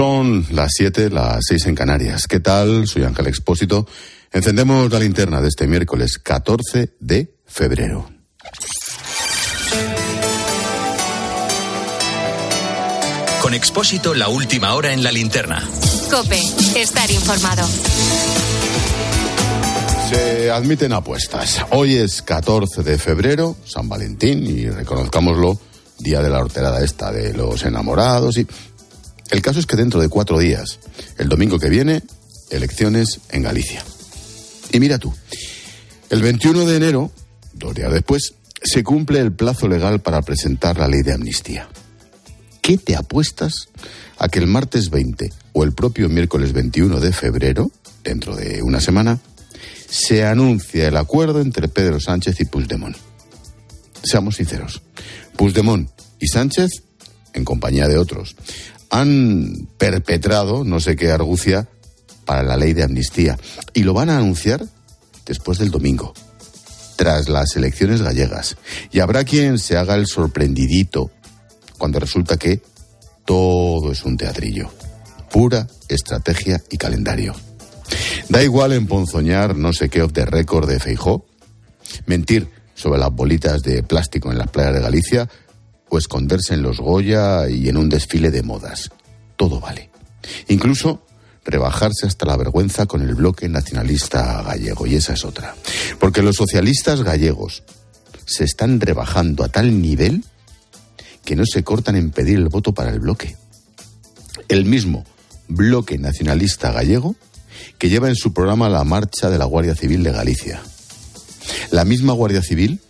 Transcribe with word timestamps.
Son 0.00 0.46
las 0.52 0.72
7, 0.76 1.10
las 1.10 1.40
6 1.46 1.66
en 1.66 1.74
Canarias. 1.74 2.26
¿Qué 2.26 2.40
tal? 2.40 2.86
Soy 2.86 3.04
Ángel 3.04 3.26
Expósito. 3.26 3.86
Encendemos 4.32 4.90
la 4.90 4.98
linterna 4.98 5.42
de 5.42 5.48
este 5.48 5.66
miércoles 5.66 6.16
14 6.16 6.94
de 7.00 7.34
febrero. 7.44 8.08
Con 13.42 13.52
Expósito, 13.52 14.14
la 14.14 14.28
última 14.28 14.72
hora 14.72 14.94
en 14.94 15.02
la 15.02 15.12
linterna. 15.12 15.68
Cope, 16.10 16.40
estar 16.76 17.10
informado. 17.10 17.68
Se 20.08 20.50
admiten 20.50 20.94
apuestas. 20.94 21.62
Hoy 21.72 21.96
es 21.96 22.22
14 22.22 22.82
de 22.82 22.96
febrero, 22.96 23.54
San 23.66 23.86
Valentín, 23.86 24.46
y 24.46 24.66
reconozcámoslo, 24.70 25.60
día 25.98 26.22
de 26.22 26.30
la 26.30 26.38
horterada 26.38 26.82
esta 26.82 27.12
de 27.12 27.34
los 27.34 27.62
enamorados. 27.64 28.38
Y 28.38 28.46
el 29.30 29.42
caso 29.42 29.60
es 29.60 29.66
que 29.66 29.76
dentro 29.76 30.00
de 30.00 30.08
cuatro 30.08 30.38
días, 30.38 30.80
el 31.18 31.28
domingo 31.28 31.58
que 31.58 31.68
viene, 31.68 32.02
elecciones 32.50 33.20
en 33.30 33.42
Galicia. 33.42 33.84
Y 34.72 34.80
mira 34.80 34.98
tú, 34.98 35.14
el 36.10 36.22
21 36.22 36.66
de 36.66 36.76
enero, 36.76 37.12
dos 37.52 37.74
días 37.74 37.92
después, 37.92 38.34
se 38.62 38.82
cumple 38.82 39.20
el 39.20 39.32
plazo 39.32 39.68
legal 39.68 40.00
para 40.00 40.22
presentar 40.22 40.78
la 40.78 40.88
ley 40.88 41.02
de 41.02 41.12
amnistía. 41.12 41.68
¿Qué 42.60 42.76
te 42.76 42.96
apuestas 42.96 43.68
a 44.18 44.28
que 44.28 44.38
el 44.38 44.46
martes 44.46 44.90
20 44.90 45.32
o 45.54 45.64
el 45.64 45.72
propio 45.72 46.08
miércoles 46.08 46.52
21 46.52 47.00
de 47.00 47.12
febrero, 47.12 47.70
dentro 48.04 48.36
de 48.36 48.62
una 48.62 48.80
semana, 48.80 49.18
se 49.88 50.24
anuncia 50.24 50.86
el 50.86 50.96
acuerdo 50.96 51.40
entre 51.40 51.68
Pedro 51.68 51.98
Sánchez 51.98 52.40
y 52.40 52.44
Puigdemont. 52.44 52.96
Seamos 54.02 54.36
sinceros, 54.36 54.82
Puigdemont 55.36 55.90
y 56.20 56.28
Sánchez, 56.28 56.82
en 57.32 57.44
compañía 57.44 57.88
de 57.88 57.98
otros, 57.98 58.36
han 58.90 59.68
perpetrado 59.78 60.64
no 60.64 60.80
sé 60.80 60.96
qué 60.96 61.10
argucia 61.10 61.68
para 62.24 62.42
la 62.42 62.56
ley 62.56 62.74
de 62.74 62.82
amnistía 62.82 63.38
y 63.72 63.84
lo 63.84 63.94
van 63.94 64.10
a 64.10 64.18
anunciar 64.18 64.64
después 65.24 65.58
del 65.58 65.70
domingo, 65.70 66.12
tras 66.96 67.28
las 67.28 67.56
elecciones 67.56 68.02
gallegas. 68.02 68.56
Y 68.90 69.00
habrá 69.00 69.24
quien 69.24 69.58
se 69.58 69.76
haga 69.76 69.94
el 69.94 70.06
sorprendidito 70.06 71.10
cuando 71.78 72.00
resulta 72.00 72.36
que 72.36 72.60
todo 73.24 73.92
es 73.92 74.04
un 74.04 74.16
teatrillo, 74.16 74.70
pura 75.30 75.66
estrategia 75.88 76.60
y 76.68 76.76
calendario. 76.76 77.34
Da 78.28 78.42
igual 78.42 78.72
emponzoñar 78.72 79.56
no 79.56 79.72
sé 79.72 79.88
qué 79.88 80.02
off 80.02 80.12
the 80.12 80.24
record 80.24 80.68
de 80.68 80.78
Feijó, 80.78 81.26
mentir 82.06 82.48
sobre 82.74 83.00
las 83.00 83.12
bolitas 83.12 83.62
de 83.62 83.82
plástico 83.82 84.30
en 84.30 84.38
las 84.38 84.48
playas 84.48 84.74
de 84.74 84.80
Galicia 84.80 85.28
o 85.90 85.98
esconderse 85.98 86.54
en 86.54 86.62
los 86.62 86.78
Goya 86.78 87.48
y 87.50 87.68
en 87.68 87.76
un 87.76 87.88
desfile 87.88 88.30
de 88.30 88.42
modas. 88.42 88.90
Todo 89.36 89.60
vale. 89.60 89.90
Incluso 90.48 91.02
rebajarse 91.44 92.06
hasta 92.06 92.26
la 92.26 92.36
vergüenza 92.36 92.86
con 92.86 93.02
el 93.02 93.14
bloque 93.14 93.48
nacionalista 93.48 94.42
gallego. 94.42 94.86
Y 94.86 94.94
esa 94.94 95.14
es 95.14 95.24
otra. 95.24 95.54
Porque 95.98 96.22
los 96.22 96.36
socialistas 96.36 97.02
gallegos 97.02 97.64
se 98.24 98.44
están 98.44 98.80
rebajando 98.80 99.44
a 99.44 99.48
tal 99.48 99.80
nivel 99.82 100.24
que 101.24 101.36
no 101.36 101.44
se 101.44 101.64
cortan 101.64 101.96
en 101.96 102.10
pedir 102.10 102.38
el 102.38 102.48
voto 102.48 102.72
para 102.72 102.90
el 102.90 103.00
bloque. 103.00 103.36
El 104.48 104.64
mismo 104.64 105.04
bloque 105.48 105.98
nacionalista 105.98 106.70
gallego 106.70 107.16
que 107.78 107.88
lleva 107.88 108.08
en 108.08 108.14
su 108.14 108.32
programa 108.32 108.68
la 108.68 108.84
marcha 108.84 109.30
de 109.30 109.38
la 109.38 109.44
Guardia 109.44 109.74
Civil 109.74 110.02
de 110.02 110.12
Galicia. 110.12 110.62
La 111.70 111.84
misma 111.84 112.12
Guardia 112.12 112.42
Civil 112.42 112.80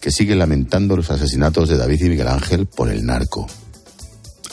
que 0.00 0.10
sigue 0.10 0.36
lamentando 0.36 0.96
los 0.96 1.10
asesinatos 1.10 1.68
de 1.68 1.76
David 1.76 2.04
y 2.04 2.08
Miguel 2.10 2.28
Ángel 2.28 2.66
por 2.66 2.90
el 2.90 3.04
narco. 3.04 3.46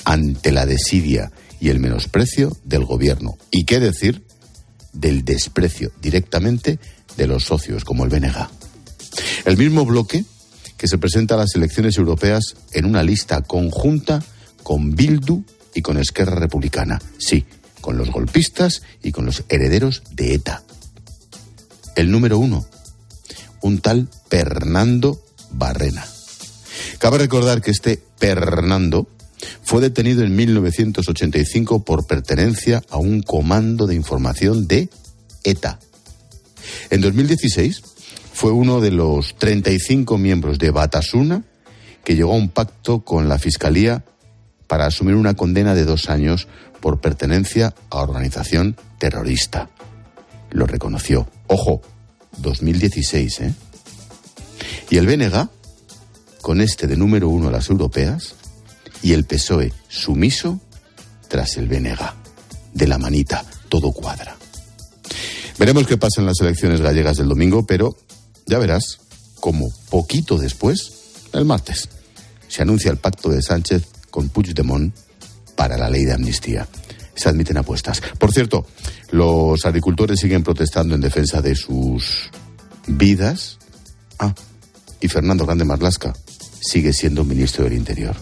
Ante 0.03 0.51
la 0.51 0.65
desidia 0.65 1.31
y 1.59 1.69
el 1.69 1.79
menosprecio 1.79 2.55
del 2.63 2.85
gobierno. 2.85 3.37
¿Y 3.51 3.63
qué 3.63 3.79
decir? 3.79 4.23
Del 4.93 5.25
desprecio 5.25 5.91
directamente 6.01 6.79
de 7.17 7.27
los 7.27 7.45
socios 7.45 7.83
como 7.85 8.03
el 8.03 8.09
BNG. 8.09 8.47
El 9.45 9.57
mismo 9.57 9.85
bloque 9.85 10.25
que 10.77 10.87
se 10.87 10.97
presenta 10.97 11.35
a 11.35 11.39
las 11.39 11.55
elecciones 11.55 11.97
europeas 11.97 12.55
en 12.71 12.85
una 12.85 13.03
lista 13.03 13.41
conjunta 13.41 14.23
con 14.63 14.95
Bildu 14.95 15.43
y 15.73 15.81
con 15.81 15.97
Esquerra 15.97 16.35
Republicana. 16.35 17.01
Sí, 17.17 17.45
con 17.81 17.97
los 17.97 18.11
golpistas 18.11 18.81
y 19.03 19.11
con 19.11 19.25
los 19.25 19.43
herederos 19.49 20.03
de 20.11 20.33
ETA. 20.33 20.63
El 21.95 22.11
número 22.11 22.37
uno, 22.37 22.65
un 23.61 23.79
tal 23.79 24.09
Fernando 24.29 25.24
Barrena. 25.57 26.05
Cabe 26.99 27.17
recordar 27.17 27.61
que 27.61 27.71
este 27.71 28.03
Fernando 28.17 29.07
fue 29.63 29.81
detenido 29.81 30.23
en 30.23 30.35
1985 30.35 31.83
por 31.83 32.07
pertenencia 32.07 32.81
a 32.89 32.97
un 32.97 33.21
comando 33.21 33.87
de 33.87 33.95
información 33.95 34.67
de 34.67 34.89
ETA. 35.43 35.79
En 36.89 37.01
2016 37.01 37.81
fue 38.33 38.51
uno 38.51 38.81
de 38.81 38.91
los 38.91 39.35
35 39.35 40.17
miembros 40.17 40.59
de 40.59 40.71
Batasuna 40.71 41.43
que 42.03 42.15
llegó 42.15 42.33
a 42.33 42.37
un 42.37 42.49
pacto 42.49 43.01
con 43.01 43.29
la 43.29 43.39
Fiscalía 43.39 44.03
para 44.67 44.85
asumir 44.85 45.15
una 45.15 45.35
condena 45.35 45.75
de 45.75 45.85
dos 45.85 46.09
años 46.09 46.47
por 46.79 47.01
pertenencia 47.01 47.73
a 47.89 47.97
organización 47.97 48.75
terrorista. 48.99 49.69
Lo 50.51 50.67
reconoció. 50.67 51.27
Ojo, 51.47 51.81
2016, 52.37 53.39
¿eh? 53.41 53.53
Y 54.89 54.97
el 54.97 55.07
BNG, 55.07 55.49
con 56.41 56.61
este 56.61 56.87
de 56.87 56.97
número 56.97 57.29
uno 57.29 57.49
a 57.49 57.51
las 57.51 57.69
europeas, 57.69 58.35
y 59.01 59.13
el 59.13 59.25
PSOE 59.25 59.73
sumiso 59.87 60.59
tras 61.27 61.57
el 61.57 61.67
BNG. 61.67 61.99
De 62.73 62.87
la 62.87 62.97
manita, 62.97 63.45
todo 63.69 63.91
cuadra. 63.91 64.35
Veremos 65.57 65.87
qué 65.87 65.97
pasa 65.97 66.19
en 66.19 66.27
las 66.27 66.39
elecciones 66.41 66.81
gallegas 66.81 67.17
del 67.17 67.29
domingo, 67.29 67.65
pero 67.65 67.95
ya 68.45 68.59
verás 68.59 68.99
como 69.39 69.69
poquito 69.89 70.37
después, 70.37 70.91
el 71.33 71.45
martes, 71.45 71.87
se 72.47 72.61
anuncia 72.61 72.91
el 72.91 72.97
pacto 72.97 73.29
de 73.29 73.41
Sánchez 73.41 73.83
con 74.09 74.29
Puigdemont 74.29 74.93
para 75.55 75.77
la 75.77 75.89
ley 75.89 76.03
de 76.05 76.13
amnistía. 76.13 76.67
Se 77.15 77.29
admiten 77.29 77.57
apuestas. 77.57 78.01
Por 78.17 78.31
cierto, 78.31 78.65
los 79.11 79.65
agricultores 79.65 80.19
siguen 80.19 80.43
protestando 80.43 80.95
en 80.95 81.01
defensa 81.01 81.41
de 81.41 81.55
sus 81.55 82.29
vidas. 82.87 83.57
Ah, 84.19 84.33
y 85.05 85.07
Fernando 85.07 85.45
Grande 85.45 85.65
Marlasca 85.65 86.13
sigue 86.59 86.91
siendo 86.91 87.23
ministro 87.23 87.63
del 87.63 87.73
Interior. 87.73 88.15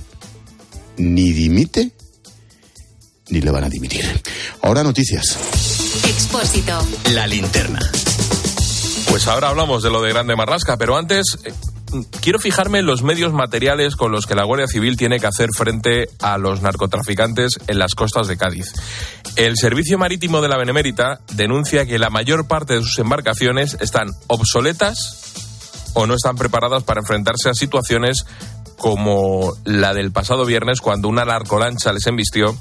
Ni 0.97 1.31
dimite, 1.31 1.91
ni 3.29 3.41
le 3.41 3.51
van 3.51 3.63
a 3.63 3.69
dimitir. 3.69 4.05
Ahora 4.61 4.83
noticias. 4.83 5.37
Expósito. 6.05 6.85
La 7.13 7.25
linterna. 7.25 7.79
Pues 9.09 9.27
ahora 9.27 9.49
hablamos 9.49 9.81
de 9.81 9.89
lo 9.89 10.01
de 10.01 10.11
Grande 10.11 10.35
Marlasca, 10.35 10.77
pero 10.77 10.97
antes 10.97 11.37
eh, 11.45 11.53
quiero 12.21 12.39
fijarme 12.39 12.79
en 12.79 12.85
los 12.85 13.01
medios 13.01 13.31
materiales 13.31 13.95
con 13.95 14.11
los 14.11 14.25
que 14.25 14.35
la 14.35 14.43
Guardia 14.43 14.67
Civil 14.67 14.97
tiene 14.97 15.19
que 15.19 15.27
hacer 15.27 15.49
frente 15.55 16.09
a 16.19 16.37
los 16.37 16.61
narcotraficantes 16.61 17.59
en 17.67 17.79
las 17.79 17.95
costas 17.95 18.27
de 18.27 18.35
Cádiz. 18.37 18.73
El 19.37 19.55
Servicio 19.55 19.97
Marítimo 19.97 20.41
de 20.41 20.49
la 20.49 20.57
Benemérita 20.57 21.21
denuncia 21.33 21.85
que 21.85 21.97
la 21.97 22.09
mayor 22.09 22.47
parte 22.47 22.73
de 22.73 22.81
sus 22.81 22.99
embarcaciones 22.99 23.77
están 23.79 24.09
obsoletas 24.27 25.33
o 25.93 26.07
no 26.07 26.15
están 26.15 26.35
preparadas 26.35 26.83
para 26.83 27.01
enfrentarse 27.01 27.49
a 27.49 27.53
situaciones 27.53 28.25
como 28.77 29.53
la 29.63 29.93
del 29.93 30.11
pasado 30.11 30.45
viernes 30.45 30.81
cuando 30.81 31.07
una 31.07 31.25
narcolancha 31.25 31.93
les 31.93 32.07
embistió 32.07 32.55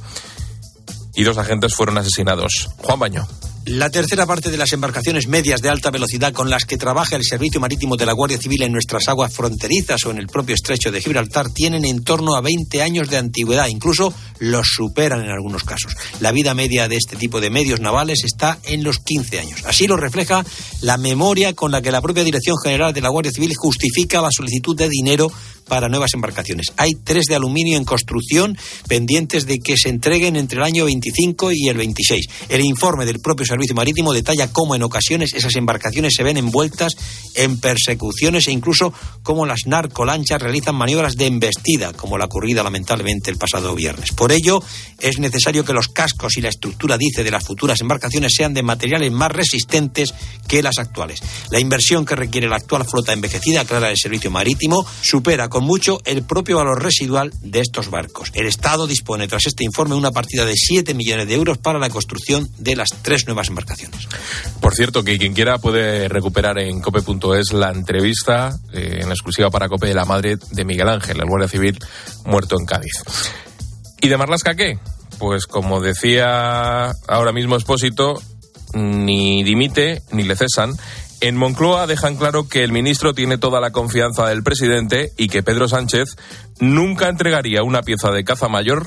y 1.15 1.25
dos 1.25 1.38
agentes 1.38 1.75
fueron 1.75 1.98
asesinados. 1.98 2.69
Juan 2.78 2.98
Baño. 2.98 3.26
La 3.64 3.90
tercera 3.90 4.26
parte 4.26 4.50
de 4.50 4.56
las 4.56 4.72
embarcaciones 4.72 5.28
medias 5.28 5.62
de 5.62 5.68
alta 5.68 5.92
velocidad 5.92 6.32
con 6.32 6.50
las 6.50 6.64
que 6.64 6.76
trabaja 6.76 7.14
el 7.14 7.22
Servicio 7.22 7.60
Marítimo 7.60 7.96
de 7.96 8.04
la 8.04 8.12
Guardia 8.12 8.36
Civil 8.36 8.62
en 8.62 8.72
nuestras 8.72 9.06
aguas 9.06 9.32
fronterizas 9.32 10.04
o 10.04 10.10
en 10.10 10.18
el 10.18 10.26
propio 10.26 10.56
estrecho 10.56 10.90
de 10.90 11.00
Gibraltar 11.00 11.48
tienen 11.48 11.84
en 11.84 12.02
torno 12.02 12.34
a 12.34 12.40
20 12.40 12.82
años 12.82 13.08
de 13.08 13.18
antigüedad, 13.18 13.68
incluso 13.68 14.12
los 14.40 14.66
superan 14.66 15.22
en 15.22 15.30
algunos 15.30 15.62
casos. 15.62 15.94
La 16.18 16.32
vida 16.32 16.54
media 16.54 16.88
de 16.88 16.97
este 16.97 17.14
tipo 17.14 17.41
de 17.41 17.50
medios 17.50 17.78
navales 17.78 18.24
está 18.24 18.59
en 18.64 18.82
los 18.82 18.98
15 18.98 19.38
años. 19.38 19.65
Así 19.65 19.86
lo 19.86 19.97
refleja 19.97 20.44
la 20.80 20.97
memoria 20.97 21.54
con 21.54 21.70
la 21.70 21.80
que 21.80 21.92
la 21.92 22.03
propia 22.03 22.24
Dirección 22.24 22.56
General 22.58 22.92
de 22.92 23.00
la 23.00 23.10
Guardia 23.10 23.30
Civil 23.30 23.54
justifica 23.54 24.20
la 24.20 24.30
solicitud 24.32 24.76
de 24.76 24.88
dinero 24.88 25.30
para 25.68 25.88
nuevas 25.88 26.14
embarcaciones. 26.14 26.72
Hay 26.76 26.92
tres 27.04 27.26
de 27.26 27.34
aluminio 27.34 27.76
en 27.76 27.84
construcción 27.84 28.56
pendientes 28.88 29.47
de 29.47 29.59
que 29.59 29.76
se 29.76 29.88
entreguen 29.88 30.36
entre 30.36 30.59
el 30.59 30.64
año 30.64 30.84
25 30.84 31.53
y 31.53 31.68
el 31.68 31.76
26. 31.76 32.26
El 32.48 32.64
informe 32.64 33.04
del 33.04 33.20
propio 33.20 33.47
Servicio 33.47 33.74
Marítimo 33.74 34.12
detalla 34.12 34.53
cómo 34.53 34.74
en 34.74 34.82
ocasiones 34.82 35.34
esas 35.34 35.56
embarcaciones 35.56 36.14
se 36.16 36.22
ven 36.22 36.36
envueltas 36.36 36.94
en 37.34 37.59
persecuciones 37.59 38.48
e 38.48 38.53
incluso 38.53 38.92
cómo 39.22 39.47
las 39.47 39.66
narcolanchas 39.66 40.42
realizan 40.42 40.74
maniobras 40.74 41.14
de 41.16 41.26
embestida, 41.26 41.92
como 41.92 42.18
la 42.18 42.26
ocurrida 42.26 42.62
lamentablemente 42.62 43.30
el 43.30 43.38
pasado 43.38 43.74
viernes. 43.74 44.12
Por 44.12 44.32
ello, 44.32 44.62
es 44.98 45.18
necesario 45.18 45.65
que 45.65 45.72
los 45.72 45.88
cascos 45.88 46.36
y 46.36 46.41
la 46.41 46.48
estructura, 46.48 46.98
dice, 46.98 47.24
de 47.24 47.30
las 47.30 47.44
futuras 47.44 47.80
embarcaciones 47.80 48.32
sean 48.36 48.54
de 48.54 48.62
materiales 48.62 49.10
más 49.12 49.32
resistentes 49.32 50.15
que 50.47 50.62
las 50.62 50.78
actuales. 50.78 51.20
La 51.50 51.60
inversión 51.60 52.04
que 52.04 52.16
requiere 52.16 52.48
la 52.48 52.56
actual 52.56 52.84
flota 52.84 53.12
envejecida, 53.12 53.62
aclara 53.62 53.91
el 53.91 53.97
Servicio 53.97 54.30
Marítimo, 54.30 54.84
supera 55.00 55.48
con 55.53 55.65
mucho 55.65 56.01
el 56.07 56.22
propio 56.22 56.57
valor 56.57 56.83
residual 56.83 57.31
de 57.43 57.60
estos 57.60 57.91
barcos. 57.91 58.31
El 58.33 58.47
Estado 58.47 58.87
dispone 58.87 59.28
tras 59.28 59.45
este 59.45 59.65
informe 59.65 59.95
una 59.95 60.10
partida 60.10 60.47
de 60.47 60.54
7 60.57 60.95
millones 60.95 61.28
de 61.28 61.34
euros 61.34 61.59
para 61.59 61.78
la 61.78 61.91
construcción 61.91 62.49
de 62.57 62.75
las 62.75 62.89
tres 63.03 63.27
nuevas 63.27 63.49
embarcaciones. 63.49 64.09
Por 64.63 64.75
cierto, 64.75 65.04
que 65.04 65.19
quien 65.19 65.34
quiera 65.34 65.59
puede 65.59 66.09
recuperar 66.09 66.59
en 66.59 66.81
cope.es 66.81 67.53
la 67.53 67.71
entrevista 67.71 68.59
eh, 68.72 69.01
en 69.03 69.10
exclusiva 69.10 69.51
para 69.51 69.69
Cope 69.69 69.89
de 69.89 69.95
la 69.95 70.07
madre 70.07 70.39
de 70.53 70.65
Miguel 70.65 70.89
Ángel, 70.89 71.21
el 71.21 71.28
guardia 71.28 71.49
civil 71.49 71.78
muerto 72.25 72.57
en 72.59 72.65
Cádiz. 72.65 73.03
¿Y 74.01 74.09
de 74.09 74.16
Marlasca 74.16 74.54
qué? 74.54 74.78
Pues 75.19 75.45
como 75.47 75.83
decía 75.83 76.93
ahora 77.09 77.33
mismo 77.33 77.57
Expósito, 77.57 78.22
ni 78.72 79.45
dimite 79.45 80.01
ni 80.13 80.22
le 80.22 80.34
cesan. 80.34 80.72
En 81.22 81.36
Moncloa 81.36 81.86
dejan 81.86 82.16
claro 82.16 82.48
que 82.48 82.65
el 82.65 82.72
ministro 82.72 83.15
tiene 83.15 83.39
toda 83.39 83.60
la 83.60 83.71
confianza 83.71 84.27
del 84.27 84.42
presidente 84.42 85.13
y 85.16 85.28
que 85.28 85.45
Pedro 85.45 85.69
Sánchez 85.69 86.16
nunca 86.59 87.09
entregaría 87.09 87.63
una 87.63 87.83
pieza 87.83 88.10
de 88.10 88.24
caza 88.24 88.48
mayor, 88.48 88.86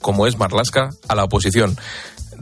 como 0.00 0.28
es 0.28 0.38
Marlasca, 0.38 0.90
a 1.08 1.16
la 1.16 1.24
oposición. 1.24 1.76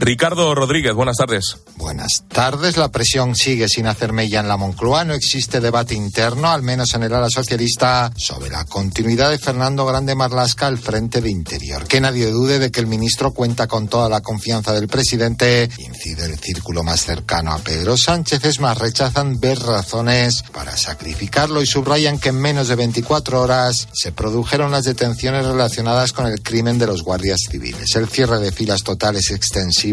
Ricardo 0.01 0.55
Rodríguez, 0.55 0.93
buenas 0.93 1.17
tardes. 1.17 1.57
Buenas 1.75 2.23
tardes. 2.29 2.77
La 2.77 2.89
presión 2.89 3.35
sigue 3.35 3.67
sin 3.67 3.85
hacer 3.85 4.13
mella 4.13 4.39
en 4.39 4.47
la 4.47 4.55
Moncloa. 4.55 5.03
No 5.03 5.13
existe 5.13 5.59
debate 5.59 5.93
interno, 5.93 6.49
al 6.49 6.61
menos 6.61 6.93
en 6.93 7.03
el 7.03 7.13
ala 7.13 7.29
socialista, 7.29 8.09
sobre 8.15 8.49
la 8.49 8.63
continuidad 8.63 9.29
de 9.29 9.37
Fernando 9.37 9.85
Grande 9.85 10.15
Marlasca 10.15 10.67
al 10.67 10.77
frente 10.77 11.19
de 11.19 11.29
Interior. 11.29 11.85
Que 11.85 11.99
nadie 11.99 12.31
dude 12.31 12.59
de 12.59 12.71
que 12.71 12.79
el 12.79 12.87
ministro 12.87 13.33
cuenta 13.33 13.67
con 13.67 13.89
toda 13.89 14.07
la 14.07 14.21
confianza 14.21 14.71
del 14.71 14.87
presidente. 14.87 15.69
Incide 15.79 16.27
el 16.27 16.39
círculo 16.39 16.81
más 16.81 17.03
cercano 17.03 17.51
a 17.51 17.59
Pedro 17.59 17.97
Sánchez. 17.97 18.45
Es 18.45 18.61
más, 18.61 18.77
rechazan 18.77 19.41
ver 19.41 19.59
razones 19.59 20.43
para 20.53 20.77
sacrificarlo 20.77 21.61
y 21.61 21.65
subrayan 21.65 22.19
que 22.19 22.29
en 22.29 22.39
menos 22.39 22.69
de 22.69 22.75
24 22.75 23.41
horas 23.41 23.89
se 23.91 24.13
produjeron 24.13 24.71
las 24.71 24.85
detenciones 24.85 25.45
relacionadas 25.45 26.13
con 26.13 26.25
el 26.25 26.41
crimen 26.41 26.79
de 26.79 26.87
los 26.87 27.03
guardias 27.03 27.41
civiles. 27.49 27.97
El 27.97 28.07
cierre 28.07 28.39
de 28.39 28.53
filas 28.53 28.83
total 28.83 29.17
es 29.17 29.29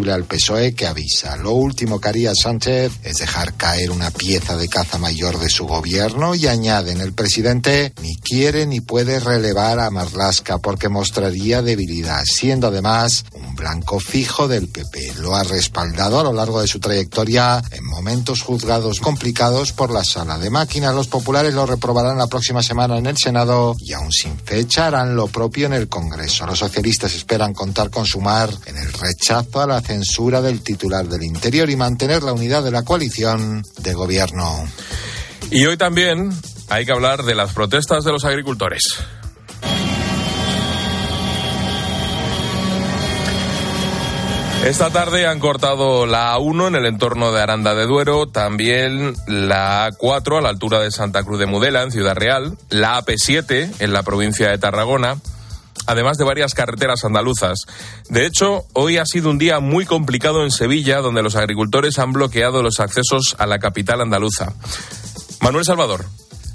al 0.05 0.25
PSOE 0.25 0.75
que 0.75 0.87
avisa. 0.87 1.37
Lo 1.37 1.53
último 1.53 2.01
que 2.01 2.09
haría 2.09 2.33
Sánchez 2.35 2.93
es 3.03 3.19
dejar 3.19 3.55
caer 3.55 3.91
una 3.91 4.11
pieza 4.11 4.57
de 4.57 4.69
caza 4.69 4.99
mayor 4.99 5.39
de 5.39 5.49
su 5.49 5.67
gobierno 5.67 6.35
y 6.35 6.47
añaden 6.47 7.01
el 7.01 7.15
presidente 7.15 7.93
ni 8.03 8.15
quiere 8.17 8.67
ni 8.67 8.81
puede 8.81 9.19
relevar 9.19 9.81
a 9.81 9.91
Marlasca 9.91 10.59
porque 10.59 10.89
mostraría 10.89 11.63
debilidad, 11.63 12.23
siendo 12.25 12.69
además 12.69 13.25
un 13.33 13.55
blanco 13.57 13.99
fijo 13.99 14.49
del 14.49 14.69
PP. 14.69 15.15
Lo 15.21 15.35
ha 15.35 15.43
respaldado 15.43 16.21
a 16.21 16.25
lo 16.25 16.33
largo 16.33 16.61
de 16.61 16.69
su 16.69 16.79
trayectoria 16.79 17.63
en 17.71 17.85
momentos 17.85 18.43
juzgados 18.43 19.01
complicados 19.01 19.73
por 19.73 19.91
la 19.91 20.05
sala 20.05 20.39
de 20.39 20.51
máquinas. 20.51 20.95
Los 20.95 21.09
populares 21.09 21.55
lo 21.55 21.67
reprobarán 21.67 22.19
la 22.19 22.27
próxima 22.27 22.63
semana 22.63 22.99
en 22.99 23.07
el 23.07 23.17
Senado 23.17 23.75
y 23.81 23.95
aún 23.95 24.13
sin 24.13 24.39
fecha 24.39 24.89
harán 24.89 25.17
lo 25.17 25.27
propio 25.29 25.67
en 25.67 25.73
el 25.73 25.89
Congreso. 25.89 26.47
Los 26.47 26.59
socialistas 26.59 27.15
esperan 27.15 27.55
contar 27.55 27.91
con 27.91 28.05
Sumar 28.05 28.51
en 28.67 28.77
el 28.77 28.93
rechazo 28.93 29.61
a 29.61 29.67
la 29.67 29.81
censura 29.87 30.43
del 30.43 30.63
titular 30.63 31.07
del 31.07 31.23
Interior 31.23 31.71
y 31.71 31.77
mantener 31.77 32.23
la 32.23 32.33
unidad 32.33 32.65
de 32.65 32.73
la 32.73 32.83
coalición 32.83 33.65
de 33.79 33.95
gobierno. 33.95 34.65
Y 35.51 35.65
hoy 35.67 35.77
también 35.77 36.31
hay 36.69 36.85
que 36.85 36.93
hablar 36.93 37.23
de 37.23 37.35
las 37.35 37.53
protestas 37.53 38.05
de 38.05 38.13
los 38.13 38.25
agricultores. 38.25 38.99
Esta 44.65 44.91
tarde 44.91 45.29
han 45.29 45.39
cortado 45.39 46.07
la 46.07 46.35
A1 46.35 46.67
en 46.67 46.75
el 46.75 46.87
entorno 46.87 47.31
de 47.31 47.41
Aranda 47.41 47.77
de 47.77 47.87
Duero, 47.87 48.27
también 48.27 49.15
la 49.29 49.89
A4 49.93 50.39
a 50.39 50.41
la 50.41 50.49
altura 50.49 50.81
de 50.81 50.91
Santa 50.91 51.23
Cruz 51.23 51.39
de 51.39 51.47
Mudela, 51.47 51.83
en 51.83 51.93
Ciudad 51.93 52.17
Real, 52.17 52.59
la 52.69 53.01
AP7 53.01 53.75
en 53.79 53.93
la 53.93 54.03
provincia 54.03 54.51
de 54.51 54.59
Tarragona, 54.59 55.19
además 55.87 56.19
de 56.19 56.25
varias 56.25 56.55
carreteras 56.55 57.05
andaluzas. 57.05 57.61
De 58.09 58.27
hecho, 58.27 58.65
hoy 58.73 58.99
ha 58.99 59.07
sido 59.07 59.31
un 59.31 59.39
día 59.39 59.61
muy 59.61 59.87
complicado 59.87 60.45
en 60.45 60.51
Sevilla, 60.51 61.01
donde 61.01 61.23
los 61.23 61.37
agricultores 61.37 61.99
han 61.99 62.13
bloqueado 62.13 62.63
los 62.63 62.81
accesos 62.81 63.37
a 63.39 63.47
la 63.47 63.59
capital 63.59 64.01
andaluza. 64.01 64.53
Manuel 65.41 65.65
Salvador. 65.65 66.05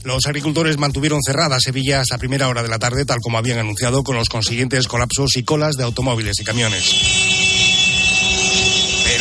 Los 0.04 0.26
agricultores 0.26 0.78
mantuvieron 0.78 1.20
cerrada 1.24 1.60
Sevilla 1.60 2.02
hasta 2.02 2.18
primera 2.18 2.48
hora 2.48 2.64
de 2.64 2.70
la 2.70 2.80
tarde, 2.80 3.06
tal 3.06 3.20
como 3.22 3.38
habían 3.38 3.60
anunciado, 3.60 4.04
con 4.04 4.16
los 4.16 4.30
consiguientes 4.30 4.88
colapsos 4.88 5.38
y 5.38 5.44
colas 5.44 5.76
de 5.78 5.84
automóviles 5.84 6.40
y 6.40 6.44
camiones. 6.44 7.31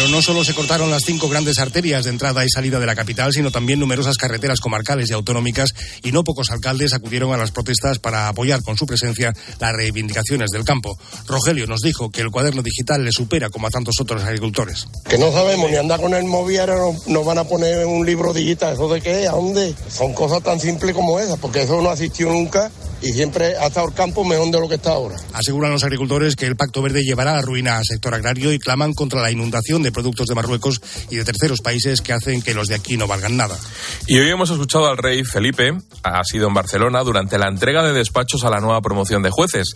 Pero 0.01 0.13
no 0.13 0.23
solo 0.23 0.43
se 0.45 0.55
cortaron 0.55 0.91
las 0.91 1.03
cinco 1.05 1.29
grandes 1.29 1.59
arterias 1.59 2.05
de 2.05 2.11
entrada 2.11 2.43
y 2.43 2.49
salida 2.49 2.81
de 2.81 2.87
la 2.87 2.97
capital, 2.97 3.35
sino 3.35 3.51
también 3.51 3.79
numerosas 3.79 4.17
carreteras 4.17 4.59
comarcales 4.59 5.11
y 5.11 5.13
autonómicas 5.13 5.75
y 6.03 6.11
no 6.11 6.25
pocos 6.25 6.51
alcaldes 6.51 6.95
acudieron 6.95 7.35
a 7.35 7.37
las 7.37 7.51
protestas 7.51 7.99
para 7.99 8.27
apoyar 8.29 8.63
con 8.63 8.79
su 8.79 8.87
presencia 8.87 9.35
las 9.59 9.73
reivindicaciones 9.75 10.49
del 10.53 10.65
campo. 10.65 10.97
Rogelio 11.27 11.67
nos 11.67 11.83
dijo 11.83 12.09
que 12.09 12.23
el 12.23 12.31
cuaderno 12.31 12.63
digital 12.63 13.05
le 13.05 13.13
supera 13.13 13.51
como 13.51 13.67
a 13.67 13.71
tantos 13.71 13.97
otros 14.01 14.23
agricultores. 14.23 14.89
Que 15.07 15.19
no 15.19 15.31
sabemos 15.33 15.71
ni 15.71 15.77
andar 15.77 16.01
con 16.01 16.15
el 16.15 16.25
móvil, 16.25 16.61
nos 17.07 17.27
van 17.27 17.37
a 17.37 17.45
poner 17.45 17.85
un 17.85 18.07
libro 18.07 18.33
digital. 18.33 18.73
¿Eso 18.73 18.89
de 18.89 19.03
qué? 19.03 19.29
¿A 19.29 19.33
dónde? 19.33 19.75
Son 19.91 20.15
cosas 20.15 20.43
tan 20.43 20.59
simples 20.59 20.95
como 20.95 21.21
esas, 21.21 21.39
porque 21.39 21.65
eso 21.65 21.83
no 21.83 21.91
asistió 21.91 22.31
nunca 22.31 22.71
y 23.03 23.13
siempre 23.13 23.57
ha 23.57 23.67
estado 23.67 23.89
el 23.89 23.95
campo 23.95 24.25
mejor 24.25 24.51
de 24.51 24.61
lo 24.61 24.69
que 24.69 24.77
está 24.77 24.93
ahora. 24.93 25.17
Aseguran 25.33 25.71
los 25.71 25.85
agricultores 25.85 26.37
que 26.37 26.47
el 26.47 26.57
Pacto 26.57 26.83
Verde 26.83 27.03
llevará 27.03 27.39
a 27.39 27.43
ruina 27.43 27.79
al 27.79 27.85
sector 27.85 28.15
agrario 28.15 28.53
y 28.53 28.59
claman 28.59 28.95
contra 28.95 29.23
la 29.23 29.31
inundación 29.31 29.83
de 29.83 29.93
productos 29.93 30.27
de 30.27 30.35
Marruecos 30.35 30.81
y 31.11 31.17
de 31.17 31.25
terceros 31.25 31.61
países 31.61 32.01
que 32.01 32.13
hacen 32.13 32.43
que 32.43 32.55
los 32.55 32.69
de 32.69 32.75
aquí 32.75 32.97
no 32.97 33.07
valgan 33.07 33.37
nada. 33.37 33.59
Y 34.07 34.19
hoy 34.19 34.31
hemos 34.31 34.51
escuchado 34.51 34.87
al 34.87 34.99
rey 34.99 35.25
Felipe, 35.25 35.73
ha 36.03 36.25
sido 36.25 36.49
en 36.49 36.55
Barcelona, 36.55 37.03
durante 37.03 37.39
la 37.39 37.49
entrega 37.49 37.85
de 37.85 37.93
despachos 37.93 38.45
a 38.45 38.51
la 38.51 38.61
nueva 38.61 38.81
promoción 38.81 39.23
de 39.23 39.31
jueces. 39.31 39.75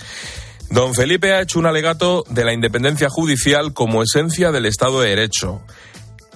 Don 0.71 0.95
Felipe 0.95 1.33
ha 1.33 1.43
hecho 1.43 1.59
un 1.59 1.67
alegato 1.67 2.25
de 2.29 2.45
la 2.45 2.53
independencia 2.53 3.09
judicial 3.11 3.73
como 3.75 4.03
esencia 4.03 4.51
del 4.51 4.67
Estado 4.67 5.01
de 5.01 5.11
Derecho 5.11 5.63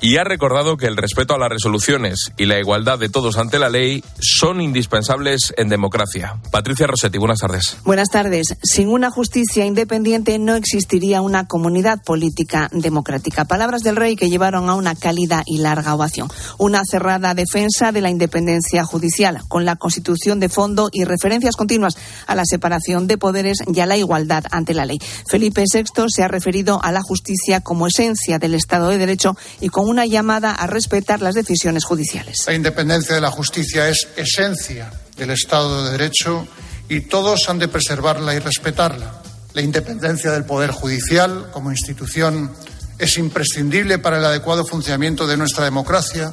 y 0.01 0.17
ha 0.17 0.25
recordado 0.25 0.77
que 0.77 0.87
el 0.87 0.97
respeto 0.97 1.35
a 1.35 1.39
las 1.39 1.49
resoluciones 1.49 2.33
y 2.37 2.47
la 2.47 2.59
igualdad 2.59 2.99
de 2.99 3.09
todos 3.09 3.37
ante 3.37 3.59
la 3.59 3.69
ley 3.69 4.05
son 4.21 4.61
indispensables 4.61 5.53
en 5.57 5.69
democracia. 5.69 6.37
Patricia 6.53 6.87
Rossetti, 6.87 7.19
buenas 7.19 7.41
tardes. 7.41 7.77
Buenas 7.85 8.09
tardes. 8.11 8.47
Sin 8.63 8.89
una 8.89 9.11
justicia 9.11 9.65
independiente 9.65 10.39
no 10.39 10.55
existiría 10.55 11.21
una 11.21 11.47
comunidad 11.47 12.03
política 12.05 12.69
democrática. 12.73 13.45
Palabras 13.47 13.83
del 13.83 13.97
rey 13.97 14.15
que 14.15 14.31
llevaron 14.31 14.69
a 14.71 14.75
una 14.75 14.95
cálida 14.95 15.43
y 15.47 15.59
larga 15.59 15.95
ovación. 15.95 16.29
Una 16.59 16.83
cerrada 16.89 17.35
defensa 17.35 17.91
de 17.91 18.01
la 18.01 18.11
independencia 18.11 18.85
judicial, 18.85 19.41
con 19.49 19.65
la 19.65 19.77
constitución 19.77 20.39
de 20.39 20.49
fondo 20.49 20.91
y 20.93 21.05
referencias 21.05 21.57
continuas 21.57 21.97
a 22.27 22.35
la 22.35 22.45
separación 22.45 23.07
de 23.07 23.19
poderes 23.19 23.59
y 23.67 23.81
a 23.81 23.87
la 23.87 23.97
igualdad 23.97 24.45
ante 24.51 24.75
la 24.75 24.87
ley. 24.87 24.99
Felipe 25.29 25.65
VI 25.73 26.05
se 26.09 26.23
ha 26.23 26.29
referido 26.29 26.81
a 26.83 26.93
la 26.93 27.03
justicia 27.03 27.61
como 27.61 27.87
esencia 27.87 28.39
del 28.39 28.55
Estado 28.55 28.89
de 28.89 28.99
Derecho 28.99 29.37
y 29.61 29.69
con 29.69 29.88
una 29.89 30.07
llamada 30.07 30.53
a 30.53 30.67
respetar 30.67 31.21
las 31.23 31.35
decisiones 31.35 31.85
judiciales. 31.85 32.37
La 32.47 32.55
independencia 32.55 33.15
de 33.15 33.21
la 33.21 33.31
justicia 33.31 33.89
es 33.89 34.07
esencia 34.17 34.93
del 35.17 35.31
Estado 35.31 35.85
de 35.85 35.93
Derecho 35.93 36.47
y 36.89 37.01
todos 37.03 37.49
han 37.49 37.59
de 37.59 37.69
preservarla 37.69 38.35
y 38.35 38.39
respetarla. 38.39 39.23
La 39.55 39.63
independencia 39.63 40.31
del 40.31 40.45
Poder 40.45 40.71
Judicial 40.71 41.51
como 41.53 41.73
institución 41.73 42.53
es 42.99 43.17
imprescindible 43.17 43.99
para 43.99 44.19
el 44.19 44.25
adecuado 44.25 44.65
funcionamiento 44.65 45.27
de 45.27 45.37
nuestra 45.37 45.65
democracia, 45.65 46.33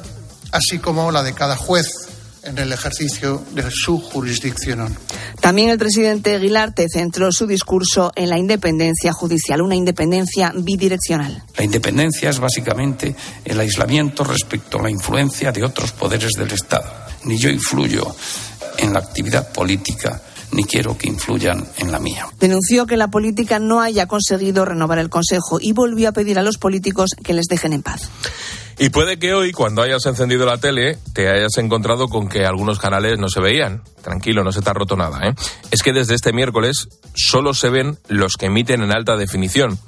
así 0.52 0.78
como 0.78 1.10
la 1.10 1.22
de 1.22 1.32
cada 1.32 1.56
juez 1.56 2.05
en 2.46 2.58
el 2.58 2.72
ejercicio 2.72 3.42
de 3.52 3.64
su 3.70 4.00
jurisdicción. 4.00 4.96
También 5.40 5.70
el 5.70 5.78
presidente 5.78 6.34
Aguilarte 6.34 6.86
centró 6.88 7.30
su 7.32 7.46
discurso 7.46 8.12
en 8.14 8.30
la 8.30 8.38
independencia 8.38 9.12
judicial, 9.12 9.62
una 9.62 9.74
independencia 9.74 10.52
bidireccional. 10.54 11.42
La 11.56 11.64
independencia 11.64 12.30
es 12.30 12.38
básicamente 12.38 13.14
el 13.44 13.60
aislamiento 13.60 14.24
respecto 14.24 14.78
a 14.78 14.82
la 14.82 14.90
influencia 14.90 15.52
de 15.52 15.64
otros 15.64 15.92
poderes 15.92 16.32
del 16.32 16.52
Estado. 16.52 16.90
Ni 17.24 17.38
yo 17.38 17.50
influyo 17.50 18.14
en 18.78 18.92
la 18.92 19.00
actividad 19.00 19.52
política 19.52 20.22
ni 20.52 20.64
quiero 20.64 20.96
que 20.96 21.08
influyan 21.08 21.66
en 21.78 21.90
la 21.90 21.98
mía. 21.98 22.26
Denunció 22.38 22.86
que 22.86 22.96
la 22.96 23.08
política 23.08 23.58
no 23.58 23.80
haya 23.80 24.06
conseguido 24.06 24.64
renovar 24.64 24.98
el 24.98 25.10
Consejo 25.10 25.58
y 25.60 25.72
volvió 25.72 26.08
a 26.08 26.12
pedir 26.12 26.38
a 26.38 26.42
los 26.42 26.56
políticos 26.56 27.10
que 27.22 27.34
les 27.34 27.46
dejen 27.46 27.72
en 27.72 27.82
paz. 27.82 28.08
Y 28.78 28.90
puede 28.90 29.18
que 29.18 29.32
hoy, 29.32 29.52
cuando 29.52 29.82
hayas 29.82 30.04
encendido 30.04 30.44
la 30.44 30.58
tele, 30.58 30.98
te 31.14 31.28
hayas 31.30 31.56
encontrado 31.56 32.08
con 32.08 32.28
que 32.28 32.44
algunos 32.44 32.78
canales 32.78 33.18
no 33.18 33.28
se 33.28 33.40
veían. 33.40 33.82
Tranquilo, 34.02 34.44
no 34.44 34.52
se 34.52 34.60
te 34.60 34.68
ha 34.68 34.74
roto 34.74 34.96
nada. 34.96 35.28
¿eh? 35.28 35.34
Es 35.70 35.82
que 35.82 35.94
desde 35.94 36.14
este 36.14 36.34
miércoles 36.34 36.88
solo 37.14 37.54
se 37.54 37.70
ven 37.70 37.98
los 38.08 38.34
que 38.34 38.46
emiten 38.46 38.82
en 38.82 38.94
alta 38.94 39.16
definición. 39.16 39.78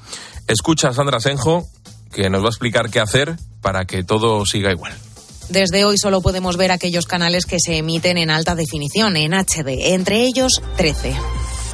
Escucha 0.47 0.89
a 0.89 0.93
Sandra 0.95 1.21
Senjo, 1.21 1.67
que 2.13 2.31
nos 2.31 2.43
va 2.43 2.47
a 2.47 2.51
explicar 2.51 2.89
qué 2.89 3.01
hacer 3.01 3.37
para 3.61 3.85
que 3.85 4.05
todo 4.05 4.47
siga 4.47 4.71
igual. 4.71 4.95
Desde 5.51 5.85
hoy 5.85 5.99
solo 5.99 6.23
podemos 6.23 6.57
ver 6.57 6.73
aquellos 6.73 7.07
canales 7.07 7.45
que 7.45 7.59
se 7.59 7.77
emiten 7.77 8.17
en 8.17 8.31
alta 8.31 8.55
definición, 8.55 9.17
en 9.17 9.35
HD, 9.35 9.95
entre 9.95 10.23
ellos 10.23 10.63
13. 10.77 11.15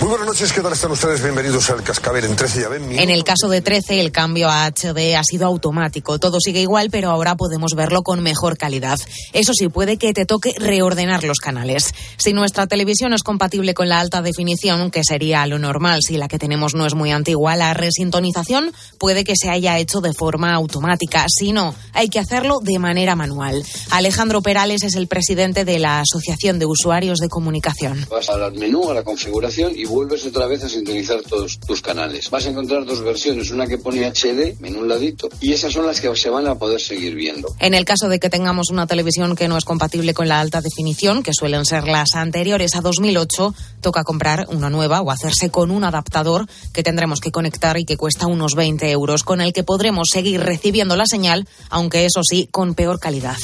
Muy 0.01 0.09
buenas 0.09 0.27
noches, 0.27 0.53
¿qué 0.53 0.61
tal 0.61 0.73
están 0.73 0.91
ustedes? 0.91 1.23
Bienvenidos 1.23 1.71
al 1.71 1.83
Cascabel 1.83 2.25
en 2.25 2.37
13 2.37 2.61
ya 2.61 2.69
ven. 2.69 2.99
En 2.99 3.11
el 3.11 3.25
caso 3.25 3.49
de 3.49 3.63
13, 3.63 4.01
el 4.01 4.13
cambio 4.13 4.51
a 4.51 4.67
HD 4.67 5.15
ha 5.17 5.23
sido 5.23 5.47
automático. 5.47 6.19
Todo 6.19 6.41
sigue 6.41 6.61
igual, 6.61 6.91
pero 6.91 7.11
ahora 7.11 7.37
podemos 7.37 7.73
verlo 7.75 8.03
con 8.03 8.21
mejor 8.21 8.59
calidad. 8.59 8.99
Eso 9.33 9.53
sí, 9.55 9.69
puede 9.69 9.97
que 9.97 10.13
te 10.13 10.27
toque 10.27 10.55
reordenar 10.59 11.25
los 11.25 11.39
canales. 11.39 11.95
Si 12.19 12.33
nuestra 12.33 12.67
televisión 12.67 13.15
es 13.15 13.23
compatible 13.23 13.73
con 13.73 13.89
la 13.89 14.01
alta 14.01 14.21
definición, 14.21 14.91
que 14.91 15.05
sería 15.05 15.47
lo 15.47 15.59
normal 15.59 16.01
si 16.03 16.19
la 16.19 16.29
que 16.29 16.39
tenemos 16.39 16.75
no 16.75 16.87
es 16.87 16.95
muy 16.95 17.11
antigua, 17.13 17.57
la 17.57 17.73
resintonización 17.73 18.73
puede 18.99 19.25
que 19.25 19.37
se 19.37 19.49
haya 19.49 19.79
hecho 19.79 20.01
de 20.01 20.13
forma 20.13 20.53
automática. 20.55 21.25
Si 21.29 21.53
no, 21.53 21.75
hay 21.93 22.09
que 22.09 22.19
hacerlo 22.19 22.59
de 22.61 22.79
manera 22.79 23.15
manual. 23.17 23.65
Alejandro 23.91 24.43
Perales 24.43 24.83
es 24.83 24.97
el 24.97 25.07
presidente 25.07 25.65
de 25.65 25.79
la 25.79 26.01
Asociación 26.01 26.59
de 26.59 26.67
Usuarios 26.67 27.21
de 27.21 27.29
Comunicación. 27.29 28.07
Vas 28.11 28.29
al 28.29 28.53
menú, 28.55 28.91
a 28.91 28.95
la 28.95 29.03
configuración 29.03 29.73
y 29.75 29.84
vuelves 29.87 30.25
otra 30.27 30.47
vez 30.47 30.63
a 30.65 30.69
sintonizar 30.69 31.23
todos 31.23 31.59
tus 31.59 31.81
canales. 31.81 32.31
Vas 32.31 32.47
a 32.47 32.51
encontrar 32.51 32.85
dos 32.85 33.03
versiones, 33.03 33.51
una 33.51 33.67
que 33.67 33.79
pone 33.79 34.07
HD 34.07 34.57
en 34.63 34.77
un 34.77 34.89
ladito 34.89 35.29
y 35.41 35.53
esas 35.53 35.73
son 35.73 35.87
las 35.87 36.01
que 36.01 36.15
se 36.17 36.31
van 36.31 36.47
a 36.47 36.57
poder 36.57 36.81
seguir 36.81 37.15
viendo. 37.15 37.55
En 37.59 37.75
el 37.75 37.85
caso 37.85 38.09
de 38.09 38.19
que 38.19 38.31
tengamos 38.31 38.71
una 38.71 38.87
televisión 38.87 39.37
que 39.37 39.49
no 39.49 39.57
es 39.57 39.65
compatible 39.65 40.15
con 40.15 40.29
la 40.29 40.41
alta 40.41 40.61
definición, 40.61 41.23
que 41.23 41.33
suelen 41.33 41.65
ser 41.65 41.89
las 41.89 42.15
anteriores 42.15 42.75
a 42.75 42.81
2008, 42.81 43.55
toca 43.81 44.05
comprar 44.05 44.47
una 44.51 44.71
nueva 44.71 45.01
o 45.01 45.11
hacerse 45.11 45.51
con 45.51 45.71
un 45.71 45.85
adaptador 45.85 46.47
que 46.73 46.83
tendremos 46.83 47.21
que 47.21 47.31
conectar 47.31 47.79
y 47.79 47.85
que 47.85 47.97
cuesta 47.97 48.27
unos 48.27 48.55
20 48.55 48.91
euros, 48.91 49.25
con 49.25 49.41
el 49.41 49.53
que 49.53 49.65
podremos 49.65 50.09
seguir 50.11 50.41
recibiendo 50.41 50.97
la 50.97 51.07
señal, 51.07 51.47
aunque 51.71 52.05
eso 52.05 52.21
sí, 52.23 52.49
con 52.51 52.75
peor 52.75 53.01
calidad. 53.01 53.37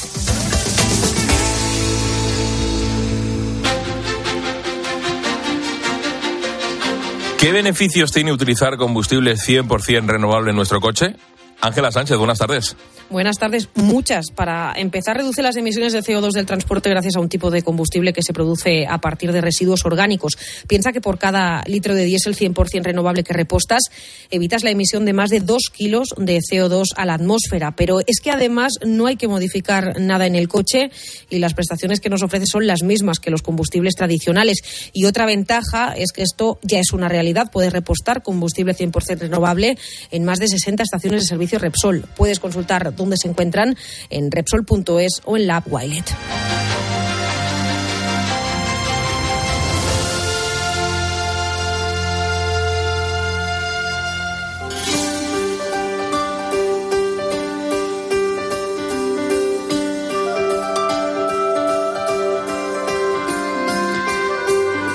¿Qué 7.41 7.53
beneficios 7.53 8.13
tiene 8.13 8.33
utilizar 8.33 8.77
combustible 8.77 9.35
100% 9.35 10.07
renovable 10.07 10.51
en 10.51 10.57
nuestro 10.57 10.79
coche? 10.79 11.17
Ángela 11.61 11.93
Sánchez, 11.93 12.17
buenas 12.17 12.39
tardes. 12.39 12.77
Buenas 13.11 13.39
tardes. 13.39 13.69
Muchas. 13.75 14.27
Para 14.35 14.73
empezar, 14.77 15.17
reduce 15.17 15.43
las 15.43 15.57
emisiones 15.57 15.93
de 15.93 16.01
CO2 16.01 16.31
del 16.31 16.47
transporte 16.47 16.89
gracias 16.89 17.17
a 17.17 17.21
un 17.21 17.29
tipo 17.29 17.51
de 17.51 17.63
combustible 17.63 18.13
que 18.13 18.23
se 18.23 18.33
produce 18.33 18.87
a 18.87 19.01
partir 19.01 19.33
de 19.33 19.41
residuos 19.41 19.85
orgánicos. 19.85 20.39
Piensa 20.69 20.93
que 20.93 21.01
por 21.01 21.19
cada 21.19 21.65
litro 21.67 21.97
de 21.97 22.05
diésel 22.05 22.37
100% 22.37 22.85
renovable 22.85 23.25
que 23.25 23.33
repostas, 23.33 23.83
evitas 24.31 24.63
la 24.63 24.71
emisión 24.71 25.05
de 25.05 25.13
más 25.13 25.31
de 25.31 25.41
dos 25.41 25.71
kilos 25.73 26.15
de 26.17 26.39
CO2 26.39 26.85
a 26.97 27.05
la 27.05 27.15
atmósfera. 27.15 27.73
Pero 27.73 27.99
es 28.07 28.21
que 28.23 28.31
además 28.31 28.75
no 28.87 29.07
hay 29.07 29.17
que 29.17 29.27
modificar 29.27 29.99
nada 30.01 30.27
en 30.27 30.37
el 30.37 30.49
coche 30.49 30.93
y 31.29 31.41
las 31.41 31.55
prestaciones 31.55 31.99
que 31.99 32.11
nos 32.11 32.23
ofrece 32.23 32.47
son 32.47 32.69
las 32.69 32.85
mismas 32.85 33.19
que 33.19 33.33
los 33.33 33.43
combustibles 33.43 33.97
tradicionales. 33.97 34.91
Y 34.93 35.07
otra 35.07 35.27
ventaja 35.27 35.95
es 35.97 36.13
que 36.13 36.23
esto 36.23 36.61
ya 36.63 36.79
es 36.79 36.93
una 36.93 37.09
realidad. 37.09 37.51
Puedes 37.51 37.73
repostar 37.73 38.23
combustible 38.23 38.77
100% 38.77 39.19
renovable 39.19 39.77
en 40.13 40.25
más 40.25 40.39
de 40.39 40.47
60 40.47 40.85
estaciones 40.85 41.23
de 41.23 41.27
servicio 41.27 41.50
Repsol. 41.59 42.05
Puedes 42.17 42.41
consultar 42.41 42.95
dónde 42.95 43.17
se 43.17 43.29
encuentran 43.29 43.77
en 44.09 44.31
Repsol.es 44.31 45.23
o 45.25 45.37
en 45.37 45.47
la 45.47 45.57
app 45.57 45.67
Wilet. 45.71 46.05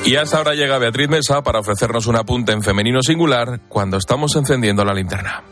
Y 0.05 0.17
hasta 0.17 0.38
ahora 0.38 0.53
llega 0.53 0.77
Beatriz 0.77 1.09
Mesa 1.09 1.41
para 1.41 1.59
ofrecernos 1.59 2.05
un 2.05 2.15
apunte 2.15 2.51
en 2.51 2.62
femenino 2.62 3.01
singular 3.01 3.59
cuando 3.67 3.97
estamos 3.97 4.35
encendiendo 4.35 4.85
la 4.85 4.93
linterna. 4.93 5.43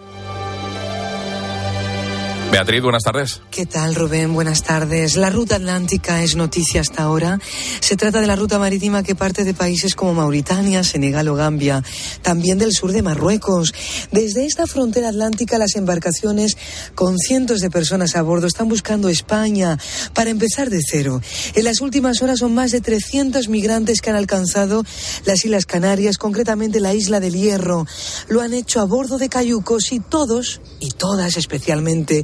Beatriz, 2.54 2.84
buenas 2.84 3.02
tardes. 3.02 3.42
¿Qué 3.50 3.66
tal, 3.66 3.96
Rubén? 3.96 4.32
Buenas 4.32 4.62
tardes. 4.62 5.16
La 5.16 5.32
ruta 5.32 5.56
atlántica 5.56 6.22
es 6.22 6.36
noticia 6.36 6.82
hasta 6.82 7.02
ahora. 7.02 7.40
Se 7.80 7.98
trata 7.98 8.22
de 8.22 8.28
la 8.28 8.36
ruta 8.36 8.60
marítima 8.60 9.02
que 9.02 9.16
parte 9.16 9.44
de 9.44 9.56
países 9.56 9.96
como 9.96 10.14
Mauritania, 10.14 10.84
Senegal 10.84 11.30
o 11.30 11.34
Gambia, 11.34 11.84
también 12.22 12.60
del 12.60 12.72
sur 12.72 12.92
de 12.92 13.02
Marruecos. 13.02 13.74
Desde 14.12 14.46
esta 14.46 14.68
frontera 14.68 15.10
atlántica, 15.10 15.58
las 15.58 15.76
embarcaciones 15.76 16.56
con 16.94 17.18
cientos 17.18 17.60
de 17.60 17.72
personas 17.72 18.16
a 18.16 18.22
bordo 18.22 18.46
están 18.46 18.70
buscando 18.70 19.10
España 19.10 19.80
para 20.14 20.30
empezar 20.30 20.70
de 20.70 20.82
cero. 20.88 21.22
En 21.56 21.64
las 21.64 21.82
últimas 21.82 22.22
horas 22.22 22.38
son 22.38 22.54
más 22.54 22.70
de 22.70 22.82
300 22.82 23.48
migrantes 23.48 24.00
que 24.00 24.12
han 24.12 24.16
alcanzado 24.16 24.84
las 25.26 25.44
Islas 25.44 25.66
Canarias, 25.66 26.20
concretamente 26.20 26.80
la 26.80 26.94
isla 26.94 27.20
del 27.20 27.34
Hierro. 27.34 27.88
Lo 28.28 28.42
han 28.42 28.54
hecho 28.54 28.80
a 28.80 28.86
bordo 28.86 29.18
de 29.18 29.30
cayucos 29.30 29.92
y 29.92 30.00
todos, 30.00 30.62
y 30.80 30.92
todas 30.92 31.36
especialmente, 31.38 32.24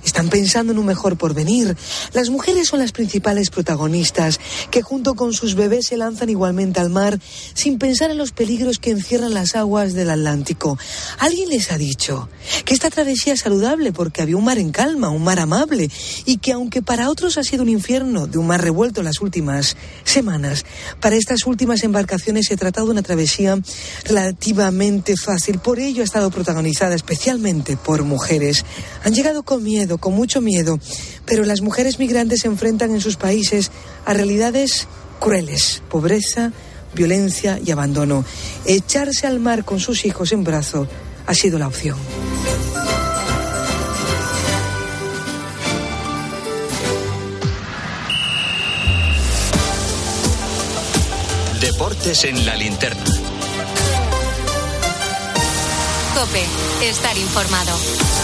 están 0.03 0.29
pensando 0.29 0.73
en 0.73 0.79
un 0.79 0.85
mejor 0.85 1.17
porvenir. 1.17 1.75
Las 2.13 2.29
mujeres 2.29 2.67
son 2.67 2.79
las 2.79 2.91
principales 2.91 3.49
protagonistas, 3.49 4.39
que 4.69 4.81
junto 4.81 5.15
con 5.15 5.33
sus 5.33 5.55
bebés 5.55 5.87
se 5.87 5.97
lanzan 5.97 6.29
igualmente 6.29 6.79
al 6.79 6.89
mar 6.89 7.19
sin 7.53 7.77
pensar 7.77 8.11
en 8.11 8.17
los 8.17 8.31
peligros 8.31 8.79
que 8.79 8.91
encierran 8.91 9.33
las 9.33 9.55
aguas 9.55 9.93
del 9.93 10.09
Atlántico. 10.09 10.77
Alguien 11.19 11.49
les 11.49 11.71
ha 11.71 11.77
dicho 11.77 12.29
que 12.65 12.73
esta 12.73 12.89
travesía 12.89 13.33
es 13.33 13.41
saludable 13.41 13.91
porque 13.91 14.21
había 14.21 14.37
un 14.37 14.45
mar 14.45 14.57
en 14.57 14.71
calma, 14.71 15.09
un 15.09 15.23
mar 15.23 15.39
amable, 15.39 15.89
y 16.25 16.37
que 16.37 16.51
aunque 16.51 16.81
para 16.81 17.09
otros 17.09 17.37
ha 17.37 17.43
sido 17.43 17.63
un 17.63 17.69
infierno 17.69 18.27
de 18.27 18.37
un 18.37 18.47
mar 18.47 18.61
revuelto 18.61 19.01
en 19.01 19.05
las 19.05 19.21
últimas 19.21 19.77
semanas, 20.03 20.65
para 20.99 21.15
estas 21.15 21.45
últimas 21.45 21.83
embarcaciones 21.83 22.47
se 22.47 22.55
ha 22.55 22.57
tratado 22.57 22.87
de 22.87 22.93
una 22.93 23.03
travesía 23.03 23.59
relativamente 24.05 25.15
fácil. 25.17 25.59
Por 25.59 25.79
ello 25.79 26.01
ha 26.01 26.05
estado 26.05 26.31
protagonizada 26.31 26.95
especialmente 26.95 27.77
por 27.77 28.03
mujeres. 28.03 28.65
Han 29.03 29.13
llegado 29.13 29.43
con 29.43 29.63
miedo, 29.63 29.90
con 29.97 30.13
mucho 30.13 30.41
miedo, 30.41 30.79
pero 31.25 31.43
las 31.45 31.61
mujeres 31.61 31.99
migrantes 31.99 32.41
se 32.41 32.47
enfrentan 32.47 32.91
en 32.91 33.01
sus 33.01 33.17
países 33.17 33.71
a 34.05 34.13
realidades 34.13 34.87
crueles, 35.19 35.83
pobreza, 35.89 36.51
violencia 36.93 37.59
y 37.63 37.71
abandono. 37.71 38.25
Echarse 38.65 39.27
al 39.27 39.39
mar 39.39 39.63
con 39.63 39.79
sus 39.79 40.05
hijos 40.05 40.31
en 40.31 40.43
brazo 40.43 40.87
ha 41.27 41.33
sido 41.33 41.59
la 41.59 41.67
opción. 41.67 41.97
Deportes 51.61 52.23
en 52.25 52.45
la 52.45 52.55
linterna. 52.55 53.20
Cope, 56.21 56.45
estar 56.87 57.17
informado. 57.17 57.71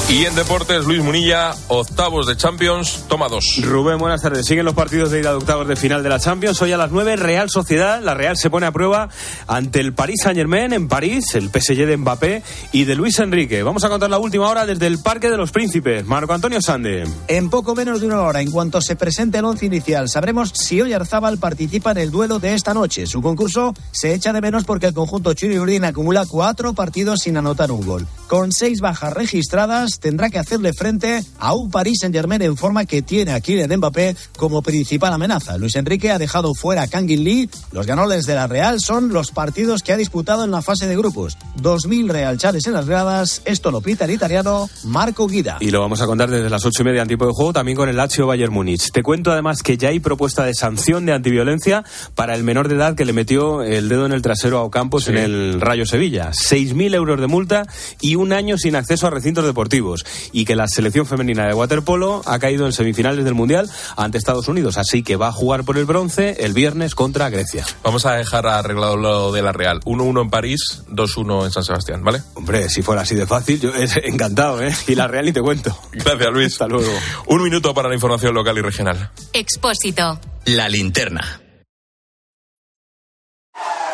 Y 0.08 0.26
en 0.26 0.36
deportes, 0.36 0.86
Luis 0.86 1.02
Munilla, 1.02 1.56
octavos 1.68 2.28
de 2.28 2.38
Champions, 2.38 3.06
toma 3.10 3.28
dos. 3.28 3.60
Rubén, 3.62 3.98
buenas 3.98 4.22
tardes. 4.22 4.46
Siguen 4.46 4.66
los 4.66 4.76
partidos 4.76 5.10
de 5.10 5.20
ida 5.20 5.32
de 5.32 5.38
octavos 5.38 5.68
de 5.68 5.76
final 5.76 6.04
de 6.04 6.10
la 6.10 6.20
Champions. 6.20 6.62
Hoy 6.62 6.72
a 6.72 6.78
las 6.78 6.92
9, 6.92 7.16
Real 7.16 7.50
Sociedad. 7.50 8.00
La 8.02 8.14
Real 8.14 8.38
se 8.38 8.52
pone 8.52 8.68
a 8.68 8.72
prueba 8.72 9.10
ante 9.48 9.80
el 9.80 9.94
Paris 9.94 10.22
Saint-Germain 10.22 10.74
en 10.74 10.88
París, 10.88 11.34
el 11.34 11.50
PSG 11.50 11.88
de 11.88 11.98
Mbappé 11.98 12.44
y 12.72 12.86
de 12.86 12.96
Luis 12.96 13.18
Enrique. 13.18 13.64
Vamos 13.64 13.84
a 13.84 13.90
contar 13.90 14.12
la 14.12 14.20
última 14.20 14.48
hora 14.48 14.68
desde 14.68 14.86
el 14.86 15.00
Parque 15.00 15.32
de 15.32 15.36
los 15.36 15.52
Príncipes. 15.52 16.06
Marco 16.06 16.34
Antonio 16.34 16.62
Sande. 16.62 17.04
En 17.28 17.50
poco 17.50 17.74
menos 17.74 18.00
de 18.00 18.06
una 18.06 18.22
hora, 18.22 18.42
en 18.42 18.52
cuanto 18.52 18.80
se 18.80 18.96
presente 18.96 19.40
el 19.40 19.46
once 19.46 19.66
inicial, 19.66 20.08
sabremos 20.08 20.52
si 20.54 20.80
Oyarzábal 20.82 21.40
participa 21.40 21.92
en 21.92 21.98
el 21.98 22.12
duelo 22.12 22.38
de 22.38 22.54
esta 22.54 22.76
noche. 22.76 23.08
Su 23.08 23.24
concurso 23.24 23.74
se 23.92 24.14
echa 24.14 24.32
de 24.32 24.40
menos 24.40 24.66
porque 24.66 24.86
el 24.86 24.94
conjunto 24.94 25.34
Chiri 25.34 25.58
acumula 25.84 26.26
cuatro 26.28 26.74
partidos 26.74 27.22
sin 27.24 27.36
anotar 27.36 27.72
un 27.72 27.87
Con 28.28 28.52
seis 28.52 28.82
bajas 28.82 29.14
registradas, 29.14 30.00
tendrá 30.00 30.30
que 30.30 30.38
hacerle 30.38 30.74
frente 30.74 31.24
a 31.40 31.54
un 31.54 31.72
Paris 31.72 32.00
Saint-Germain 32.02 32.42
en 32.42 32.58
forma 32.58 32.86
que 32.86 33.02
tiene 33.02 33.32
a 33.32 33.40
Kylian 33.40 33.78
Mbappé 33.78 34.18
como 34.36 34.62
principal 34.62 35.14
amenaza. 35.14 35.58
Luis 35.58 35.76
Enrique 35.78 36.12
ha 36.12 36.18
dejado 36.20 36.54
fuera 36.54 36.82
a 36.82 36.88
Kangin 36.88 37.24
Lee. 37.24 37.50
Los 37.72 37.86
ganadores 37.88 38.26
de 38.26 38.36
la 38.36 38.48
Real 38.48 38.82
son 38.82 39.14
los 39.14 39.32
partidos 39.32 39.82
que 39.82 39.94
ha 39.94 39.98
disputado 39.98 40.44
en 40.44 40.52
la 40.52 40.62
fase 40.62 40.88
de 40.88 40.98
grupos. 40.98 41.38
2.000 41.62 42.10
Real 42.10 42.38
Chales 42.38 42.68
en 42.68 42.74
las 42.74 42.86
gradas. 42.86 43.42
Esto 43.46 43.72
lo 43.72 43.80
pita 43.80 44.04
el 44.04 44.12
italiano 44.12 44.70
Marco 44.84 45.26
Guida. 45.28 45.58
Y 45.62 45.72
lo 45.72 45.80
vamos 45.80 46.02
a 46.02 46.06
contar 46.06 46.30
desde 46.30 46.50
las 46.50 46.66
ocho 46.66 46.82
y 46.82 46.86
media 46.86 47.04
en 47.04 47.08
tiempo 47.08 47.26
de 47.28 47.32
juego, 47.34 47.54
también 47.54 47.78
con 47.78 47.88
el 47.88 47.96
Lazio 47.96 48.28
Bayern 48.28 48.52
Múnich. 48.54 48.92
Te 48.92 49.04
cuento 49.04 49.32
además 49.32 49.64
que 49.64 49.78
ya 49.78 49.88
hay 49.90 50.02
propuesta 50.02 50.44
de 50.44 50.54
sanción 50.54 51.06
de 51.06 51.14
antiviolencia 51.14 51.86
para 52.14 52.36
el 52.36 52.44
menor 52.44 52.68
de 52.68 52.76
edad 52.76 52.96
que 52.96 53.06
le 53.06 53.14
metió 53.14 53.64
el 53.64 53.88
dedo 53.88 54.06
en 54.06 54.12
el 54.12 54.22
trasero 54.22 54.58
a 54.58 54.64
Ocampos 54.64 55.06
Sí. 55.06 55.12
en 55.12 55.18
el 55.18 55.62
Rayo 55.62 55.86
Sevilla. 55.86 56.32
6.000 56.34 56.94
euros 56.94 57.22
de 57.22 57.28
multa 57.28 57.66
y 58.02 58.16
un 58.16 58.34
año 58.34 58.58
sin 58.58 58.76
acceso 58.76 59.08
a 59.08 59.10
recintos 59.10 59.46
deportivos. 59.46 60.06
Y 60.32 60.46
que 60.46 60.56
la 60.56 60.68
selección 60.68 61.06
femenina 61.06 61.48
de 61.48 61.54
waterpolo 61.54 62.22
ha 62.26 62.40
caído 62.40 62.66
en 62.66 62.74
semifinales 62.74 63.26
del 63.26 63.34
Mundial 63.34 63.70
ante 63.96 64.18
Estados 64.18 64.48
Unidos. 64.48 64.78
Así 64.78 65.04
que 65.04 65.16
va 65.16 65.28
a 65.28 65.32
jugar 65.32 65.64
por 65.64 65.78
el 65.78 65.86
bronce 65.86 66.38
el 66.40 66.54
viernes 66.54 66.96
contra 66.96 67.30
Grecia. 67.30 67.66
Vamos 67.84 68.06
a 68.06 68.14
dejar 68.14 68.48
arreglado 68.48 68.98
lo 68.98 69.32
de 69.32 69.42
la 69.42 69.52
Real. 69.52 69.82
1-1 69.82 70.22
en 70.22 70.30
París, 70.30 70.84
2-1 70.90 71.46
en 71.46 71.52
San 71.52 71.64
Sebastián, 71.64 72.04
¿vale? 72.04 72.22
Hombre, 72.36 72.70
si 72.70 72.82
fuera 72.82 73.02
así 73.02 73.16
de 73.16 73.26
fácil, 73.26 73.60
yo 73.60 73.74
es 73.74 73.98
encantado, 73.98 74.62
¿eh? 74.62 74.76
Y 74.88 74.96
la 74.96 75.08
Real 75.08 75.26
ni 75.26 75.32
te 75.32 75.42
cuento. 75.42 75.78
Gracias, 75.92 76.30
Luis. 76.32 76.54
Hasta 76.54 76.68
luego. 76.68 76.92
Un 77.28 77.44
minuto 77.44 77.74
para 77.74 77.90
la 77.90 77.96
información 77.96 78.34
local 78.34 78.58
y 78.58 78.62
regional. 78.62 79.12
Expósito. 79.34 80.20
La 80.46 80.70
linterna. 80.70 81.47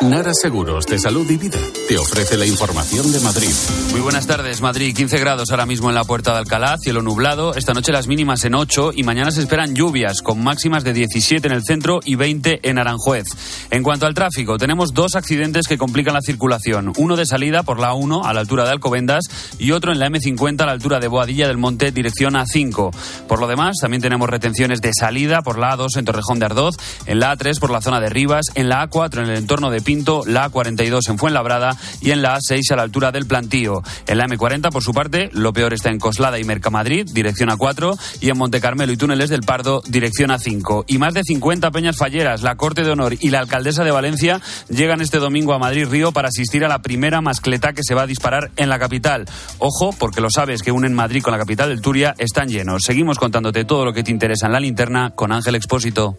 Nara 0.00 0.34
Seguros 0.34 0.86
de 0.86 0.98
Salud 0.98 1.30
y 1.30 1.36
Vida 1.36 1.58
te 1.88 1.96
ofrece 1.96 2.36
la 2.36 2.44
información 2.44 3.10
de 3.12 3.20
Madrid. 3.20 3.50
Muy 3.92 4.00
buenas 4.00 4.26
tardes, 4.26 4.60
Madrid. 4.60 4.94
15 4.94 5.18
grados 5.18 5.50
ahora 5.50 5.66
mismo 5.66 5.88
en 5.88 5.94
la 5.94 6.04
puerta 6.04 6.32
de 6.32 6.38
Alcalá, 6.38 6.76
cielo 6.78 7.00
nublado. 7.00 7.54
Esta 7.54 7.72
noche 7.72 7.92
las 7.92 8.06
mínimas 8.06 8.44
en 8.44 8.54
8 8.54 8.90
y 8.94 9.02
mañana 9.02 9.30
se 9.30 9.40
esperan 9.40 9.74
lluvias 9.74 10.20
con 10.20 10.42
máximas 10.42 10.84
de 10.84 10.92
17 10.92 11.46
en 11.46 11.54
el 11.54 11.62
centro 11.64 12.00
y 12.04 12.16
20 12.16 12.60
en 12.68 12.78
Aranjuez. 12.78 13.24
En 13.70 13.82
cuanto 13.82 14.06
al 14.06 14.14
tráfico, 14.14 14.58
tenemos 14.58 14.92
dos 14.92 15.14
accidentes 15.14 15.68
que 15.68 15.78
complican 15.78 16.14
la 16.14 16.20
circulación. 16.22 16.92
Uno 16.98 17.16
de 17.16 17.24
salida 17.24 17.62
por 17.62 17.78
la 17.78 17.94
1 17.94 18.26
a 18.26 18.34
la 18.34 18.40
altura 18.40 18.64
de 18.64 18.70
Alcobendas 18.70 19.24
y 19.58 19.70
otro 19.70 19.92
en 19.92 20.00
la 20.00 20.08
M50 20.08 20.62
a 20.62 20.66
la 20.66 20.72
altura 20.72 20.98
de 20.98 21.08
Boadilla 21.08 21.46
del 21.46 21.56
Monte, 21.56 21.92
dirección 21.92 22.34
A5. 22.34 22.94
Por 23.28 23.40
lo 23.40 23.46
demás, 23.46 23.76
también 23.80 24.02
tenemos 24.02 24.28
retenciones 24.28 24.80
de 24.80 24.90
salida 24.92 25.40
por 25.42 25.58
la 25.58 25.76
A2 25.76 25.96
en 25.96 26.04
Torrejón 26.04 26.40
de 26.40 26.46
Ardoz, 26.46 26.76
en 27.06 27.20
la 27.20 27.34
A3 27.34 27.58
por 27.58 27.70
la 27.70 27.80
zona 27.80 28.00
de 28.00 28.10
Rivas, 28.10 28.46
en 28.54 28.68
la 28.68 28.88
A4 28.88 29.22
en 29.22 29.30
el 29.30 29.36
entorno 29.38 29.70
de 29.70 29.83
Pinto, 29.84 30.22
la 30.26 30.50
A42 30.50 31.08
en 31.08 31.18
Fuenlabrada 31.18 31.76
y 32.00 32.10
en 32.10 32.22
la 32.22 32.36
A6 32.36 32.72
a 32.72 32.76
la 32.76 32.82
altura 32.82 33.12
del 33.12 33.26
Plantío. 33.26 33.82
En 34.06 34.18
la 34.18 34.26
M40, 34.26 34.70
por 34.72 34.82
su 34.82 34.92
parte, 34.92 35.30
lo 35.32 35.52
peor 35.52 35.72
está 35.72 35.90
en 35.90 35.98
Coslada 35.98 36.38
y 36.38 36.44
Mercamadrid, 36.44 37.08
dirección 37.12 37.50
A4, 37.50 37.96
y 38.20 38.30
en 38.30 38.38
Montecarmelo 38.38 38.92
y 38.92 38.96
Túneles 38.96 39.30
del 39.30 39.42
Pardo, 39.42 39.82
dirección 39.86 40.30
A5. 40.30 40.84
Y 40.88 40.98
más 40.98 41.14
de 41.14 41.22
50 41.22 41.70
peñas 41.70 41.96
falleras, 41.96 42.42
la 42.42 42.56
Corte 42.56 42.82
de 42.82 42.90
Honor 42.90 43.14
y 43.20 43.30
la 43.30 43.40
Alcaldesa 43.40 43.84
de 43.84 43.90
Valencia 43.90 44.40
llegan 44.68 45.00
este 45.00 45.18
domingo 45.18 45.52
a 45.52 45.58
Madrid 45.58 45.86
Río 45.88 46.12
para 46.12 46.28
asistir 46.28 46.64
a 46.64 46.68
la 46.68 46.82
primera 46.82 47.20
mascleta 47.20 47.72
que 47.72 47.82
se 47.84 47.94
va 47.94 48.02
a 48.02 48.06
disparar 48.06 48.50
en 48.56 48.68
la 48.68 48.78
capital. 48.78 49.26
Ojo, 49.58 49.90
porque 49.98 50.20
lo 50.20 50.30
sabes 50.30 50.62
que 50.62 50.72
unen 50.72 50.94
Madrid 50.94 51.22
con 51.22 51.32
la 51.32 51.38
capital 51.38 51.68
del 51.68 51.80
Turia 51.80 52.14
están 52.18 52.48
llenos. 52.48 52.82
Seguimos 52.84 53.18
contándote 53.18 53.64
todo 53.64 53.84
lo 53.84 53.92
que 53.92 54.02
te 54.02 54.10
interesa 54.10 54.46
en 54.46 54.52
la 54.52 54.60
linterna 54.60 55.10
con 55.14 55.32
Ángel 55.32 55.54
Expósito. 55.54 56.16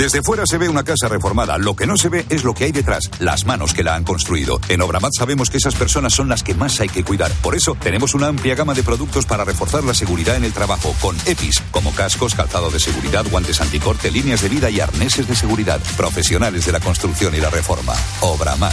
Desde 0.00 0.22
fuera 0.22 0.44
se 0.46 0.56
ve 0.56 0.66
una 0.66 0.82
casa 0.82 1.08
reformada. 1.08 1.58
Lo 1.58 1.76
que 1.76 1.86
no 1.86 1.94
se 1.98 2.08
ve 2.08 2.24
es 2.30 2.42
lo 2.42 2.54
que 2.54 2.64
hay 2.64 2.72
detrás, 2.72 3.10
las 3.18 3.44
manos 3.44 3.74
que 3.74 3.84
la 3.84 3.96
han 3.96 4.02
construido. 4.02 4.58
En 4.70 4.80
Obramat 4.80 5.12
sabemos 5.14 5.50
que 5.50 5.58
esas 5.58 5.74
personas 5.74 6.14
son 6.14 6.26
las 6.26 6.42
que 6.42 6.54
más 6.54 6.80
hay 6.80 6.88
que 6.88 7.04
cuidar. 7.04 7.30
Por 7.42 7.54
eso 7.54 7.76
tenemos 7.78 8.14
una 8.14 8.28
amplia 8.28 8.54
gama 8.54 8.72
de 8.72 8.82
productos 8.82 9.26
para 9.26 9.44
reforzar 9.44 9.84
la 9.84 9.92
seguridad 9.92 10.36
en 10.36 10.44
el 10.44 10.54
trabajo, 10.54 10.96
con 11.02 11.18
EPIs, 11.26 11.62
como 11.70 11.92
cascos, 11.92 12.34
calzado 12.34 12.70
de 12.70 12.80
seguridad, 12.80 13.26
guantes 13.30 13.60
anticorte, 13.60 14.10
líneas 14.10 14.40
de 14.40 14.48
vida 14.48 14.70
y 14.70 14.80
arneses 14.80 15.28
de 15.28 15.36
seguridad. 15.36 15.82
Profesionales 15.98 16.64
de 16.64 16.72
la 16.72 16.80
construcción 16.80 17.34
y 17.34 17.38
la 17.40 17.50
reforma. 17.50 17.92
Obramat. 18.22 18.72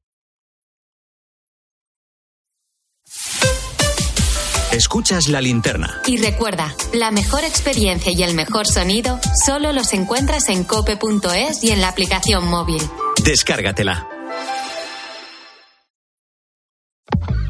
Escuchas 4.81 5.27
la 5.27 5.41
linterna. 5.41 6.01
Y 6.07 6.17
recuerda, 6.17 6.75
la 6.91 7.11
mejor 7.11 7.43
experiencia 7.43 8.11
y 8.11 8.23
el 8.23 8.33
mejor 8.33 8.65
sonido 8.65 9.19
solo 9.45 9.73
los 9.73 9.93
encuentras 9.93 10.49
en 10.49 10.63
cope.es 10.63 11.63
y 11.63 11.69
en 11.69 11.81
la 11.81 11.89
aplicación 11.89 12.47
móvil. 12.47 12.81
Descárgatela. 13.23 14.07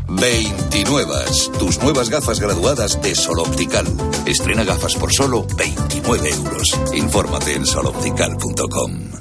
29. 0.10 1.16
Tus 1.58 1.82
nuevas 1.82 2.10
gafas 2.10 2.42
graduadas 2.42 3.02
de 3.02 3.16
Sol 3.16 3.40
Optical. 3.40 3.86
Estrena 4.26 4.66
gafas 4.66 4.96
por 4.96 5.14
solo 5.14 5.48
29 5.56 6.30
euros. 6.32 6.78
Infórmate 6.94 7.54
en 7.54 7.66
soloptical.com. 7.66 9.12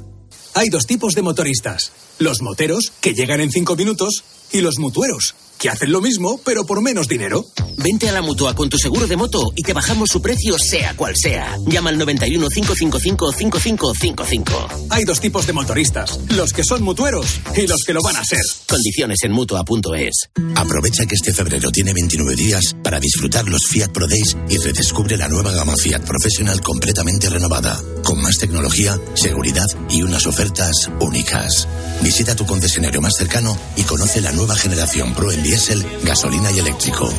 Hay 0.55 0.67
dos 0.67 0.85
tipos 0.85 1.15
de 1.15 1.21
motoristas. 1.21 1.93
Los 2.19 2.41
moteros, 2.41 2.91
que 2.99 3.13
llegan 3.13 3.39
en 3.39 3.51
cinco 3.51 3.77
minutos, 3.77 4.25
y 4.51 4.59
los 4.59 4.79
mutueros, 4.79 5.33
que 5.61 5.69
hacen 5.69 5.91
lo 5.91 6.01
mismo, 6.01 6.39
pero 6.43 6.65
por 6.65 6.81
menos 6.81 7.07
dinero. 7.07 7.45
Vente 7.77 8.09
a 8.09 8.11
la 8.11 8.21
mutua 8.21 8.55
con 8.55 8.69
tu 8.69 8.77
seguro 8.77 9.07
de 9.07 9.15
moto 9.15 9.51
y 9.55 9.61
te 9.61 9.73
bajamos 9.73 10.09
su 10.09 10.21
precio, 10.21 10.57
sea 10.57 10.95
cual 10.95 11.13
sea. 11.15 11.55
Llama 11.67 11.91
al 11.91 11.99
91 11.99 12.47
555 12.49 13.31
5555. 13.31 14.67
Hay 14.89 15.03
dos 15.03 15.19
tipos 15.19 15.45
de 15.45 15.53
motoristas: 15.53 16.19
los 16.29 16.51
que 16.51 16.63
son 16.63 16.83
mutueros 16.83 17.39
y 17.55 17.67
los 17.67 17.83
que 17.85 17.93
lo 17.93 18.01
van 18.01 18.17
a 18.17 18.25
ser. 18.25 18.41
Condiciones 18.67 19.19
en 19.23 19.31
mutua.es. 19.31 20.29
Aprovecha 20.55 21.05
que 21.05 21.15
este 21.15 21.33
febrero 21.33 21.71
tiene 21.71 21.93
29 21.93 22.35
días 22.35 22.75
para 22.83 22.99
disfrutar 22.99 23.47
los 23.47 23.65
Fiat 23.67 23.91
Pro 23.91 24.07
Days 24.07 24.35
y 24.49 24.57
redescubre 24.57 25.15
la 25.17 25.27
nueva 25.27 25.51
gama 25.51 25.75
Fiat 25.75 26.01
Professional 26.01 26.61
completamente 26.61 27.29
renovada, 27.29 27.79
con 28.03 28.21
más 28.21 28.37
tecnología, 28.39 28.99
seguridad 29.13 29.65
y 29.89 30.01
unas 30.01 30.25
ofertas 30.25 30.89
únicas. 30.99 31.67
Visita 32.01 32.35
tu 32.35 32.45
concesionario 32.45 33.01
más 33.01 33.13
cercano 33.15 33.55
y 33.75 33.83
conoce 33.83 34.21
la 34.21 34.31
nueva 34.31 34.55
generación 34.55 35.13
Pro 35.13 35.31
en 35.31 35.50
diésel, 35.51 35.85
gasolina 36.03 36.49
y 36.49 36.59
eléctrico. 36.59 37.09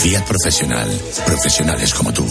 Fiat 0.00 0.24
Profesional. 0.24 0.88
Profesionales 1.26 1.92
como 1.92 2.12
tú. 2.12 2.24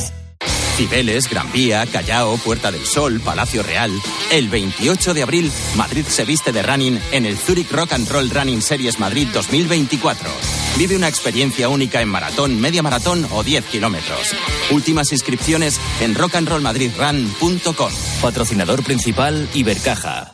Cibeles, 0.78 1.30
Gran 1.30 1.52
Vía, 1.52 1.86
Callao, 1.88 2.38
Puerta 2.38 2.72
del 2.72 2.86
Sol, 2.86 3.20
Palacio 3.20 3.62
Real. 3.62 3.92
El 4.32 4.48
28 4.48 5.14
de 5.14 5.24
abril, 5.24 5.52
Madrid 5.76 6.06
se 6.08 6.24
viste 6.24 6.54
de 6.54 6.64
running 6.64 6.98
en 7.12 7.26
el 7.26 7.38
Zurich 7.38 7.70
Rock 7.70 7.92
and 7.92 8.08
Roll 8.08 8.30
Running 8.30 8.62
Series 8.62 8.98
Madrid 8.98 9.28
2024. 9.34 10.30
Vive 10.78 10.96
una 10.96 11.10
experiencia 11.10 11.68
única 11.68 12.02
en 12.02 12.08
maratón, 12.08 12.58
media 12.62 12.82
maratón 12.82 13.28
o 13.32 13.44
10 13.44 13.66
kilómetros. 13.66 14.34
Últimas 14.72 15.12
inscripciones 15.12 15.82
en 16.00 16.16
rockandrollmadridrun.com. 16.16 17.92
Patrocinador 18.22 18.84
principal 18.86 19.50
Ibercaja. 19.54 20.34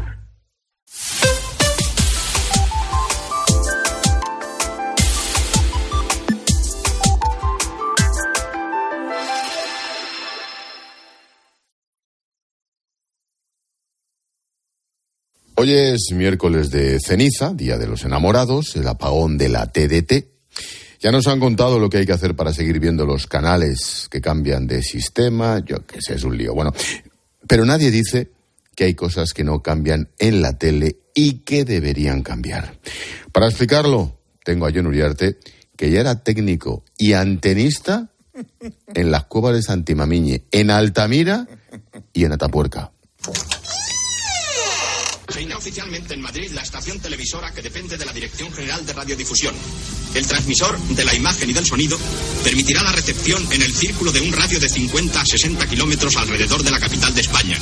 Hoy 15.63 15.73
es 15.73 16.11
miércoles 16.11 16.71
de 16.71 16.99
ceniza, 16.99 17.53
Día 17.53 17.77
de 17.77 17.85
los 17.85 18.03
Enamorados, 18.03 18.75
el 18.75 18.87
apagón 18.87 19.37
de 19.37 19.47
la 19.47 19.67
TDT. 19.67 20.25
Ya 20.99 21.11
nos 21.11 21.27
han 21.27 21.39
contado 21.39 21.77
lo 21.77 21.87
que 21.87 21.97
hay 21.97 22.07
que 22.07 22.13
hacer 22.13 22.35
para 22.35 22.51
seguir 22.51 22.79
viendo 22.79 23.05
los 23.05 23.27
canales 23.27 24.07
que 24.09 24.21
cambian 24.21 24.65
de 24.65 24.81
sistema, 24.81 25.63
yo 25.63 25.85
qué 25.85 26.01
sé, 26.01 26.15
es 26.15 26.23
un 26.23 26.35
lío. 26.35 26.55
Bueno, 26.55 26.73
pero 27.45 27.63
nadie 27.63 27.91
dice 27.91 28.31
que 28.73 28.85
hay 28.85 28.95
cosas 28.95 29.33
que 29.33 29.43
no 29.43 29.61
cambian 29.61 30.09
en 30.17 30.41
la 30.41 30.57
tele 30.57 30.95
y 31.13 31.41
que 31.41 31.63
deberían 31.63 32.23
cambiar. 32.23 32.79
Para 33.31 33.45
explicarlo, 33.45 34.17
tengo 34.43 34.65
a 34.65 34.71
John 34.73 34.87
Uriarte, 34.87 35.37
que 35.77 35.91
ya 35.91 35.99
era 35.99 36.23
técnico 36.23 36.83
y 36.97 37.13
antenista 37.13 38.09
en 38.95 39.11
las 39.11 39.25
cuevas 39.25 39.53
de 39.53 39.61
Santimamiñe, 39.61 40.43
en 40.49 40.71
Altamira 40.71 41.47
y 42.13 42.25
en 42.25 42.31
Atapuerca. 42.31 42.93
Se 45.31 45.41
inicia 45.41 45.57
oficialmente 45.57 46.13
en 46.13 46.21
Madrid 46.21 46.51
la 46.53 46.61
estación 46.61 46.99
televisora 46.99 47.51
que 47.51 47.61
depende 47.61 47.97
de 47.97 48.05
la 48.05 48.11
Dirección 48.11 48.51
General 48.51 48.85
de 48.85 48.91
Radiodifusión. 48.93 49.55
El 50.13 50.27
transmisor 50.27 50.77
de 50.77 51.05
la 51.05 51.13
imagen 51.15 51.49
y 51.49 51.53
del 51.53 51.65
sonido 51.65 51.97
permitirá 52.43 52.83
la 52.83 52.91
recepción 52.91 53.41
en 53.51 53.61
el 53.61 53.73
círculo 53.73 54.11
de 54.11 54.19
un 54.19 54.33
radio 54.33 54.59
de 54.59 54.67
50 54.67 55.21
a 55.21 55.25
60 55.25 55.67
kilómetros 55.67 56.17
alrededor 56.17 56.63
de 56.63 56.71
la 56.71 56.79
capital 56.79 57.13
de 57.13 57.21
España. 57.21 57.57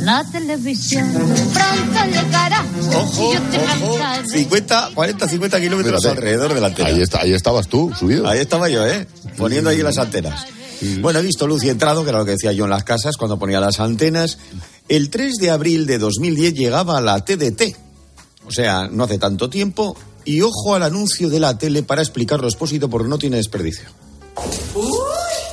La 0.00 0.22
televisión 0.30 1.10
pronto 1.14 2.04
llegará. 2.12 2.64
Ojo, 2.94 3.32
Yo 3.32 3.40
te 3.42 3.58
ojo, 3.58 3.98
cantaré. 3.98 4.28
50, 4.28 4.90
40, 4.94 5.28
50 5.28 5.60
kilómetros 5.60 6.04
alrededor 6.04 6.52
de 6.52 6.60
la 6.60 6.66
antena. 6.66 6.88
Ahí, 6.90 7.00
está, 7.00 7.22
ahí 7.22 7.32
estabas 7.32 7.68
tú, 7.68 7.90
subido. 7.98 8.28
Ahí 8.28 8.40
estaba 8.40 8.68
yo, 8.68 8.86
¿eh? 8.86 9.06
Poniendo 9.38 9.70
ahí 9.70 9.78
las 9.78 9.96
antenas. 9.96 10.46
Bueno, 11.00 11.18
he 11.18 11.22
visto 11.22 11.46
luz 11.46 11.64
y 11.64 11.70
entrado, 11.70 12.04
que 12.04 12.10
era 12.10 12.18
lo 12.18 12.24
que 12.24 12.32
decía 12.32 12.52
yo 12.52 12.64
en 12.64 12.70
las 12.70 12.84
casas 12.84 13.16
cuando 13.16 13.38
ponía 13.38 13.60
las 13.60 13.80
antenas. 13.80 14.38
El 14.88 15.10
3 15.10 15.34
de 15.34 15.50
abril 15.50 15.86
de 15.86 15.98
2010 15.98 16.54
llegaba 16.54 17.00
la 17.02 17.22
TDT. 17.22 17.76
O 18.46 18.50
sea, 18.50 18.88
no 18.90 19.04
hace 19.04 19.18
tanto 19.18 19.50
tiempo. 19.50 19.96
Y 20.24 20.40
ojo 20.40 20.74
al 20.74 20.82
anuncio 20.82 21.28
de 21.28 21.40
la 21.40 21.58
tele 21.58 21.82
para 21.82 22.00
explicarlo 22.00 22.48
expósito 22.48 22.88
porque 22.88 23.08
no 23.08 23.18
tiene 23.18 23.36
desperdicio. 23.36 23.84
¡Uy! 24.74 24.88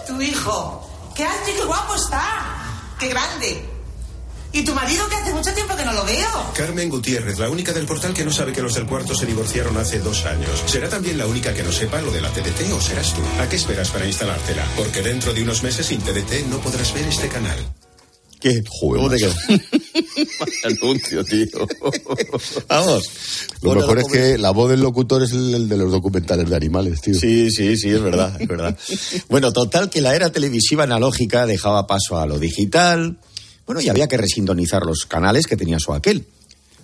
Tu 0.08 0.22
hijo. 0.22 0.88
¡Qué 1.14 1.26
alto 1.26 1.50
y 1.50 1.54
qué 1.54 1.66
guapo 1.66 1.96
está! 1.96 2.96
¡Qué 3.00 3.10
grande! 3.10 3.76
¿Y 4.54 4.64
tu 4.64 4.74
marido 4.74 5.06
que 5.10 5.16
hace 5.16 5.34
mucho 5.34 5.54
tiempo 5.54 5.76
que 5.76 5.84
no 5.84 5.92
lo 5.92 6.06
veo? 6.06 6.54
Carmen 6.54 6.90
Gutiérrez, 6.90 7.38
la 7.38 7.50
única 7.50 7.74
del 7.74 7.86
portal 7.86 8.14
que 8.14 8.24
no 8.24 8.32
sabe 8.32 8.54
que 8.54 8.62
los 8.62 8.74
del 8.74 8.86
cuarto 8.86 9.14
se 9.14 9.26
divorciaron 9.26 9.76
hace 9.76 10.00
dos 10.00 10.26
años. 10.26 10.64
¿Será 10.66 10.88
también 10.88 11.18
la 11.18 11.28
única 11.28 11.54
que 11.54 11.64
no 11.64 11.74
sepa 11.74 12.02
lo 12.02 12.10
de 12.12 12.22
la 12.22 12.30
TDT 12.30 12.72
o 12.74 12.80
serás 12.80 13.14
tú? 13.14 13.22
¿A 13.42 13.50
qué 13.50 13.58
esperas 13.58 13.90
para 13.90 14.06
instalártela? 14.06 14.66
Porque 14.78 15.02
dentro 15.02 15.34
de 15.34 15.44
unos 15.44 15.62
meses 15.62 15.88
sin 15.88 16.00
TDT 16.00 16.48
no 16.50 16.60
podrás 16.60 16.94
ver 16.94 17.06
este 17.06 17.28
canal. 17.28 17.58
¿Qué? 18.46 18.64
¿Cómo 18.80 19.10
te 19.10 19.18
quedas? 19.18 19.36
Anuncio, 20.66 21.24
tío. 21.24 21.48
Vamos. 22.70 23.10
Lo 23.62 23.70
Bueno, 23.70 23.82
mejor 23.82 23.98
es 23.98 24.08
que 24.08 24.38
la 24.38 24.52
voz 24.52 24.70
del 24.70 24.82
locutor 24.82 25.24
es 25.24 25.32
el, 25.32 25.52
el 25.56 25.68
de 25.68 25.78
los 25.78 25.92
documentales 25.92 26.48
de 26.48 26.56
animales, 26.56 27.02
tío. 27.02 27.16
Sí, 27.16 27.50
sí, 27.50 27.76
sí, 27.76 27.90
es 27.90 28.00
verdad, 28.04 28.40
es 28.40 28.48
verdad. 28.48 28.78
Bueno, 29.30 29.52
total 29.52 29.90
que 29.90 30.00
la 30.00 30.16
era 30.16 30.32
televisiva 30.32 30.84
analógica 30.84 31.48
dejaba 31.48 31.88
paso 31.88 32.20
a 32.20 32.28
lo 32.28 32.38
digital. 32.38 33.18
Bueno, 33.66 33.82
y 33.82 33.90
había 33.90 34.08
que 34.08 34.18
resintonizar 34.18 34.84
los 34.86 35.08
canales 35.08 35.48
que 35.48 35.58
tenía 35.58 35.80
su 35.80 35.96
aquel. 35.96 36.28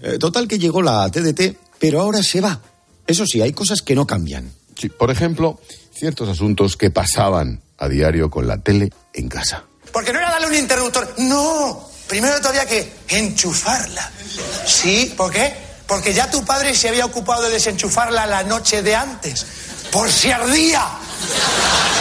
Eh, 0.01 0.17
total 0.17 0.47
que 0.47 0.57
llegó 0.57 0.81
la 0.81 1.11
TDT, 1.11 1.57
pero 1.77 2.01
ahora 2.01 2.23
se 2.23 2.41
va. 2.41 2.59
Eso 3.05 3.27
sí, 3.27 3.39
hay 3.39 3.53
cosas 3.53 3.83
que 3.83 3.93
no 3.93 4.07
cambian. 4.07 4.51
Sí, 4.75 4.89
por 4.89 5.11
ejemplo, 5.11 5.61
ciertos 5.93 6.27
asuntos 6.27 6.75
que 6.75 6.89
pasaban 6.89 7.61
a 7.77 7.87
diario 7.87 8.31
con 8.31 8.47
la 8.47 8.63
tele 8.63 8.89
en 9.13 9.29
casa. 9.29 9.65
Porque 9.91 10.13
no 10.13 10.19
era 10.19 10.31
darle 10.31 10.47
un 10.47 10.55
interruptor. 10.55 11.13
No. 11.17 11.89
Primero 12.07 12.39
todavía 12.39 12.65
que 12.65 12.93
enchufarla. 13.07 14.11
Sí, 14.65 15.13
¿por 15.15 15.31
qué? 15.31 15.55
Porque 15.87 16.13
ya 16.13 16.29
tu 16.29 16.45
padre 16.45 16.75
se 16.75 16.89
había 16.89 17.05
ocupado 17.05 17.43
de 17.43 17.49
desenchufarla 17.49 18.25
la 18.25 18.43
noche 18.43 18.81
de 18.81 18.95
antes. 18.95 19.45
Por 19.91 20.09
si 20.11 20.31
ardía. 20.31 20.85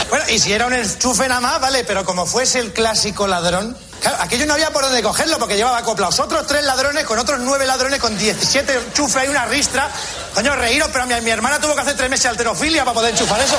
Bueno, 0.09 0.25
y 0.29 0.39
si 0.39 0.53
era 0.53 0.67
un 0.67 0.73
enchufe 0.75 1.29
nada 1.29 1.41
más, 1.41 1.61
vale, 1.61 1.85
pero 1.85 2.05
como 2.05 2.27
fuese 2.27 2.61
el 2.61 2.73
clásico 2.73 3.27
ladrón. 3.27 3.77
Claro, 4.01 4.17
aquello 4.21 4.47
no 4.47 4.55
había 4.55 4.71
por 4.73 4.83
dónde 4.85 5.03
cogerlo 5.03 5.39
porque 5.39 5.57
llevaba 5.57 5.79
acoplados 5.79 6.19
otros 6.21 6.47
tres 6.47 6.65
ladrones 6.65 7.05
con 7.05 7.19
otros 7.19 7.39
nueve 7.41 7.67
ladrones 7.67 8.01
con 8.01 8.17
17 8.17 8.75
enchufes 8.87 9.25
y 9.27 9.29
una 9.29 9.45
ristra. 9.47 9.91
Coño, 10.35 10.57
reíros, 10.57 10.89
pero 10.93 11.07
mi, 11.07 11.21
mi 11.21 11.31
hermana 11.31 11.59
tuvo 11.61 11.75
que 11.75 11.83
hacer 11.83 11.97
tres 11.97 12.09
meses 12.09 12.23
de 12.25 12.29
alterofilia 12.31 12.85
para 12.85 12.95
poder 12.95 13.11
enchufar 13.13 13.41
eso. 13.41 13.59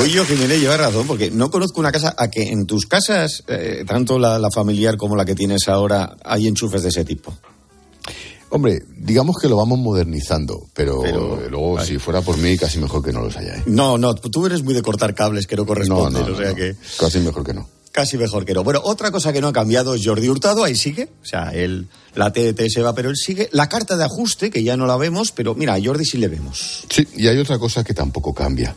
Oye, 0.00 0.10
yo, 0.12 0.24
Jiménez, 0.24 0.60
lleva 0.60 0.76
razón, 0.76 1.06
porque 1.06 1.30
no 1.30 1.50
conozco 1.50 1.80
una 1.80 1.90
casa 1.90 2.14
a 2.16 2.28
que 2.30 2.42
en 2.50 2.66
tus 2.66 2.86
casas, 2.86 3.42
eh, 3.48 3.84
tanto 3.86 4.18
la, 4.18 4.38
la 4.38 4.50
familiar 4.50 4.96
como 4.96 5.16
la 5.16 5.24
que 5.24 5.34
tienes 5.34 5.66
ahora, 5.68 6.16
hay 6.24 6.46
enchufes 6.46 6.82
de 6.82 6.90
ese 6.90 7.04
tipo. 7.04 7.36
Hombre, 8.50 8.80
digamos 8.96 9.36
que 9.40 9.48
lo 9.48 9.56
vamos 9.56 9.78
modernizando, 9.78 10.68
pero, 10.72 11.00
Pero- 11.02 11.40
eh, 11.44 11.48
luego, 11.50 11.80
si 11.84 11.98
fuera 11.98 12.22
por 12.22 12.38
mí, 12.38 12.56
casi 12.56 12.78
mejor 12.78 13.04
que 13.04 13.12
no 13.12 13.20
los 13.22 13.36
haya. 13.36 13.56
¿eh? 13.56 13.62
No, 13.66 13.98
no, 13.98 14.14
tú 14.14 14.46
eres 14.46 14.62
muy 14.62 14.72
de 14.72 14.82
cortar 14.82 15.14
cables 15.14 15.46
que 15.46 15.56
no 15.56 15.66
corresponden, 15.66 16.22
no, 16.22 16.28
no, 16.28 16.34
o 16.34 16.38
sea 16.38 16.54
que 16.54 16.76
Casi 16.98 17.18
mejor 17.18 17.44
que 17.44 17.52
no. 17.54 17.68
casi 17.92 18.16
mejor 18.16 18.44
que 18.46 18.54
no. 18.54 18.62
Bueno, 18.64 18.80
otra 18.84 19.10
cosa 19.10 19.32
que 19.32 19.40
no 19.42 19.48
ha 19.48 19.52
cambiado 19.52 19.94
es 19.94 20.02
Jordi 20.06 20.28
Hurtado, 20.28 20.64
ahí 20.64 20.76
sigue, 20.76 21.08
o 21.22 21.26
sea, 21.26 21.50
él, 21.52 21.88
la 22.14 22.32
TDT 22.32 22.68
se 22.70 22.80
va, 22.82 22.94
pero 22.94 23.10
él 23.10 23.16
sigue. 23.16 23.48
La 23.52 23.68
carta 23.68 23.96
de 23.98 24.04
ajuste, 24.04 24.50
que 24.50 24.62
ya 24.62 24.76
no 24.78 24.86
la 24.86 24.96
vemos, 24.96 25.32
pero 25.32 25.54
mira, 25.54 25.74
a 25.74 25.82
Jordi 25.82 26.04
sí 26.06 26.16
le 26.18 26.28
vemos. 26.28 26.84
Sí, 26.88 27.06
y 27.16 27.26
hay 27.26 27.36
otra 27.38 27.58
cosa 27.58 27.82
que 27.84 27.92
tampoco 27.92 28.32
cambia. 28.32 28.74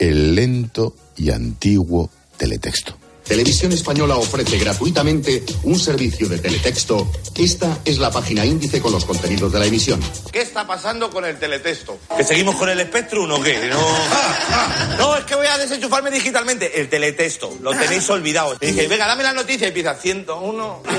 El 0.00 0.34
lento 0.34 0.96
y 1.18 1.30
antiguo 1.30 2.08
teletexto. 2.38 2.96
Televisión 3.22 3.70
Española 3.70 4.16
ofrece 4.16 4.56
gratuitamente 4.56 5.44
un 5.64 5.78
servicio 5.78 6.26
de 6.26 6.38
teletexto. 6.38 7.12
Esta 7.36 7.78
es 7.84 7.98
la 7.98 8.10
página 8.10 8.46
índice 8.46 8.80
con 8.80 8.92
los 8.92 9.04
contenidos 9.04 9.52
de 9.52 9.58
la 9.58 9.66
emisión. 9.66 10.00
¿Qué 10.32 10.40
está 10.40 10.66
pasando 10.66 11.10
con 11.10 11.26
el 11.26 11.38
teletexto? 11.38 11.98
¿Que 12.16 12.24
seguimos 12.24 12.56
con 12.56 12.70
el 12.70 12.80
Spectrum 12.80 13.30
o 13.30 13.42
qué? 13.42 13.68
No, 13.68 14.96
no 14.98 15.16
es 15.16 15.24
que 15.26 15.34
voy 15.34 15.46
a 15.46 15.58
desenchufarme 15.58 16.10
digitalmente. 16.10 16.80
El 16.80 16.88
teletexto, 16.88 17.58
lo 17.60 17.72
tenéis 17.72 18.08
olvidado. 18.08 18.56
Y 18.58 18.68
dije, 18.68 18.88
venga, 18.88 19.06
dame 19.06 19.22
la 19.22 19.34
noticia 19.34 19.66
y 19.66 19.68
empieza 19.68 19.94
101. 19.94 20.82
100. 20.88 20.98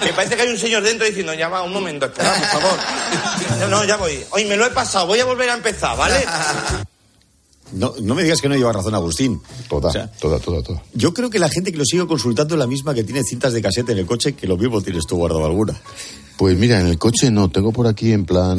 Que 0.00 0.14
parece 0.14 0.34
que 0.34 0.42
hay 0.42 0.48
un 0.48 0.58
señor 0.58 0.82
dentro 0.82 1.06
diciendo, 1.06 1.32
ya 1.34 1.48
va, 1.48 1.62
un 1.62 1.72
momento, 1.72 2.06
espera, 2.06 2.34
por 2.34 2.60
favor. 2.60 2.78
No, 3.60 3.68
no, 3.68 3.84
ya 3.84 3.96
voy. 3.96 4.24
Hoy 4.30 4.46
me 4.46 4.56
lo 4.56 4.66
he 4.66 4.70
pasado, 4.70 5.06
voy 5.06 5.20
a 5.20 5.26
volver 5.26 5.50
a 5.50 5.54
empezar, 5.54 5.96
¿vale? 5.96 6.24
No, 7.72 7.94
no 8.02 8.14
me 8.14 8.22
digas 8.22 8.40
que 8.40 8.48
no 8.48 8.56
lleva 8.56 8.72
razón 8.72 8.94
Agustín. 8.94 9.40
Toda, 9.68 9.88
O 9.88 9.92
sea, 9.92 10.10
toda, 10.10 10.38
toda, 10.38 10.62
toda. 10.62 10.82
Yo 10.94 11.14
creo 11.14 11.30
que 11.30 11.38
la 11.38 11.48
gente 11.48 11.70
que 11.72 11.78
lo 11.78 11.84
sigue 11.84 12.06
consultando 12.06 12.54
es 12.54 12.58
la 12.58 12.66
misma 12.66 12.94
que 12.94 13.04
tiene 13.04 13.22
cintas 13.22 13.52
de 13.52 13.62
casete 13.62 13.92
en 13.92 13.98
el 13.98 14.06
coche, 14.06 14.34
que 14.34 14.46
lo 14.46 14.56
mismo 14.56 14.80
tienes 14.82 15.06
tú 15.06 15.16
guardado 15.16 15.44
alguna. 15.46 15.80
Pues 16.36 16.56
mira, 16.58 16.80
en 16.80 16.86
el 16.86 16.98
coche 16.98 17.30
no, 17.30 17.50
tengo 17.50 17.70
por 17.70 17.86
aquí 17.86 18.12
en 18.12 18.24
plan, 18.24 18.58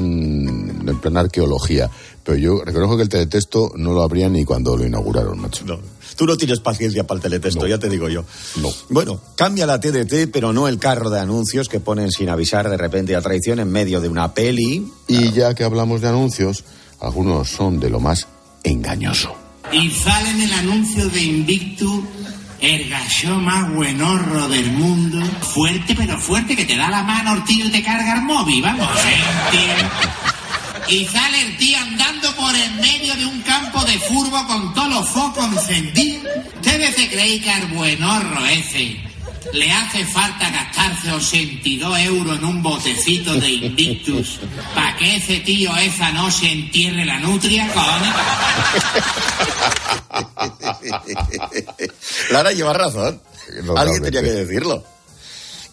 en 0.88 1.00
plan 1.02 1.18
arqueología, 1.18 1.90
pero 2.24 2.38
yo 2.38 2.64
reconozco 2.64 2.96
que 2.96 3.04
el 3.04 3.10
teletexto 3.10 3.72
no 3.76 3.92
lo 3.94 4.04
abría 4.04 4.30
ni 4.30 4.46
cuando 4.46 4.78
lo 4.78 4.86
inauguraron, 4.86 5.40
macho. 5.42 5.66
No, 5.66 5.80
tú 6.16 6.28
no 6.28 6.38
tienes 6.38 6.60
paciencia 6.60 7.08
para 7.08 7.18
el 7.18 7.24
teletexto, 7.24 7.62
No. 7.62 7.68
ya 7.68 7.80
te 7.80 7.90
digo 7.90 8.08
yo. 8.08 8.24
No. 8.62 8.70
Bueno, 8.90 9.20
cambia 9.36 9.66
la 9.66 9.80
TDT, 9.80 10.30
pero 10.32 10.54
no 10.54 10.68
el 10.68 10.78
carro 10.78 11.10
de 11.10 11.20
anuncios 11.20 11.68
que 11.70 11.80
ponen 11.80 12.12
sin 12.12 12.30
avisar 12.30 12.70
de 12.70 12.78
repente 12.78 13.16
a 13.16 13.22
traición 13.22 13.60
en 13.60 13.72
medio 13.72 14.00
de 14.00 14.10
una 14.10 14.32
peli. 14.36 14.86
Y 15.08 15.32
ya 15.32 15.56
que 15.56 15.64
hablamos 15.64 16.02
de 16.02 16.10
anuncios, 16.10 16.64
algunos 17.00 17.50
son 17.50 17.80
de 17.80 17.90
lo 17.90 18.00
más 18.00 18.28
engañoso. 18.64 19.36
Y 19.72 19.90
sale 19.92 20.30
en 20.32 20.42
el 20.42 20.54
anuncio 20.54 21.10
de 21.10 21.22
Invictus 21.22 22.04
el 22.60 22.90
gallo 22.90 23.38
más 23.40 23.72
buenorro 23.74 24.48
del 24.48 24.72
mundo. 24.72 25.20
Fuerte, 25.54 25.96
pero 25.96 26.18
fuerte, 26.20 26.56
que 26.56 26.66
te 26.66 26.78
da 26.78 26.90
la 26.90 27.04
mano 27.04 27.34
el 27.34 27.44
tío 27.44 27.66
y 27.66 27.70
te 27.70 27.84
carga 27.84 28.16
el 28.16 28.22
móvil, 28.22 28.62
vamos. 28.62 28.88
¿eh? 29.06 30.94
Y 30.94 31.06
sale 31.06 31.42
el 31.42 31.58
tío 31.58 31.78
andando 31.78 32.36
por 32.36 32.56
en 32.56 32.76
medio 32.78 33.16
de 33.16 33.26
un 33.26 33.42
campo 33.42 33.84
de 33.86 33.98
furbo 34.00 34.46
con 34.46 34.74
todos 34.74 34.90
los 34.90 35.10
focos 35.10 35.46
encendidos. 35.46 36.28
¿Ustedes 36.56 36.96
se 36.96 37.10
creen 37.10 37.42
que 37.42 37.52
al 37.52 37.68
buenorro 37.68 38.46
ese 38.46 39.11
le 39.54 39.72
hace 39.72 40.06
falta 40.06 40.50
gastarse 40.50 41.12
82 41.12 42.00
euros 42.00 42.38
en 42.38 42.46
un 42.46 42.64
botecito 42.64 43.36
de 43.36 43.50
Invictus 43.50 44.40
para 44.74 44.96
que 44.98 45.18
ese 45.18 45.40
tío 45.40 45.76
esa 45.78 46.12
noche 46.12 46.52
entierre 46.52 47.06
la 47.06 47.20
nutria, 47.20 47.72
cojones? 47.74 48.14
Lara 52.32 52.52
lleva 52.52 52.74
razón. 52.74 53.22
Alguien 53.76 54.04
tenía 54.04 54.22
que 54.22 54.32
decirlo. 54.32 54.84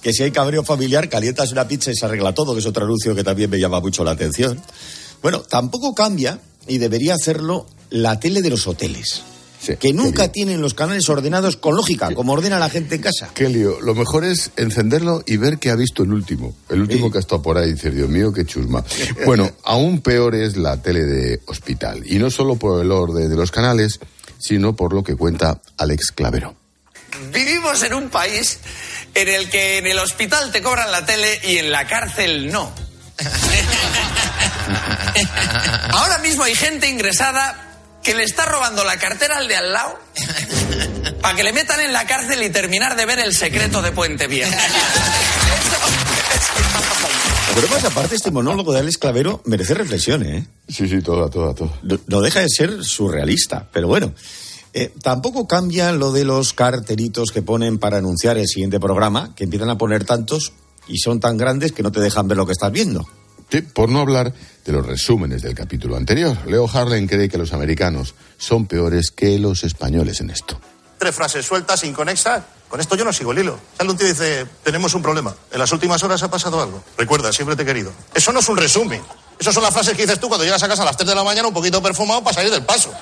Que 0.03 0.13
si 0.13 0.23
hay 0.23 0.31
cabreo 0.31 0.63
familiar, 0.65 1.09
calientas 1.09 1.51
una 1.53 1.67
pizza 1.67 1.91
y 1.91 1.97
se 1.97 2.07
arregla 2.07 2.33
todo, 2.33 2.55
que 2.55 2.61
es 2.61 2.67
otro 2.67 2.85
anuncio 2.85 3.15
que 3.15 3.25
también 3.25 3.51
me 3.51 3.59
llama 3.59 3.81
mucho 3.81 4.05
la 4.05 4.13
atención. 4.13 4.63
Bueno, 5.23 5.41
tampoco 5.41 5.95
cambia, 5.95 6.39
y 6.69 6.79
debería 6.79 7.15
hacerlo, 7.15 7.67
la 7.91 8.21
tele 8.21 8.43
de 8.43 8.51
los 8.51 8.67
hoteles. 8.67 9.23
Sí, 9.61 9.75
que 9.77 9.93
nunca 9.93 10.25
qué 10.25 10.29
tienen 10.29 10.61
los 10.61 10.75
canales 10.75 11.09
ordenados 11.09 11.57
con 11.57 11.75
lógica, 11.75 12.15
como 12.15 12.33
ordena 12.33 12.61
la 12.61 12.71
gente 12.71 12.95
en 12.95 13.01
casa. 13.03 13.29
Qué 13.35 13.49
lío. 13.49 13.81
Lo 13.81 13.95
mejor 13.95 14.25
es 14.25 14.53
encenderlo 14.57 15.23
y 15.27 15.37
ver 15.37 15.59
que 15.59 15.71
ha 15.71 15.75
visto 15.75 16.05
el 16.05 16.13
último. 16.13 16.55
El 16.69 16.83
último 16.83 17.07
Sí. 17.07 17.13
que 17.13 17.19
ha 17.19 17.21
estado 17.21 17.43
por 17.43 17.59
ahí. 17.59 17.73
Dices, 17.73 17.95
Dios 17.95 18.09
mío, 18.09 18.33
qué 18.33 18.45
chusma. 18.45 18.85
Bueno, 19.27 19.51
aún 19.65 20.01
peor 20.01 20.35
es 20.37 20.57
la 20.57 20.81
tele 20.81 21.05
de 21.05 21.41
hospital. 21.47 22.03
Y 22.07 22.19
no 22.19 22.31
solo 22.31 22.55
por 22.57 22.81
el 22.81 22.93
orden 22.93 23.29
de 23.29 23.37
los 23.37 23.51
canales, 23.51 23.99
sino 24.39 24.77
por 24.77 24.93
lo 24.93 25.03
que 25.03 25.17
cuenta 25.17 25.61
Alex 25.77 26.13
Clavero. 26.13 26.55
Vivimos 27.33 27.83
en 27.83 27.95
un 27.95 28.11
país 28.11 28.61
en 29.15 29.29
el 29.29 29.51
que 29.51 29.79
en 29.79 29.87
el 29.89 29.99
hospital 29.99 30.53
te 30.53 30.63
cobran 30.63 30.93
la 30.93 31.05
tele 31.05 31.41
y 31.43 31.57
en 31.59 31.73
la 31.73 31.87
cárcel 31.89 32.53
no. 32.53 32.71
Ahora 35.91 36.19
mismo 36.19 36.45
hay 36.45 36.55
gente 36.55 36.89
ingresada 36.89 37.68
que 38.03 38.15
le 38.15 38.25
está 38.25 38.47
robando 38.47 38.85
la 38.85 38.99
cartera 38.99 39.39
al 39.39 39.49
de 39.49 39.57
al 39.57 39.73
lado 39.73 39.99
para 41.23 41.37
que 41.37 41.43
le 41.43 41.53
metan 41.53 41.81
en 41.81 41.93
la 41.93 42.07
cárcel 42.07 42.43
y 42.43 42.51
terminar 42.51 42.97
de 42.97 43.07
ver 43.07 43.19
el 43.19 43.35
secreto 43.35 43.83
de 43.83 43.93
Puente 43.93 44.27
Viejo. 44.27 44.51
Pero 47.55 47.69
más 47.69 47.85
aparte, 47.85 48.15
este 48.15 48.31
monólogo 48.31 48.73
de 48.73 48.79
Alex 48.81 48.99
Clavero 48.99 49.43
merece 49.45 49.75
reflexión, 49.75 50.23
¿eh? 50.25 50.47
Sí, 50.69 50.89
sí, 50.89 51.03
toda, 51.03 51.29
toda, 51.29 51.55
toda. 51.55 51.73
No, 51.83 51.99
no 52.07 52.21
deja 52.21 52.41
de 52.41 52.49
ser 52.49 52.85
surrealista, 52.85 53.69
pero 53.73 53.89
bueno. 53.89 54.13
Eh, 54.75 54.93
tampoco 55.03 55.49
cambia 55.49 55.91
lo 55.93 56.13
de 56.13 56.25
los 56.25 56.53
cartelitos 56.53 57.31
que 57.33 57.43
ponen 57.43 57.79
para 57.79 57.99
anunciar 57.99 58.39
el 58.39 58.47
siguiente 58.47 58.79
programa, 58.79 59.35
que 59.35 59.45
empiezan 59.45 59.71
a 59.71 59.79
poner 59.79 60.05
tantos 60.05 60.53
y 60.87 60.99
son 60.99 61.19
tan 61.19 61.37
grandes 61.37 61.73
que 61.73 61.83
no 61.83 61.91
te 61.91 62.01
dejan 62.01 62.29
ver 62.29 62.37
lo 62.37 62.47
que 62.47 62.53
estás 62.53 62.71
viendo. 62.71 63.05
Sí, 63.51 63.63
por 63.63 63.89
no 63.89 64.01
hablar 64.01 64.33
de 64.65 64.73
los 64.73 64.85
resúmenes 64.87 65.43
del 65.43 65.55
capítulo 65.55 65.97
anterior. 65.97 66.37
Leo 66.47 66.69
Harlan 66.69 67.07
cree 67.07 67.29
que 67.29 67.39
los 67.39 67.53
americanos 67.53 68.15
son 68.37 68.67
peores 68.67 69.11
que 69.11 69.39
los 69.39 69.65
españoles 69.65 70.21
en 70.21 70.31
esto. 70.31 70.61
Tres 70.99 71.15
frases 71.15 71.47
sueltas, 71.47 71.85
inconexas. 71.85 72.43
Con 72.69 72.81
esto 72.81 72.97
yo 72.97 73.05
no 73.05 73.13
sigo 73.13 73.33
el 73.33 73.39
hilo. 73.39 73.59
Sale 73.79 73.91
un 73.91 73.97
tío 73.97 74.07
dice, 74.07 74.47
tenemos 74.63 74.93
un 74.95 75.01
problema. 75.01 75.35
En 75.51 75.59
las 75.59 75.73
últimas 75.73 76.03
horas 76.03 76.23
ha 76.23 76.31
pasado 76.31 76.61
algo. 76.61 76.85
Recuerda, 76.99 77.33
siempre 77.33 77.57
te 77.57 77.63
he 77.63 77.67
querido. 77.67 77.93
Eso 78.15 78.33
no 78.33 78.41
es 78.41 78.49
un 78.49 78.59
resumen. 78.59 79.01
Esas 79.39 79.55
son 79.55 79.63
las 79.63 79.73
frases 79.73 79.95
que 79.95 80.03
dices 80.03 80.19
tú 80.19 80.29
cuando 80.29 80.45
llegas 80.45 80.63
a 80.63 80.69
casa 80.69 80.83
a 80.83 80.85
las 80.85 80.97
3 80.97 81.09
de 81.09 81.15
la 81.15 81.23
mañana 81.23 81.47
un 81.47 81.55
poquito 81.55 81.81
perfumado 81.81 82.23
para 82.25 82.35
salir 82.35 82.51
del 82.51 82.65
paso. 82.65 82.93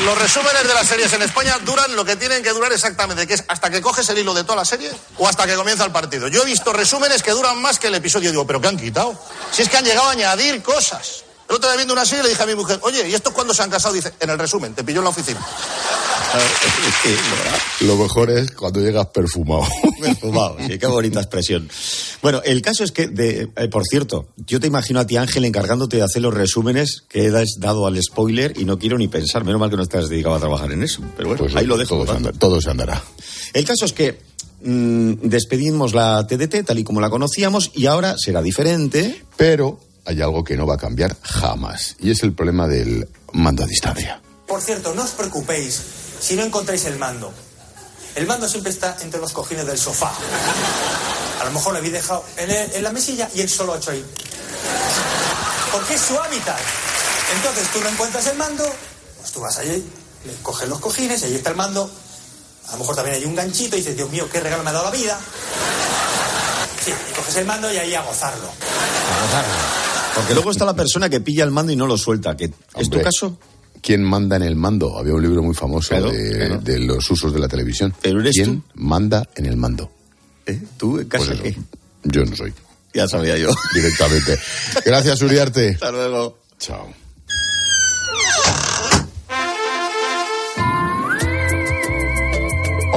Los 0.00 0.18
resúmenes 0.18 0.66
de 0.66 0.74
las 0.74 0.86
series 0.86 1.10
en 1.14 1.22
España 1.22 1.58
duran 1.64 1.96
lo 1.96 2.04
que 2.04 2.16
tienen 2.16 2.42
que 2.42 2.50
durar 2.50 2.70
exactamente, 2.72 3.26
que 3.26 3.34
es 3.34 3.44
hasta 3.48 3.70
que 3.70 3.80
coges 3.80 4.06
el 4.10 4.18
hilo 4.18 4.34
de 4.34 4.44
toda 4.44 4.56
la 4.56 4.64
serie 4.66 4.92
o 5.16 5.26
hasta 5.26 5.46
que 5.46 5.54
comienza 5.54 5.84
el 5.84 5.92
partido. 5.92 6.28
Yo 6.28 6.42
he 6.42 6.44
visto 6.44 6.72
resúmenes 6.74 7.22
que 7.22 7.30
duran 7.30 7.60
más 7.62 7.78
que 7.78 7.86
el 7.86 7.94
episodio. 7.94 8.30
Digo, 8.30 8.46
¿pero 8.46 8.60
qué 8.60 8.68
han 8.68 8.76
quitado? 8.76 9.18
Si 9.50 9.62
es 9.62 9.70
que 9.70 9.78
han 9.78 9.84
llegado 9.84 10.08
a 10.08 10.12
añadir 10.12 10.62
cosas. 10.62 11.24
El 11.48 11.56
otro 11.56 11.68
día 11.70 11.76
viendo 11.76 11.94
una 11.94 12.04
serie 12.04 12.24
le 12.24 12.30
dije 12.30 12.42
a 12.42 12.46
mi 12.46 12.56
mujer, 12.56 12.78
oye, 12.82 13.08
¿y 13.08 13.14
estos 13.14 13.32
cuándo 13.32 13.54
se 13.54 13.62
han 13.62 13.70
casado? 13.70 13.94
Dice, 13.94 14.12
en 14.20 14.30
el 14.30 14.38
resumen, 14.38 14.74
te 14.74 14.84
pilló 14.84 14.98
en 14.98 15.04
la 15.04 15.10
oficina. 15.10 15.40
Lo 17.80 17.96
mejor 17.96 18.30
es 18.30 18.50
cuando 18.52 18.80
llegas 18.80 19.06
perfumado. 19.06 19.66
Perfumado, 20.00 20.56
sí, 20.66 20.78
qué 20.78 20.86
bonita 20.86 21.20
expresión. 21.20 21.68
Bueno, 22.22 22.42
el 22.44 22.62
caso 22.62 22.84
es 22.84 22.92
que, 22.92 23.06
de, 23.06 23.48
eh, 23.56 23.68
por 23.68 23.84
cierto, 23.84 24.28
yo 24.46 24.60
te 24.60 24.66
imagino 24.66 25.00
a 25.00 25.06
ti, 25.06 25.16
Ángel, 25.16 25.44
encargándote 25.44 25.96
de 25.98 26.02
hacer 26.02 26.22
los 26.22 26.34
resúmenes 26.34 27.04
que 27.08 27.28
has 27.28 27.56
dado 27.58 27.86
al 27.86 28.00
spoiler 28.02 28.52
y 28.56 28.64
no 28.64 28.78
quiero 28.78 28.98
ni 28.98 29.08
pensar. 29.08 29.44
Menos 29.44 29.60
mal 29.60 29.70
que 29.70 29.76
no 29.76 29.82
estás 29.82 30.08
dedicado 30.08 30.34
a 30.34 30.40
trabajar 30.40 30.72
en 30.72 30.82
eso. 30.82 31.02
Pero 31.16 31.28
bueno, 31.28 31.44
Pues 31.44 31.56
ahí 31.56 31.66
lo 31.66 31.76
dejo. 31.76 31.96
Todo 31.96 32.06
se, 32.06 32.16
andará, 32.16 32.38
todo 32.38 32.60
se 32.60 32.70
andará. 32.70 33.04
El 33.52 33.64
caso 33.64 33.84
es 33.84 33.92
que 33.92 34.20
mm, 34.62 35.28
despedimos 35.28 35.94
la 35.94 36.26
TDT 36.26 36.66
tal 36.66 36.78
y 36.78 36.84
como 36.84 37.00
la 37.00 37.10
conocíamos 37.10 37.70
y 37.74 37.86
ahora 37.86 38.16
será 38.18 38.42
diferente. 38.42 39.22
Pero 39.36 39.80
hay 40.04 40.20
algo 40.22 40.44
que 40.44 40.56
no 40.56 40.66
va 40.66 40.74
a 40.74 40.78
cambiar 40.78 41.16
jamás. 41.22 41.96
Y 42.00 42.10
es 42.10 42.22
el 42.22 42.32
problema 42.32 42.68
del 42.68 43.08
mando 43.32 43.64
a 43.64 43.66
distancia. 43.66 44.20
Por 44.46 44.60
cierto, 44.60 44.94
no 44.94 45.02
os 45.02 45.10
preocupéis 45.10 45.82
si 46.26 46.34
no 46.34 46.42
encontráis 46.42 46.84
el 46.86 46.98
mando. 46.98 47.32
El 48.14 48.26
mando 48.26 48.48
siempre 48.48 48.72
está 48.72 48.96
entre 49.02 49.20
los 49.20 49.32
cojines 49.32 49.66
del 49.66 49.78
sofá. 49.78 50.10
A 51.40 51.44
lo 51.44 51.50
mejor 51.52 51.72
lo 51.72 51.78
habéis 51.78 51.92
dejado 51.92 52.24
en, 52.38 52.50
el- 52.50 52.72
en 52.74 52.82
la 52.82 52.90
mesilla 52.90 53.28
y 53.34 53.42
él 53.42 53.48
solo 53.48 53.74
ha 53.74 53.76
hecho 53.76 53.90
ahí. 53.90 54.04
Porque 55.70 55.94
es 55.94 56.00
su 56.00 56.18
hábitat. 56.18 56.58
Entonces 57.36 57.68
tú 57.72 57.80
no 57.80 57.88
encuentras 57.88 58.26
el 58.28 58.36
mando, 58.38 58.64
pues 59.20 59.32
tú 59.32 59.40
vas 59.40 59.56
allí, 59.58 59.84
le 60.24 60.32
coges 60.42 60.68
los 60.68 60.80
cojines, 60.80 61.22
ahí 61.24 61.34
está 61.34 61.50
el 61.50 61.56
mando. 61.56 61.90
A 62.68 62.72
lo 62.72 62.78
mejor 62.78 62.96
también 62.96 63.16
hay 63.16 63.24
un 63.24 63.34
ganchito 63.34 63.76
y 63.76 63.80
dices, 63.80 63.96
Dios 63.96 64.10
mío, 64.10 64.28
qué 64.32 64.40
regalo 64.40 64.62
me 64.62 64.70
ha 64.70 64.72
dado 64.72 64.86
la 64.86 64.90
vida. 64.90 65.18
Sí, 66.84 66.90
y 67.10 67.14
coges 67.14 67.36
el 67.36 67.44
mando 67.46 67.70
y 67.72 67.76
ahí 67.76 67.94
a 67.94 68.02
gozarlo. 68.02 68.48
Porque 70.14 70.34
luego 70.34 70.50
está 70.50 70.64
la 70.64 70.74
persona 70.74 71.08
que 71.10 71.20
pilla 71.20 71.44
el 71.44 71.50
mando 71.50 71.72
y 71.72 71.76
no 71.76 71.86
lo 71.86 71.96
suelta. 71.98 72.36
Que, 72.36 72.50
¿Es 72.76 72.88
tu 72.90 73.00
caso? 73.02 73.38
¿Quién 73.80 74.02
manda 74.02 74.36
en 74.36 74.42
el 74.42 74.56
mando? 74.56 74.98
Había 74.98 75.14
un 75.14 75.22
libro 75.22 75.42
muy 75.42 75.54
famoso 75.54 75.88
Claro, 75.90 76.10
de, 76.10 76.30
claro. 76.32 76.60
de 76.60 76.78
los 76.80 77.10
usos 77.10 77.32
de 77.32 77.38
la 77.38 77.48
televisión. 77.48 77.94
Pero 78.02 78.20
eres 78.20 78.34
¿Quién 78.34 78.62
manda 78.74 79.28
en 79.34 79.46
el 79.46 79.56
mando? 79.56 79.90
¿Eh? 80.46 80.60
¿Tú 80.76 80.98
en 80.98 81.08
casa 81.08 81.26
Pues 81.26 81.40
qué? 81.40 81.56
Yo 82.04 82.24
no 82.24 82.34
soy. 82.36 82.52
Ya 82.94 83.06
sabía 83.08 83.36
yo. 83.36 83.50
Directamente. 83.74 84.38
Gracias, 84.84 85.20
Uriarte. 85.22 85.70
Hasta 85.70 85.90
luego. 85.92 86.38
Chao. 86.58 87.05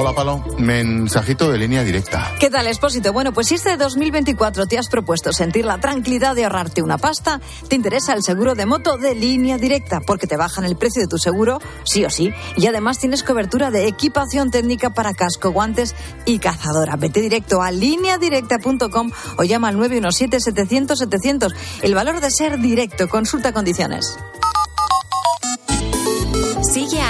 Hola, 0.00 0.14
Palo. 0.14 0.42
Mensajito 0.56 1.52
de 1.52 1.58
línea 1.58 1.84
directa. 1.84 2.32
¿Qué 2.40 2.48
tal, 2.48 2.66
Expósito? 2.68 3.12
Bueno, 3.12 3.34
pues 3.34 3.48
si 3.48 3.56
este 3.56 3.76
2024 3.76 4.64
te 4.64 4.78
has 4.78 4.88
propuesto 4.88 5.30
sentir 5.30 5.66
la 5.66 5.78
tranquilidad 5.78 6.34
de 6.34 6.44
ahorrarte 6.44 6.80
una 6.80 6.96
pasta, 6.96 7.38
te 7.68 7.76
interesa 7.76 8.14
el 8.14 8.22
seguro 8.22 8.54
de 8.54 8.64
moto 8.64 8.96
de 8.96 9.14
línea 9.14 9.58
directa, 9.58 10.00
porque 10.00 10.26
te 10.26 10.38
bajan 10.38 10.64
el 10.64 10.76
precio 10.76 11.02
de 11.02 11.06
tu 11.06 11.18
seguro, 11.18 11.58
sí 11.84 12.02
o 12.06 12.08
sí, 12.08 12.32
y 12.56 12.66
además 12.66 12.98
tienes 12.98 13.22
cobertura 13.22 13.70
de 13.70 13.88
equipación 13.88 14.50
técnica 14.50 14.88
para 14.88 15.12
casco, 15.12 15.50
guantes 15.50 15.94
y 16.24 16.38
cazadora. 16.38 16.96
Vete 16.96 17.20
directo 17.20 17.60
a 17.60 17.70
lineadirecta.com 17.70 19.10
o 19.36 19.42
llama 19.44 19.68
al 19.68 19.76
917-700-700. 19.76 21.54
El 21.82 21.94
valor 21.94 22.22
de 22.22 22.30
ser 22.30 22.58
directo, 22.58 23.06
consulta 23.06 23.52
condiciones. 23.52 24.18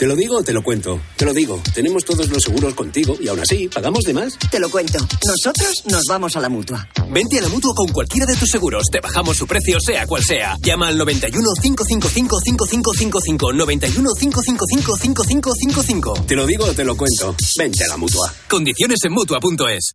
¿Te 0.00 0.06
lo 0.06 0.16
digo 0.16 0.38
o 0.38 0.42
te 0.42 0.54
lo 0.54 0.62
cuento? 0.62 0.98
Te 1.14 1.26
lo 1.26 1.34
digo. 1.34 1.62
Tenemos 1.74 2.06
todos 2.06 2.26
los 2.30 2.42
seguros 2.42 2.72
contigo 2.72 3.18
y 3.20 3.28
aún 3.28 3.40
así, 3.40 3.68
¿pagamos 3.68 4.02
de 4.04 4.14
más? 4.14 4.38
Te 4.50 4.58
lo 4.58 4.70
cuento. 4.70 4.96
Nosotros 5.26 5.82
nos 5.90 6.04
vamos 6.08 6.34
a 6.36 6.40
la 6.40 6.48
mutua. 6.48 6.88
Vente 7.10 7.38
a 7.38 7.42
la 7.42 7.50
mutua 7.50 7.74
con 7.76 7.86
cualquiera 7.88 8.24
de 8.24 8.34
tus 8.34 8.48
seguros. 8.48 8.84
Te 8.90 8.98
bajamos 8.98 9.36
su 9.36 9.46
precio, 9.46 9.76
sea 9.78 10.06
cual 10.06 10.24
sea. 10.24 10.56
Llama 10.62 10.88
al 10.88 10.96
91 10.96 11.46
555 11.60 12.40
5555. 12.42 13.52
91 13.52 14.08
555 14.18 14.96
5555. 14.96 16.24
Te 16.26 16.34
lo 16.34 16.46
digo 16.46 16.64
o 16.64 16.72
te 16.72 16.84
lo 16.84 16.96
cuento. 16.96 17.36
Vente 17.58 17.84
a 17.84 17.88
la 17.88 17.98
mutua. 17.98 18.32
Condiciones 18.48 19.00
en 19.04 19.12
mutua.es. 19.12 19.92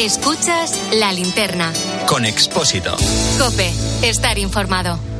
Escuchas 0.00 0.76
la 0.94 1.12
linterna. 1.12 1.72
Con 2.08 2.24
Expósito. 2.24 2.96
Cope, 3.38 3.72
estar 4.02 4.36
informado. 4.36 5.19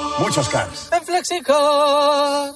muchos 0.19 0.49
cars. 0.49 0.89
En 0.91 1.03
Flexicar. 1.05 2.53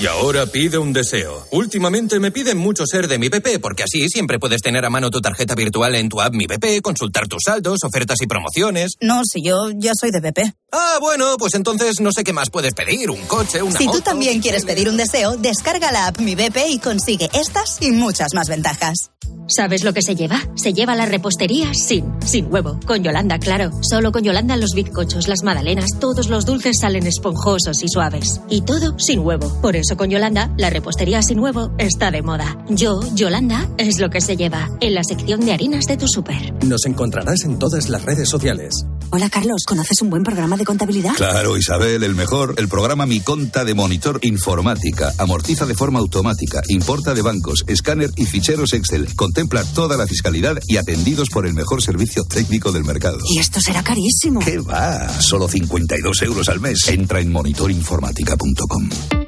Y 0.00 0.06
ahora 0.06 0.46
pide 0.46 0.78
un 0.78 0.92
deseo. 0.92 1.44
Últimamente 1.50 2.20
me 2.20 2.30
piden 2.30 2.56
mucho 2.56 2.84
ser 2.86 3.08
de 3.08 3.18
mi 3.18 3.28
BP, 3.28 3.58
porque 3.60 3.82
así 3.82 4.08
siempre 4.08 4.38
puedes 4.38 4.62
tener 4.62 4.84
a 4.84 4.90
mano 4.90 5.10
tu 5.10 5.20
tarjeta 5.20 5.56
virtual 5.56 5.96
en 5.96 6.08
tu 6.08 6.20
app 6.20 6.32
Mi 6.32 6.46
BP, 6.46 6.80
consultar 6.82 7.26
tus 7.26 7.42
saldos, 7.44 7.80
ofertas 7.82 8.22
y 8.22 8.28
promociones. 8.28 8.92
No, 9.00 9.22
si 9.24 9.42
yo 9.42 9.70
ya 9.74 9.90
soy 9.98 10.12
de 10.12 10.20
BP. 10.20 10.54
Ah, 10.70 10.98
bueno, 11.00 11.36
pues 11.36 11.54
entonces 11.54 12.00
no 12.00 12.12
sé 12.12 12.22
qué 12.22 12.32
más 12.32 12.48
puedes 12.48 12.74
pedir. 12.74 13.10
Un 13.10 13.22
coche, 13.22 13.60
una 13.60 13.76
Si 13.76 13.86
tú 13.86 14.00
también 14.00 14.40
quieres 14.40 14.64
pedir 14.64 14.88
un 14.88 14.96
deseo, 14.96 15.36
descarga 15.36 15.90
la 15.90 16.06
app 16.06 16.20
Mi 16.20 16.36
BP 16.36 16.58
y 16.68 16.78
consigue 16.78 17.28
estas 17.32 17.82
y 17.82 17.90
muchas 17.90 18.34
más 18.34 18.48
ventajas. 18.48 19.10
¿Sabes 19.50 19.82
lo 19.82 19.94
que 19.94 20.02
se 20.02 20.14
lleva? 20.14 20.42
Se 20.56 20.74
lleva 20.74 20.94
la 20.94 21.06
repostería 21.06 21.72
sin, 21.72 22.04
sin 22.20 22.52
huevo. 22.52 22.78
Con 22.86 23.02
Yolanda, 23.02 23.38
claro. 23.38 23.70
Solo 23.80 24.12
con 24.12 24.22
Yolanda 24.22 24.58
los 24.58 24.72
bizcochos, 24.74 25.26
las 25.26 25.42
magdalenas, 25.42 25.88
todos 25.98 26.28
los 26.28 26.44
dulces 26.44 26.80
salen 26.80 27.06
esponjosos 27.06 27.82
y 27.82 27.88
suaves. 27.88 28.42
Y 28.50 28.60
todo 28.60 28.98
sin 28.98 29.20
huevo. 29.20 29.50
Por 29.62 29.74
eso 29.74 29.87
con 29.96 30.10
Yolanda, 30.10 30.52
la 30.56 30.70
repostería 30.70 31.22
sin 31.22 31.40
huevo 31.40 31.70
está 31.78 32.10
de 32.10 32.22
moda. 32.22 32.56
Yo, 32.68 33.00
Yolanda, 33.14 33.68
es 33.78 33.98
lo 33.98 34.10
que 34.10 34.20
se 34.20 34.36
lleva. 34.36 34.68
En 34.80 34.94
la 34.94 35.04
sección 35.04 35.40
de 35.40 35.52
harinas 35.52 35.86
de 35.86 35.96
tu 35.96 36.06
súper. 36.08 36.52
Nos 36.64 36.86
encontrarás 36.86 37.44
en 37.44 37.58
todas 37.58 37.88
las 37.88 38.04
redes 38.04 38.28
sociales. 38.28 38.74
Hola 39.10 39.30
Carlos, 39.30 39.62
¿conoces 39.66 40.02
un 40.02 40.10
buen 40.10 40.22
programa 40.22 40.56
de 40.56 40.66
contabilidad? 40.66 41.14
Claro, 41.16 41.56
Isabel, 41.56 42.02
el 42.02 42.14
mejor. 42.14 42.54
El 42.58 42.68
programa 42.68 43.06
Mi 43.06 43.20
Conta 43.20 43.64
de 43.64 43.72
Monitor 43.74 44.20
Informática. 44.22 45.12
Amortiza 45.16 45.64
de 45.64 45.74
forma 45.74 45.98
automática. 45.98 46.60
Importa 46.68 47.14
de 47.14 47.22
bancos, 47.22 47.64
escáner 47.68 48.10
y 48.16 48.26
ficheros 48.26 48.74
Excel. 48.74 49.14
Contempla 49.16 49.64
toda 49.64 49.96
la 49.96 50.06
fiscalidad 50.06 50.58
y 50.66 50.76
atendidos 50.76 51.28
por 51.32 51.46
el 51.46 51.54
mejor 51.54 51.82
servicio 51.82 52.24
técnico 52.24 52.70
del 52.70 52.84
mercado. 52.84 53.18
Y 53.32 53.38
esto 53.38 53.60
será 53.60 53.82
carísimo. 53.82 54.40
¿Qué 54.40 54.58
va? 54.58 55.08
Solo 55.20 55.48
52 55.48 56.22
euros 56.22 56.48
al 56.48 56.60
mes. 56.60 56.86
Entra 56.88 57.20
en 57.20 57.32
monitorinformática.com. 57.32 59.27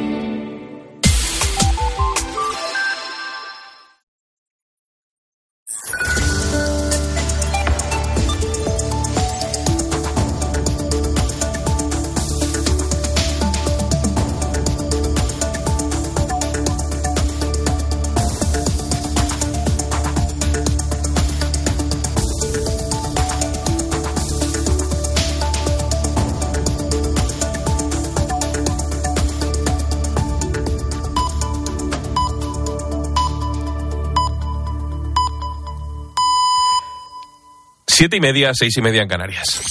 Siete 38.01 38.17
y 38.17 38.19
media, 38.19 38.49
seis 38.55 38.75
y 38.75 38.81
media 38.81 39.03
en 39.03 39.07
Canarias. 39.07 39.61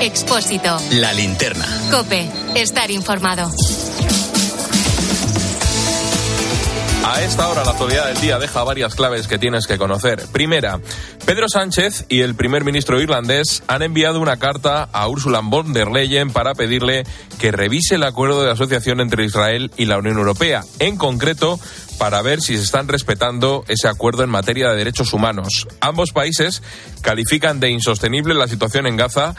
Expósito. 0.00 0.76
La 0.94 1.12
linterna. 1.12 1.64
Cope. 1.88 2.28
Estar 2.56 2.90
informado. 2.90 3.48
A 7.04 7.20
esta 7.20 7.48
hora 7.48 7.64
la 7.64 7.72
actualidad 7.72 8.06
del 8.06 8.20
día 8.20 8.38
deja 8.38 8.64
varias 8.64 8.94
claves 8.94 9.28
que 9.28 9.38
tienes 9.38 9.66
que 9.66 9.76
conocer. 9.76 10.24
Primera, 10.32 10.80
Pedro 11.26 11.48
Sánchez 11.48 12.06
y 12.08 12.20
el 12.20 12.34
primer 12.34 12.64
ministro 12.64 13.00
irlandés 13.00 13.62
han 13.66 13.82
enviado 13.82 14.20
una 14.20 14.38
carta 14.38 14.88
a 14.92 15.08
Ursula 15.08 15.40
von 15.42 15.72
der 15.72 15.88
Leyen 15.88 16.30
para 16.30 16.54
pedirle 16.54 17.04
que 17.40 17.50
revise 17.50 17.96
el 17.96 18.04
acuerdo 18.04 18.44
de 18.44 18.52
asociación 18.52 19.00
entre 19.00 19.24
Israel 19.24 19.72
y 19.76 19.86
la 19.86 19.98
Unión 19.98 20.16
Europea. 20.16 20.62
En 20.78 20.96
concreto, 20.96 21.58
para 22.02 22.20
ver 22.20 22.40
si 22.40 22.56
se 22.56 22.64
están 22.64 22.88
respetando 22.88 23.64
ese 23.68 23.86
acuerdo 23.86 24.24
en 24.24 24.28
materia 24.28 24.68
de 24.68 24.76
derechos 24.76 25.12
humanos. 25.12 25.68
Ambos 25.78 26.10
países 26.10 26.60
califican 27.00 27.60
de 27.60 27.70
insostenible 27.70 28.34
la 28.34 28.48
situación 28.48 28.88
en 28.88 28.96
Gaza 28.96 29.36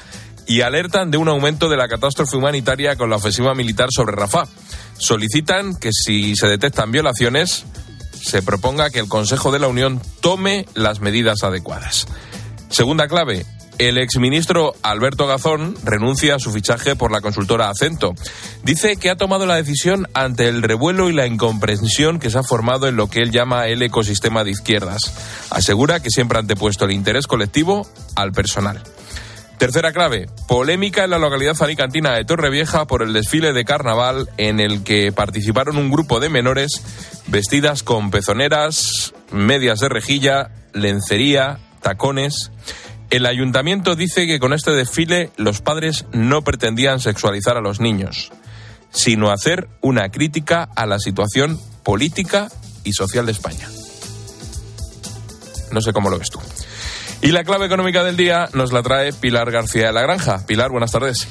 y 0.47 0.61
alertan 0.61 1.11
de 1.11 1.17
un 1.17 1.27
aumento 1.27 1.67
de 1.67 1.75
la 1.75 1.89
catástrofe 1.89 2.37
humanitaria 2.37 2.95
con 2.95 3.09
la 3.09 3.17
ofensiva 3.17 3.53
militar 3.53 3.89
sobre 3.91 4.15
Rafah. 4.15 4.47
Solicitan 4.97 5.75
que 5.75 5.89
si 5.91 6.37
se 6.37 6.47
detectan 6.47 6.93
violaciones, 6.93 7.65
se 8.13 8.41
proponga 8.41 8.91
que 8.91 8.99
el 8.99 9.09
Consejo 9.09 9.51
de 9.51 9.59
la 9.59 9.67
Unión 9.67 10.01
tome 10.21 10.65
las 10.73 11.01
medidas 11.01 11.43
adecuadas. 11.43 12.07
Segunda 12.69 13.09
clave, 13.09 13.45
el 13.77 13.97
exministro 13.97 14.73
Alberto 14.81 15.27
Gazón 15.27 15.75
renuncia 15.83 16.35
a 16.35 16.39
su 16.39 16.51
fichaje 16.51 16.95
por 16.95 17.11
la 17.11 17.21
consultora 17.21 17.69
Acento. 17.69 18.13
Dice 18.63 18.97
que 18.97 19.09
ha 19.09 19.15
tomado 19.15 19.45
la 19.45 19.55
decisión 19.55 20.07
ante 20.13 20.47
el 20.47 20.61
revuelo 20.61 21.09
y 21.09 21.13
la 21.13 21.27
incomprensión 21.27 22.19
que 22.19 22.29
se 22.29 22.37
ha 22.37 22.43
formado 22.43 22.87
en 22.87 22.95
lo 22.95 23.09
que 23.09 23.19
él 23.19 23.31
llama 23.31 23.67
el 23.67 23.81
ecosistema 23.81 24.43
de 24.43 24.51
izquierdas. 24.51 25.13
Asegura 25.49 26.01
que 26.01 26.09
siempre 26.09 26.37
ha 26.37 26.41
antepuesto 26.41 26.85
el 26.85 26.91
interés 26.91 27.27
colectivo 27.27 27.87
al 28.15 28.31
personal. 28.31 28.81
Tercera 29.57 29.93
clave, 29.93 30.27
polémica 30.47 31.05
en 31.05 31.11
la 31.11 31.19
localidad 31.19 31.55
alicantina 31.61 32.13
de 32.13 32.25
Torrevieja 32.25 32.85
por 32.85 33.01
el 33.01 33.13
desfile 33.13 33.53
de 33.53 33.63
carnaval 33.63 34.29
en 34.37 34.59
el 34.59 34.83
que 34.83 35.11
participaron 35.11 35.77
un 35.77 35.89
grupo 35.89 36.19
de 36.19 36.27
menores 36.27 36.83
vestidas 37.27 37.81
con 37.81 38.11
pezoneras, 38.11 39.13
medias 39.31 39.79
de 39.79 39.89
rejilla, 39.89 40.51
lencería, 40.73 41.59
tacones. 41.81 42.51
El 43.13 43.27
ayuntamiento 43.27 43.95
dice 43.95 44.25
que 44.25 44.39
con 44.39 44.53
este 44.53 44.71
desfile 44.71 45.29
los 45.37 45.61
padres 45.61 46.05
no 46.13 46.41
pretendían 46.41 46.99
sexualizar 46.99 47.57
a 47.57 47.61
los 47.61 47.79
niños, 47.79 48.31
sino 48.89 49.29
hacer 49.29 49.69
una 49.81 50.09
crítica 50.09 50.67
a 50.75 50.87
la 50.87 50.97
situación 50.97 51.59
política 51.83 52.49
y 52.83 52.93
social 52.93 53.27
de 53.27 53.33
España. 53.33 53.69
No 55.71 55.79
sé 55.81 55.93
cómo 55.93 56.09
lo 56.09 56.17
ves 56.17 56.31
tú. 56.31 56.39
Y 57.21 57.27
la 57.27 57.43
clave 57.43 57.67
económica 57.67 58.03
del 58.03 58.17
día 58.17 58.49
nos 58.53 58.73
la 58.73 58.81
trae 58.81 59.13
Pilar 59.13 59.51
García 59.51 59.85
de 59.85 59.93
la 59.93 60.01
Granja. 60.01 60.47
Pilar, 60.47 60.71
buenas 60.71 60.91
tardes. 60.91 61.27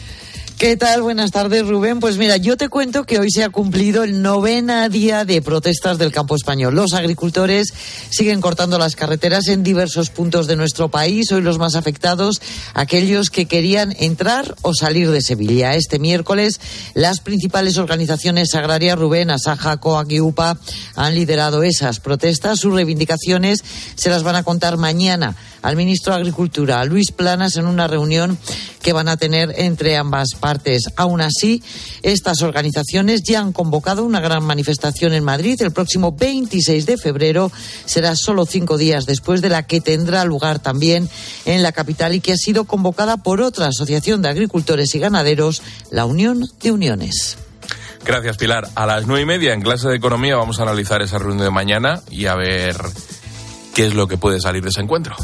¿Qué 0.62 0.76
tal? 0.76 1.02
Buenas 1.02 1.32
tardes, 1.32 1.66
Rubén. 1.66 1.98
Pues 1.98 2.18
mira, 2.18 2.36
yo 2.36 2.56
te 2.56 2.68
cuento 2.68 3.02
que 3.02 3.18
hoy 3.18 3.32
se 3.32 3.42
ha 3.42 3.48
cumplido 3.48 4.04
el 4.04 4.22
novena 4.22 4.88
día 4.88 5.24
de 5.24 5.42
protestas 5.42 5.98
del 5.98 6.12
campo 6.12 6.36
español. 6.36 6.76
Los 6.76 6.92
agricultores 6.92 7.74
siguen 8.10 8.40
cortando 8.40 8.78
las 8.78 8.94
carreteras 8.94 9.48
en 9.48 9.64
diversos 9.64 10.10
puntos 10.10 10.46
de 10.46 10.54
nuestro 10.54 10.88
país. 10.88 11.32
Hoy 11.32 11.40
los 11.40 11.58
más 11.58 11.74
afectados, 11.74 12.40
aquellos 12.74 13.28
que 13.28 13.46
querían 13.46 13.92
entrar 13.98 14.54
o 14.62 14.72
salir 14.72 15.10
de 15.10 15.20
Sevilla. 15.20 15.74
Este 15.74 15.98
miércoles, 15.98 16.60
las 16.94 17.18
principales 17.18 17.76
organizaciones 17.76 18.54
agrarias, 18.54 18.96
Rubén, 18.96 19.32
Asaja, 19.32 19.78
COAC 19.78 20.12
y 20.12 20.20
UPA, 20.20 20.58
han 20.94 21.16
liderado 21.16 21.64
esas 21.64 21.98
protestas. 21.98 22.60
Sus 22.60 22.72
reivindicaciones 22.72 23.64
se 23.96 24.10
las 24.10 24.22
van 24.22 24.36
a 24.36 24.44
contar 24.44 24.76
mañana 24.76 25.34
al 25.60 25.74
ministro 25.74 26.12
de 26.12 26.20
Agricultura, 26.20 26.84
Luis 26.84 27.10
Planas, 27.10 27.56
en 27.56 27.66
una 27.66 27.88
reunión 27.88 28.38
que 28.80 28.92
van 28.92 29.08
a 29.08 29.16
tener 29.16 29.54
entre 29.56 29.96
ambas 29.96 30.30
partes. 30.38 30.51
Aún 30.96 31.20
así, 31.20 31.62
estas 32.02 32.42
organizaciones 32.42 33.22
ya 33.22 33.40
han 33.40 33.52
convocado 33.52 34.04
una 34.04 34.20
gran 34.20 34.44
manifestación 34.44 35.14
en 35.14 35.24
Madrid 35.24 35.60
el 35.62 35.72
próximo 35.72 36.12
26 36.12 36.86
de 36.86 36.96
febrero. 36.96 37.50
Será 37.84 38.16
solo 38.16 38.46
cinco 38.46 38.76
días 38.76 39.06
después 39.06 39.40
de 39.40 39.48
la 39.48 39.66
que 39.66 39.80
tendrá 39.80 40.24
lugar 40.24 40.58
también 40.58 41.08
en 41.44 41.62
la 41.62 41.72
capital 41.72 42.14
y 42.14 42.20
que 42.20 42.32
ha 42.32 42.36
sido 42.36 42.64
convocada 42.64 43.16
por 43.16 43.40
otra 43.40 43.66
asociación 43.66 44.22
de 44.22 44.28
agricultores 44.28 44.94
y 44.94 44.98
ganaderos, 44.98 45.62
la 45.90 46.04
Unión 46.04 46.48
de 46.62 46.72
Uniones. 46.72 47.38
Gracias, 48.04 48.36
Pilar. 48.36 48.68
A 48.74 48.86
las 48.86 49.06
nueve 49.06 49.22
y 49.22 49.26
media 49.26 49.54
en 49.54 49.62
clase 49.62 49.88
de 49.88 49.96
economía 49.96 50.36
vamos 50.36 50.58
a 50.58 50.62
analizar 50.62 51.02
esa 51.02 51.18
reunión 51.18 51.44
de 51.44 51.50
mañana 51.50 52.02
y 52.10 52.26
a 52.26 52.34
ver 52.34 52.76
qué 53.74 53.86
es 53.86 53.94
lo 53.94 54.08
que 54.08 54.18
puede 54.18 54.40
salir 54.40 54.62
de 54.62 54.70
ese 54.70 54.80
encuentro. 54.80 55.16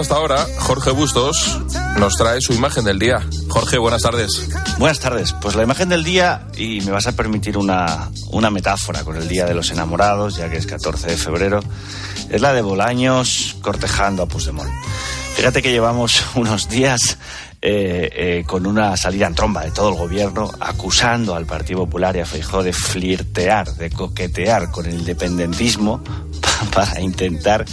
Hasta 0.00 0.16
ahora, 0.16 0.46
Jorge 0.58 0.90
Bustos 0.90 1.58
nos 1.98 2.16
trae 2.16 2.40
su 2.40 2.52
imagen 2.52 2.84
del 2.84 2.98
día. 2.98 3.26
Jorge, 3.48 3.78
buenas 3.78 4.02
tardes. 4.02 4.48
Buenas 4.78 5.00
tardes. 5.00 5.32
Pues 5.40 5.54
la 5.54 5.62
imagen 5.62 5.88
del 5.88 6.04
día, 6.04 6.46
y 6.56 6.82
me 6.82 6.90
vas 6.90 7.06
a 7.06 7.12
permitir 7.12 7.56
una, 7.56 8.10
una 8.30 8.50
metáfora 8.50 9.04
con 9.04 9.16
el 9.16 9.26
Día 9.26 9.46
de 9.46 9.54
los 9.54 9.70
Enamorados, 9.70 10.36
ya 10.36 10.50
que 10.50 10.58
es 10.58 10.66
14 10.66 11.08
de 11.08 11.16
febrero, 11.16 11.60
es 12.28 12.40
la 12.40 12.52
de 12.52 12.60
Bolaños 12.60 13.56
cortejando 13.62 14.22
a 14.22 14.26
Puigdemont. 14.26 14.70
Fíjate 15.34 15.62
que 15.62 15.72
llevamos 15.72 16.22
unos 16.34 16.68
días 16.68 17.16
eh, 17.62 18.10
eh, 18.12 18.44
con 18.46 18.66
una 18.66 18.96
salida 18.96 19.26
en 19.26 19.34
tromba 19.34 19.62
de 19.62 19.70
todo 19.70 19.88
el 19.88 19.96
gobierno 19.96 20.50
acusando 20.60 21.34
al 21.34 21.46
Partido 21.46 21.80
Popular 21.80 22.14
y 22.16 22.20
a 22.20 22.26
Feijóo 22.26 22.62
de 22.62 22.72
flirtear, 22.72 23.74
de 23.74 23.90
coquetear 23.90 24.70
con 24.70 24.84
el 24.86 24.94
independentismo 24.94 26.02
para 26.72 27.00
intentar 27.00 27.64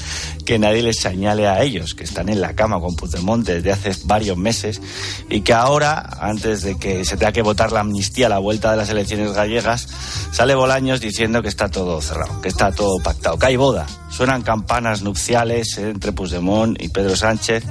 que 0.45 0.59
nadie 0.59 0.83
les 0.83 0.99
señale 0.99 1.47
a 1.47 1.61
ellos, 1.61 1.95
que 1.95 2.03
están 2.03 2.29
en 2.29 2.41
la 2.41 2.53
cama 2.53 2.79
con 2.79 2.95
Puigdemont 2.95 3.45
desde 3.45 3.71
hace 3.71 3.91
varios 4.05 4.37
meses 4.37 4.81
y 5.29 5.41
que 5.41 5.53
ahora, 5.53 6.17
antes 6.19 6.63
de 6.63 6.77
que 6.77 7.05
se 7.05 7.17
tenga 7.17 7.31
que 7.31 7.41
votar 7.41 7.71
la 7.71 7.79
amnistía 7.79 8.25
a 8.27 8.29
la 8.29 8.39
vuelta 8.39 8.71
de 8.71 8.77
las 8.77 8.89
elecciones 8.89 9.31
gallegas, 9.33 9.87
sale 10.31 10.55
Bolaños 10.55 10.99
diciendo 10.99 11.41
que 11.41 11.49
está 11.49 11.69
todo 11.69 12.01
cerrado, 12.01 12.41
que 12.41 12.49
está 12.49 12.71
todo 12.71 13.01
pactado, 13.01 13.37
que 13.37 13.45
hay 13.45 13.55
boda. 13.55 13.85
Suenan 14.09 14.41
campanas 14.41 15.01
nupciales 15.01 15.77
entre 15.77 16.11
Puigdemont 16.11 16.81
y 16.81 16.89
Pedro 16.89 17.15
Sánchez 17.15 17.63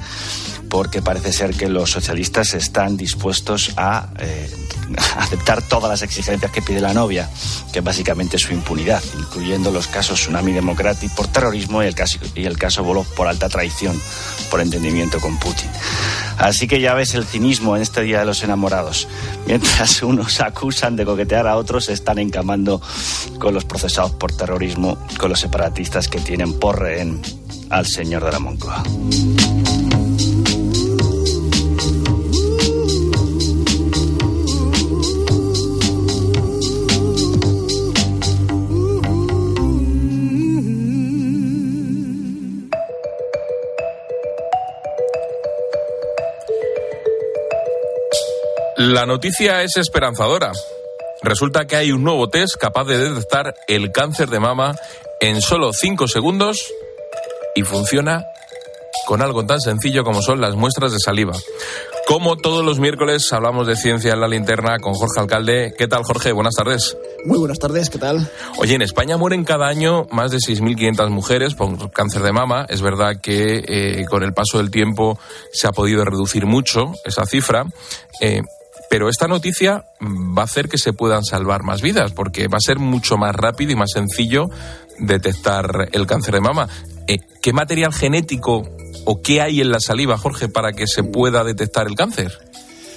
porque 0.73 1.03
parece 1.03 1.35
ser 1.35 1.55
que 1.55 1.69
los 1.69 1.91
socialistas 1.91 2.55
están 2.55 2.97
dispuestos 2.97 3.75
a 3.77 4.09
eh, 4.19 4.51
aceptar 5.17 5.63
todas 5.63 5.91
las 5.91 6.03
exigencias 6.03 6.51
que 6.51 6.63
pide 6.63 6.81
la 6.81 6.95
novia, 6.95 7.29
que 7.73 7.81
es 7.81 7.85
básicamente 7.85 8.39
su 8.39 8.53
impunidad, 8.53 9.03
incluyendo 9.19 9.71
los 9.71 9.87
casos 9.87 10.21
Tsunami 10.21 10.53
Democratic 10.53 11.15
por 11.15 11.29
terrorismo 11.29 11.83
y 11.83 11.87
el 11.87 11.95
caso, 11.95 12.19
y 12.35 12.45
el 12.45 12.59
caso 12.59 12.83
Volov 12.85 13.07
por 13.15 13.27
alta 13.27 13.49
traición, 13.49 14.01
por 14.51 14.61
entendimiento 14.61 15.21
con 15.21 15.39
Putin. 15.39 15.71
Así 16.39 16.67
que 16.67 16.81
ya 16.81 16.95
ves 16.95 17.15
el 17.15 17.25
cinismo 17.25 17.77
en 17.77 17.83
este 17.83 18.03
Día 18.03 18.21
de 18.21 18.25
los 18.25 18.43
Enamorados. 18.43 19.09
Mientras 19.47 20.03
unos 20.03 20.41
acusan 20.41 20.97
de 20.97 21.05
coquetear 21.05 21.47
a 21.47 21.57
otros, 21.57 21.89
están 21.89 22.19
encamando 22.19 22.81
con 23.39 23.55
los 23.55 23.65
procesados 23.65 24.13
por 24.13 24.33
terrorismo, 24.37 24.99
con 25.19 25.31
los 25.31 25.41
separatistas 25.41 26.09
que 26.09 26.21
tienen 26.21 26.59
por 26.59 26.81
rehén 26.81 27.21
al 27.71 27.87
señor 27.87 28.25
de 28.25 28.33
la 28.33 28.39
Moncloa. 28.39 28.83
La 48.93 49.07
noticia 49.07 49.63
es 49.63 49.79
esperanzadora. 49.79 50.53
Resulta 51.23 51.67
que 51.67 51.77
hay 51.77 51.93
un 51.93 52.05
nuevo 52.05 52.29
test 52.29 52.57
capaz 52.61 52.85
de 52.85 52.99
detectar 52.99 53.55
el 53.67 53.91
cáncer 53.91 54.29
de 54.29 54.39
mama 54.39 54.77
en 55.19 55.41
solo 55.41 55.73
5 55.73 56.09
segundos 56.09 56.71
y 57.55 57.63
funciona 57.63 58.23
con 59.07 59.23
algo 59.23 59.47
tan 59.47 59.63
sencillo 59.63 60.05
como 60.05 60.21
son 60.21 60.43
las 60.43 60.57
muestras 60.57 60.93
de 60.93 60.99
saliva. 60.99 61.33
Como 62.07 62.37
todos 62.37 62.63
los 62.67 62.81
miércoles 62.81 63.33
hablamos 63.33 63.67
de 63.67 63.77
ciencia 63.77 64.13
en 64.13 64.21
la 64.21 64.29
linterna 64.29 64.77
con 64.79 64.93
Jorge 64.93 65.21
Alcalde. 65.21 65.73
¿Qué 65.79 65.89
tal, 65.89 66.03
Jorge? 66.05 66.33
Buenas 66.33 66.55
tardes. 66.55 66.95
Muy 67.25 67.39
buenas 67.39 67.59
tardes, 67.59 67.89
¿qué 67.89 67.97
tal? 67.97 68.31
Oye, 68.59 68.75
en 68.75 68.83
España 68.83 69.17
mueren 69.17 69.45
cada 69.45 69.69
año 69.69 70.07
más 70.11 70.33
de 70.33 70.37
6.500 70.37 71.09
mujeres 71.09 71.55
por 71.55 71.91
cáncer 71.93 72.21
de 72.21 72.33
mama. 72.33 72.67
Es 72.69 72.83
verdad 72.83 73.23
que 73.23 73.65
eh, 73.67 74.05
con 74.11 74.23
el 74.23 74.35
paso 74.35 74.59
del 74.59 74.71
tiempo 74.71 75.19
se 75.51 75.67
ha 75.67 75.73
podido 75.73 76.05
reducir 76.05 76.45
mucho 76.45 76.93
esa 77.07 77.25
cifra. 77.25 77.65
Eh, 78.21 78.43
pero 78.93 79.09
esta 79.09 79.27
noticia 79.27 79.87
va 80.03 80.43
a 80.43 80.45
hacer 80.45 80.69
que 80.69 80.77
se 80.77 80.93
puedan 80.93 81.25
salvar 81.25 81.63
más 81.63 81.81
vidas, 81.81 82.13
porque 82.13 82.47
va 82.49 82.59
a 82.59 82.61
ser 82.61 82.79
mucho 82.79 83.17
más 83.17 83.35
rápido 83.35 83.73
y 83.73 83.75
más 83.75 83.93
sencillo 83.93 84.51
detectar 84.99 85.89
el 85.93 86.07
cáncer 86.07 86.35
de 86.35 86.41
mama. 86.43 86.69
Eh, 87.07 87.17
¿Qué 87.41 87.55
material 87.55 87.95
genético 87.95 88.69
o 89.07 89.23
qué 89.23 89.41
hay 89.41 89.63
en 89.63 89.71
la 89.71 89.81
saliva, 89.81 90.19
Jorge, 90.19 90.51
para 90.51 90.73
que 90.73 90.87
se 90.87 91.05
pueda 91.05 91.43
detectar 91.43 91.87
el 91.87 91.95
cáncer? 91.95 92.33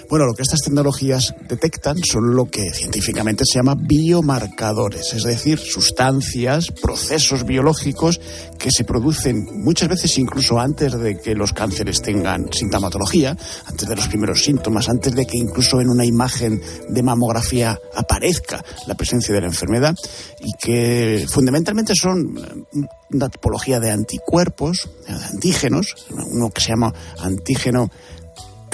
Bueno, 0.10 0.28
lo 0.28 0.34
que 0.34 0.43
estas 0.43 0.62
tecnologías 0.62 1.34
detectan 1.47 1.97
son 2.03 2.36
lo 2.36 2.45
que 2.45 2.72
científicamente 2.72 3.43
se 3.45 3.60
llama 3.60 3.76
biomarcadores, 3.76 5.14
es 5.14 5.24
decir, 5.24 5.58
sustancias, 5.58 6.72
procesos 6.72 7.45
biológicos 7.45 8.22
que 8.60 8.70
se 8.72 8.84
producen 8.84 9.45
muchas 9.64 9.89
veces 9.89 10.18
incluso 10.18 10.60
antes 10.60 10.93
de 10.99 11.20
que 11.20 11.34
los 11.34 11.53
cánceres 11.53 12.01
tengan 12.01 12.51
sintomatología, 12.53 13.36
antes 13.66 13.88
de 13.88 13.95
los 13.95 14.08
primeros 14.08 14.43
síntomas, 14.43 14.89
antes 14.89 15.16
de 15.16 15.26
que 15.26 15.38
incluso 15.38 15.82
en 15.82 15.89
una 15.89 16.06
imagen 16.06 16.62
de 16.88 17.03
mamografía 17.03 17.80
aparezca 17.95 18.64
la 18.86 18.95
presencia 18.95 19.34
de 19.34 19.41
la 19.41 19.47
enfermedad 19.47 19.95
y 20.39 20.51
que 20.53 21.26
fundamentalmente 21.28 21.93
son 21.95 22.66
una 23.12 23.30
tipología 23.30 23.80
de 23.80 23.91
anticuerpos, 23.91 24.89
de 25.08 25.14
antígenos, 25.14 25.95
uno 26.12 26.49
que 26.51 26.62
se 26.62 26.70
llama 26.70 26.93
antígeno 27.20 27.89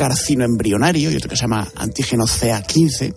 carcino 0.02 0.44
embrionario 0.44 1.12
y 1.12 1.16
otro 1.16 1.30
que 1.30 1.36
se 1.36 1.44
llama 1.44 1.72
antígeno 1.76 2.24
CA15 2.24 3.14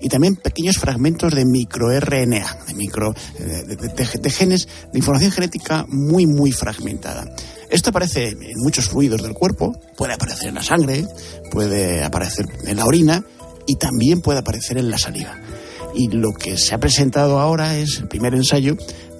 y 0.00 0.08
también 0.08 0.36
pequeños 0.36 0.78
fragmentos 0.78 1.34
de 1.34 1.44
microRNA, 1.44 2.58
de, 2.64 2.74
micro, 2.74 3.12
de, 3.40 3.64
de, 3.64 4.18
de, 4.20 4.30
genes, 4.30 4.68
de 4.92 4.98
información 5.00 5.32
genética 5.32 5.84
muy, 5.88 6.26
muy 6.26 6.52
fragmentada. 6.52 7.24
Esto 7.70 7.90
aparece 7.90 8.28
en 8.28 8.58
muchos 8.58 8.88
fluidos 8.88 9.20
del 9.20 9.32
cuerpo, 9.32 9.72
puede 9.96 10.14
aparecer 10.14 10.50
en 10.50 10.54
la 10.54 10.62
sangre, 10.62 11.04
puede 11.50 12.04
aparecer 12.04 12.46
en 12.64 12.76
la 12.76 12.84
orina 12.84 13.24
y 13.66 13.74
también 13.74 14.20
puede 14.20 14.38
aparecer 14.38 14.78
en 14.78 14.92
la 14.92 14.98
saliva. 14.98 15.36
Y 15.92 16.06
lo 16.06 16.30
que 16.30 16.56
se 16.56 16.72
ha 16.72 16.78
presentado 16.78 17.40
ahora 17.40 17.76
es 17.78 17.98
el 17.98 18.06
primer 18.06 18.36
ensayo 18.36 18.76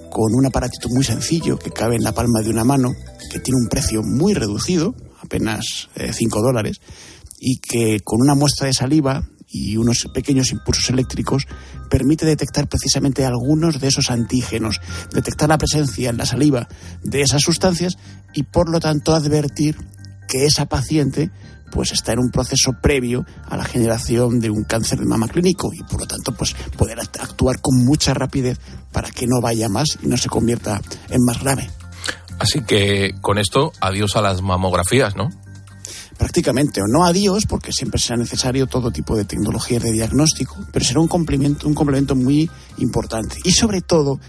con 0.09 0.33
un 0.33 0.45
aparatito 0.45 0.87
muy 0.87 1.03
sencillo 1.03 1.59
que 1.59 1.71
cabe 1.71 1.97
en 1.97 2.03
la 2.03 2.13
palma 2.13 2.39
de 2.41 2.49
una 2.49 2.63
mano, 2.63 2.93
que 3.29 3.41
tiene 3.41 3.57
un 3.61 3.67
precio 3.67 4.03
muy 4.03 4.33
reducido, 4.33 4.95
apenas 5.21 5.89
5 5.95 6.39
eh, 6.39 6.41
dólares, 6.41 6.81
y 7.39 7.57
que 7.57 7.99
con 8.03 8.21
una 8.21 8.35
muestra 8.35 8.67
de 8.67 8.73
saliva 8.73 9.23
y 9.51 9.77
unos 9.77 10.07
pequeños 10.13 10.51
impulsos 10.51 10.89
eléctricos 10.89 11.47
permite 11.89 12.25
detectar 12.25 12.67
precisamente 12.67 13.25
algunos 13.25 13.79
de 13.79 13.87
esos 13.87 14.11
antígenos, 14.11 14.79
detectar 15.11 15.49
la 15.49 15.57
presencia 15.57 16.09
en 16.09 16.17
la 16.17 16.25
saliva 16.25 16.67
de 17.03 17.21
esas 17.21 17.41
sustancias 17.41 17.97
y 18.33 18.43
por 18.43 18.69
lo 18.69 18.79
tanto 18.79 19.15
advertir 19.15 19.75
que 20.27 20.45
esa 20.45 20.67
paciente 20.67 21.31
pues 21.71 21.91
está 21.91 22.13
en 22.13 22.19
un 22.19 22.29
proceso 22.29 22.73
previo 22.81 23.25
a 23.47 23.57
la 23.57 23.63
generación 23.63 24.39
de 24.39 24.49
un 24.49 24.63
cáncer 24.63 24.99
de 24.99 25.05
mama 25.05 25.27
clínico 25.27 25.71
y 25.73 25.83
por 25.83 26.01
lo 26.01 26.07
tanto 26.07 26.31
pues 26.31 26.55
poder 26.77 26.99
actuar 26.99 27.61
con 27.61 27.83
mucha 27.85 28.13
rapidez 28.13 28.59
para 28.91 29.09
que 29.09 29.27
no 29.27 29.41
vaya 29.41 29.69
más 29.69 29.97
y 30.01 30.07
no 30.07 30.17
se 30.17 30.29
convierta 30.29 30.81
en 31.09 31.23
más 31.25 31.41
grave. 31.41 31.69
Así 32.39 32.61
que 32.61 33.15
con 33.21 33.37
esto, 33.37 33.71
adiós 33.81 34.15
a 34.15 34.21
las 34.21 34.41
mamografías, 34.41 35.15
¿no? 35.15 35.29
prácticamente, 36.19 36.81
o 36.81 36.85
no 36.85 37.05
adiós, 37.05 37.45
porque 37.47 37.71
siempre 37.71 37.97
será 37.97 38.17
necesario 38.17 38.67
todo 38.67 38.91
tipo 38.91 39.15
de 39.15 39.23
tecnologías 39.23 39.81
de 39.81 39.93
diagnóstico, 39.93 40.57
pero 40.73 40.83
será 40.83 40.99
un 40.99 41.07
complemento, 41.07 41.65
un 41.65 41.73
complemento 41.73 42.13
muy 42.13 42.51
importante. 42.77 43.37
Y 43.45 43.53
sobre 43.53 43.79
todo 43.79 44.19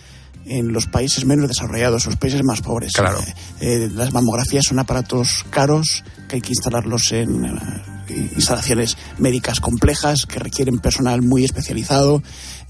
en 0.47 0.73
los 0.73 0.87
países 0.87 1.25
menos 1.25 1.49
desarrollados, 1.49 2.07
los 2.07 2.17
países 2.17 2.43
más 2.45 2.63
pobres. 2.63 2.93
Claro. 2.93 3.19
Eh, 3.21 3.35
eh, 3.61 3.91
las 3.93 4.13
mamografías 4.13 4.65
son 4.65 4.79
aparatos 4.79 5.45
caros 5.51 6.05
que 6.29 6.37
hay 6.37 6.41
que 6.41 6.51
instalarlos 6.51 7.13
en 7.13 7.45
eh, 7.45 8.31
instalaciones 8.37 8.97
médicas 9.19 9.61
complejas 9.61 10.27
que 10.27 10.39
requieren 10.39 10.79
personal 10.79 11.23
muy 11.23 11.45
especializado, 11.45 12.23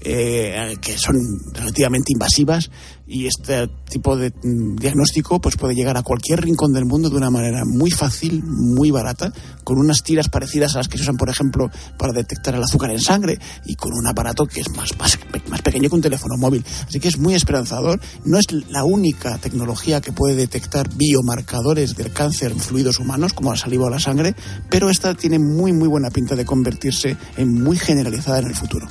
eh, 0.03 0.75
que 0.81 0.97
son 0.97 1.15
relativamente 1.53 2.13
invasivas 2.13 2.71
y 3.11 3.27
este 3.27 3.67
tipo 3.89 4.15
de 4.15 4.31
mm, 4.31 4.77
diagnóstico 4.77 5.39
pues 5.41 5.57
puede 5.57 5.75
llegar 5.75 5.97
a 5.97 6.01
cualquier 6.01 6.41
rincón 6.41 6.71
del 6.71 6.85
mundo 6.85 7.09
de 7.09 7.17
una 7.17 7.29
manera 7.29 7.63
muy 7.65 7.91
fácil, 7.91 8.41
muy 8.43 8.89
barata, 8.89 9.33
con 9.63 9.77
unas 9.77 10.01
tiras 10.01 10.29
parecidas 10.29 10.73
a 10.73 10.79
las 10.79 10.87
que 10.87 10.97
se 10.97 11.03
usan, 11.03 11.17
por 11.17 11.29
ejemplo, 11.29 11.69
para 11.97 12.13
detectar 12.13 12.55
el 12.55 12.63
azúcar 12.63 12.89
en 12.91 13.01
sangre 13.01 13.37
y 13.65 13.75
con 13.75 13.91
un 13.93 14.07
aparato 14.07 14.45
que 14.45 14.61
es 14.61 14.69
más, 14.75 14.97
más, 14.97 15.19
más 15.49 15.61
pequeño 15.61 15.89
que 15.89 15.95
un 15.95 16.01
teléfono 16.01 16.37
móvil. 16.37 16.65
Así 16.87 16.99
que 16.99 17.09
es 17.09 17.17
muy 17.17 17.35
esperanzador. 17.35 17.99
No 18.23 18.39
es 18.39 18.45
la 18.69 18.83
única 18.85 19.37
tecnología 19.37 20.01
que 20.01 20.13
puede 20.13 20.35
detectar 20.35 20.89
biomarcadores 20.95 21.95
del 21.95 22.11
cáncer 22.11 22.53
en 22.53 22.59
fluidos 22.59 22.99
humanos, 22.99 23.33
como 23.33 23.51
la 23.51 23.57
saliva 23.57 23.85
o 23.85 23.89
la 23.89 23.99
sangre, 23.99 24.35
pero 24.69 24.89
esta 24.89 25.13
tiene 25.15 25.37
muy, 25.37 25.73
muy 25.73 25.87
buena 25.87 26.09
pinta 26.09 26.35
de 26.35 26.45
convertirse 26.45 27.17
en 27.37 27.53
muy 27.53 27.77
generalizada 27.77 28.39
en 28.39 28.47
el 28.47 28.55
futuro. 28.55 28.87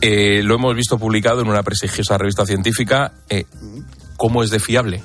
Eh, 0.00 0.42
lo 0.42 0.56
hemos 0.56 0.74
visto 0.74 0.98
publicado 0.98 1.40
en 1.40 1.48
una 1.48 1.62
prestigiosa 1.62 2.18
revista 2.18 2.44
científica. 2.46 3.12
Eh, 3.28 3.44
¿Cómo 4.16 4.42
es 4.42 4.50
de 4.50 4.60
fiable? 4.60 5.02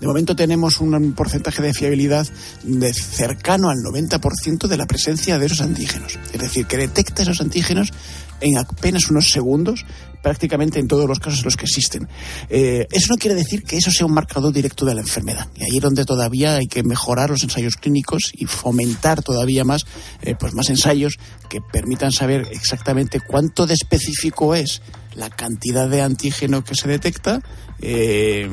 De 0.00 0.06
momento 0.06 0.34
tenemos 0.34 0.80
un 0.80 1.12
porcentaje 1.12 1.60
de 1.60 1.74
fiabilidad 1.74 2.26
de 2.62 2.92
cercano 2.94 3.68
al 3.68 3.76
90% 3.78 4.66
de 4.66 4.76
la 4.78 4.86
presencia 4.86 5.38
de 5.38 5.46
esos 5.46 5.60
antígenos. 5.60 6.18
Es 6.32 6.40
decir, 6.40 6.66
que 6.66 6.78
detecta 6.78 7.22
esos 7.22 7.42
antígenos 7.42 7.92
en 8.40 8.58
apenas 8.58 9.10
unos 9.10 9.30
segundos 9.30 9.84
prácticamente 10.22 10.78
en 10.78 10.88
todos 10.88 11.08
los 11.08 11.18
casos 11.18 11.40
en 11.40 11.44
los 11.46 11.56
que 11.56 11.64
existen. 11.64 12.08
Eh, 12.48 12.86
eso 12.90 13.06
no 13.10 13.16
quiere 13.16 13.34
decir 13.34 13.62
que 13.62 13.76
eso 13.76 13.90
sea 13.90 14.06
un 14.06 14.12
marcador 14.12 14.52
directo 14.52 14.84
de 14.84 14.94
la 14.94 15.00
enfermedad. 15.00 15.48
Y 15.56 15.64
ahí 15.64 15.76
es 15.76 15.82
donde 15.82 16.04
todavía 16.04 16.56
hay 16.56 16.66
que 16.66 16.82
mejorar 16.82 17.30
los 17.30 17.42
ensayos 17.42 17.76
clínicos 17.76 18.32
y 18.34 18.46
fomentar 18.46 19.22
todavía 19.22 19.64
más, 19.64 19.86
eh, 20.22 20.34
pues 20.38 20.54
más 20.54 20.68
ensayos 20.68 21.18
que 21.48 21.60
permitan 21.60 22.12
saber 22.12 22.48
exactamente 22.50 23.20
cuánto 23.20 23.66
de 23.66 23.74
específico 23.74 24.54
es 24.54 24.82
la 25.14 25.30
cantidad 25.30 25.88
de 25.88 26.02
antígeno 26.02 26.64
que 26.64 26.74
se 26.74 26.88
detecta 26.88 27.40
eh, 27.80 28.48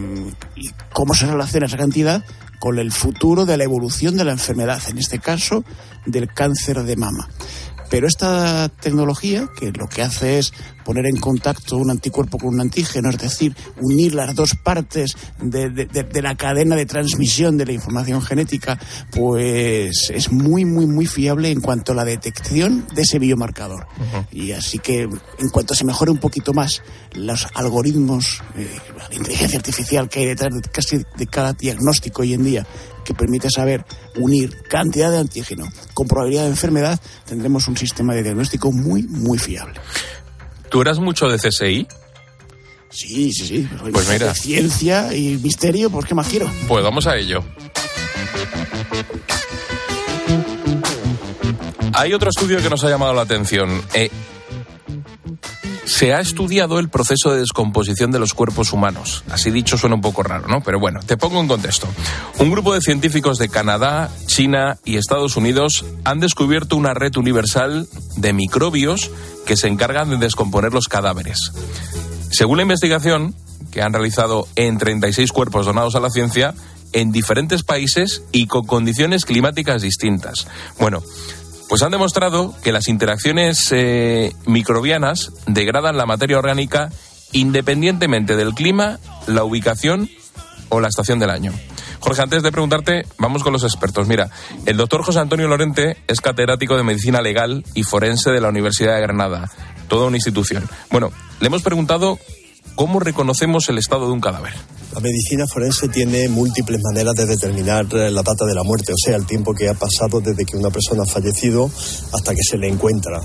y 0.55 0.69
cómo 0.93 1.13
se 1.13 1.27
relaciona 1.27 1.67
esa 1.67 1.77
cantidad 1.77 2.23
con 2.59 2.79
el 2.79 2.91
futuro 2.91 3.45
de 3.45 3.57
la 3.57 3.63
evolución 3.63 4.17
de 4.17 4.25
la 4.25 4.31
enfermedad, 4.31 4.81
en 4.89 4.97
este 4.97 5.19
caso 5.19 5.63
del 6.05 6.33
cáncer 6.33 6.83
de 6.83 6.95
mama. 6.95 7.29
Pero 7.89 8.07
esta 8.07 8.69
tecnología, 8.69 9.47
que 9.59 9.71
lo 9.71 9.88
que 9.88 10.01
hace 10.01 10.39
es 10.39 10.53
poner 10.88 11.05
en 11.05 11.17
contacto 11.17 11.75
un 11.75 11.91
anticuerpo 11.91 12.38
con 12.38 12.53
un 12.53 12.61
antígeno, 12.61 13.09
es 13.09 13.17
decir, 13.17 13.53
unir 13.81 14.15
las 14.15 14.33
dos 14.33 14.55
partes 14.55 15.17
de, 15.38 15.69
de, 15.69 15.85
de, 15.85 16.21
la 16.21 16.35
cadena 16.35 16.77
de 16.77 16.85
transmisión 16.85 17.57
de 17.57 17.65
la 17.65 17.73
información 17.73 18.21
genética, 18.21 18.79
pues 19.11 20.09
es 20.11 20.31
muy, 20.31 20.63
muy, 20.63 20.85
muy 20.85 21.05
fiable 21.05 21.51
en 21.51 21.59
cuanto 21.59 21.91
a 21.91 21.95
la 21.95 22.05
detección 22.05 22.88
de 22.95 23.01
ese 23.01 23.19
biomarcador. 23.19 23.85
Uh 23.99 24.01
-huh. 24.01 24.27
Y 24.31 24.53
así 24.53 24.79
que 24.79 25.01
en 25.01 25.49
cuanto 25.51 25.75
se 25.75 25.83
mejore 25.83 26.09
un 26.09 26.19
poquito 26.19 26.53
más 26.53 26.81
los 27.11 27.49
algoritmos, 27.53 28.41
eh, 28.55 28.69
la 29.09 29.13
inteligencia 29.13 29.59
artificial 29.59 30.07
que 30.07 30.21
hay 30.21 30.25
detrás 30.27 30.53
de 30.53 30.61
casi 30.69 31.01
de 31.17 31.27
cada 31.27 31.51
diagnóstico 31.51 32.21
hoy 32.21 32.33
en 32.33 32.45
día, 32.45 32.65
que 33.03 33.13
permite 33.13 33.49
saber 33.49 33.83
unir 34.15 34.55
cantidad 34.69 35.11
de 35.11 35.17
antígeno 35.17 35.65
con 35.93 36.07
probabilidad 36.07 36.43
de 36.43 36.49
enfermedad, 36.51 36.97
tendremos 37.25 37.67
un 37.67 37.75
sistema 37.75 38.15
de 38.15 38.23
diagnóstico 38.23 38.71
muy, 38.71 39.03
muy 39.03 39.38
fiable. 39.38 39.81
¿Tú 40.70 40.82
eras 40.82 40.99
mucho 40.99 41.28
de 41.28 41.38
CSI? 41.38 41.88
Sí, 42.89 43.32
sí, 43.32 43.47
sí. 43.47 43.70
Pues 43.91 44.09
mira. 44.09 44.34
Ciencia 44.34 45.13
y 45.13 45.38
misterio, 45.38 45.89
pues 45.89 46.05
qué 46.05 46.15
más 46.15 46.28
quiero. 46.28 46.49
Pues 46.68 46.84
vamos 46.84 47.05
a 47.07 47.18
ello. 47.18 47.43
Hay 51.93 52.13
otro 52.13 52.30
estudio 52.30 52.61
que 52.61 52.70
nos 52.70 52.84
ha 52.84 52.89
llamado 52.89 53.13
la 53.13 53.24
atención. 53.24 53.82
Eh, 53.93 54.09
se 55.88 56.13
ha 56.13 56.19
estudiado 56.19 56.79
el 56.79 56.89
proceso 56.89 57.31
de 57.31 57.39
descomposición 57.39 58.11
de 58.11 58.19
los 58.19 58.33
cuerpos 58.33 58.73
humanos. 58.73 59.23
Así 59.29 59.51
dicho 59.51 59.77
suena 59.77 59.95
un 59.95 60.01
poco 60.01 60.21
raro, 60.21 60.47
¿no? 60.47 60.59
Pero 60.61 60.79
bueno, 60.79 60.99
te 60.99 61.15
pongo 61.15 61.39
en 61.39 61.47
contexto. 61.47 61.88
Un 62.39 62.51
grupo 62.51 62.73
de 62.73 62.81
científicos 62.81 63.38
de 63.38 63.47
Canadá, 63.47 64.11
China 64.25 64.77
y 64.83 64.97
Estados 64.97 65.38
Unidos 65.38 65.85
han 66.03 66.19
descubierto 66.19 66.75
una 66.75 66.93
red 66.93 67.15
universal 67.15 67.88
de 68.17 68.33
microbios 68.33 69.11
que 69.45 69.55
se 69.55 69.69
encargan 69.69 70.09
de 70.09 70.17
descomponer 70.17 70.73
los 70.73 70.89
cadáveres. 70.89 71.53
Según 72.31 72.57
la 72.57 72.63
investigación, 72.63 73.33
que 73.71 73.81
han 73.81 73.93
realizado 73.93 74.45
en 74.57 74.77
36 74.77 75.31
cuerpos 75.31 75.65
donados 75.65 75.95
a 75.95 76.01
la 76.01 76.09
ciencia, 76.09 76.53
en 76.91 77.11
diferentes 77.11 77.63
países 77.63 78.23
y 78.31 78.47
con 78.47 78.65
condiciones 78.65 79.23
climáticas 79.23 79.81
distintas. 79.81 80.47
Bueno, 80.79 81.01
pues 81.70 81.82
han 81.82 81.91
demostrado 81.91 82.53
que 82.63 82.72
las 82.72 82.88
interacciones 82.88 83.72
eh, 83.72 84.34
microbianas 84.45 85.32
degradan 85.45 85.97
la 85.97 86.05
materia 86.05 86.38
orgánica 86.38 86.89
independientemente 87.34 88.36
del 88.36 88.53
clima, 88.53 88.99
la 89.28 89.43
ubicación 89.43 90.09
o 90.70 90.80
la 90.80 90.88
estación 90.88 91.20
del 91.20 91.30
año. 91.30 91.53
Jorge, 91.99 92.22
antes 92.22 92.43
de 92.43 92.51
preguntarte, 92.51 93.05
vamos 93.18 93.43
con 93.43 93.53
los 93.53 93.63
expertos. 93.63 94.07
Mira, 94.07 94.30
el 94.65 94.78
doctor 94.78 95.03
José 95.03 95.20
Antonio 95.20 95.47
Lorente 95.47 95.97
es 96.07 96.22
catedrático 96.22 96.78
de 96.78 96.84
Medicina 96.84 97.22
Legal 97.22 97.65
y 97.74 97.84
Forense 97.84 98.32
de 98.32 98.39
la 98.39 98.49
Universidad 98.49 98.95
de 98.95 99.01
Granada, 99.01 99.49
toda 99.88 100.07
una 100.07 100.18
institución. 100.18 100.63
Bueno, 100.91 101.11
le 101.39 101.47
hemos 101.47 101.63
preguntado 101.63 102.20
cómo 102.76 102.99
reconocemos 102.99 103.68
el 103.70 103.78
estado 103.78 104.07
de 104.07 104.13
un 104.13 104.22
cadáver. 104.22 104.53
La 104.93 104.99
medicina 104.99 105.45
forense 105.45 105.89
tiene 105.89 106.28
múltiples 106.28 106.82
maneras 106.84 107.13
de 107.15 107.26
determinar 107.26 107.86
eh, 107.91 108.09
la 108.09 108.24
data 108.24 108.45
de 108.45 108.55
la 108.55 108.63
muerte, 108.63 108.93
o 108.93 108.97
sea, 108.97 109.15
el 109.15 109.26
tiempo 109.26 109.53
que 109.53 109.70
ha 109.70 109.74
pasado 109.74 110.22
desde 110.22 110.45
que 110.45 110.57
una 110.57 110.70
persona 110.70 111.03
ha 111.03 111.11
fallecido 111.11 111.70
hasta 112.13 112.34
que 112.34 112.41
se 112.41 112.57
le 112.57 112.68
encuentra 112.68 113.22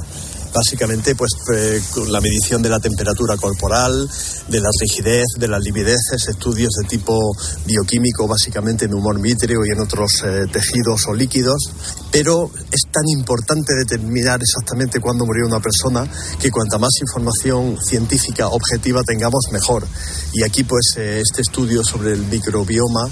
básicamente 0.52 1.14
pues 1.14 1.32
eh, 1.54 1.80
la 2.08 2.20
medición 2.20 2.62
de 2.62 2.68
la 2.68 2.78
temperatura 2.78 3.36
corporal, 3.36 4.08
de 4.48 4.60
la 4.60 4.68
rigidez, 4.80 5.26
de 5.38 5.48
las 5.48 5.62
livideces, 5.62 6.28
estudios 6.28 6.70
de 6.80 6.88
tipo 6.88 7.18
bioquímico 7.66 8.28
básicamente 8.28 8.84
en 8.84 8.94
humor 8.94 9.20
vítreo 9.20 9.60
y 9.64 9.72
en 9.72 9.80
otros 9.80 10.22
eh, 10.24 10.44
tejidos 10.52 11.06
o 11.08 11.14
líquidos, 11.14 11.72
pero 12.10 12.50
es 12.70 12.82
tan 12.90 13.04
importante 13.08 13.74
determinar 13.74 14.40
exactamente 14.40 15.00
cuándo 15.00 15.24
murió 15.24 15.46
una 15.46 15.60
persona 15.60 16.06
que 16.40 16.50
cuanta 16.50 16.78
más 16.78 16.92
información 17.00 17.78
científica 17.82 18.48
objetiva 18.48 19.02
tengamos 19.02 19.46
mejor. 19.52 19.86
Y 20.32 20.42
aquí 20.44 20.64
pues 20.64 20.94
eh, 20.96 21.22
este 21.22 21.42
estudio 21.42 21.82
sobre 21.84 22.12
el 22.12 22.26
microbioma 22.26 23.08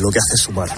lo 0.00 0.10
que 0.10 0.18
hace 0.18 0.34
es 0.34 0.40
sumar. 0.40 0.68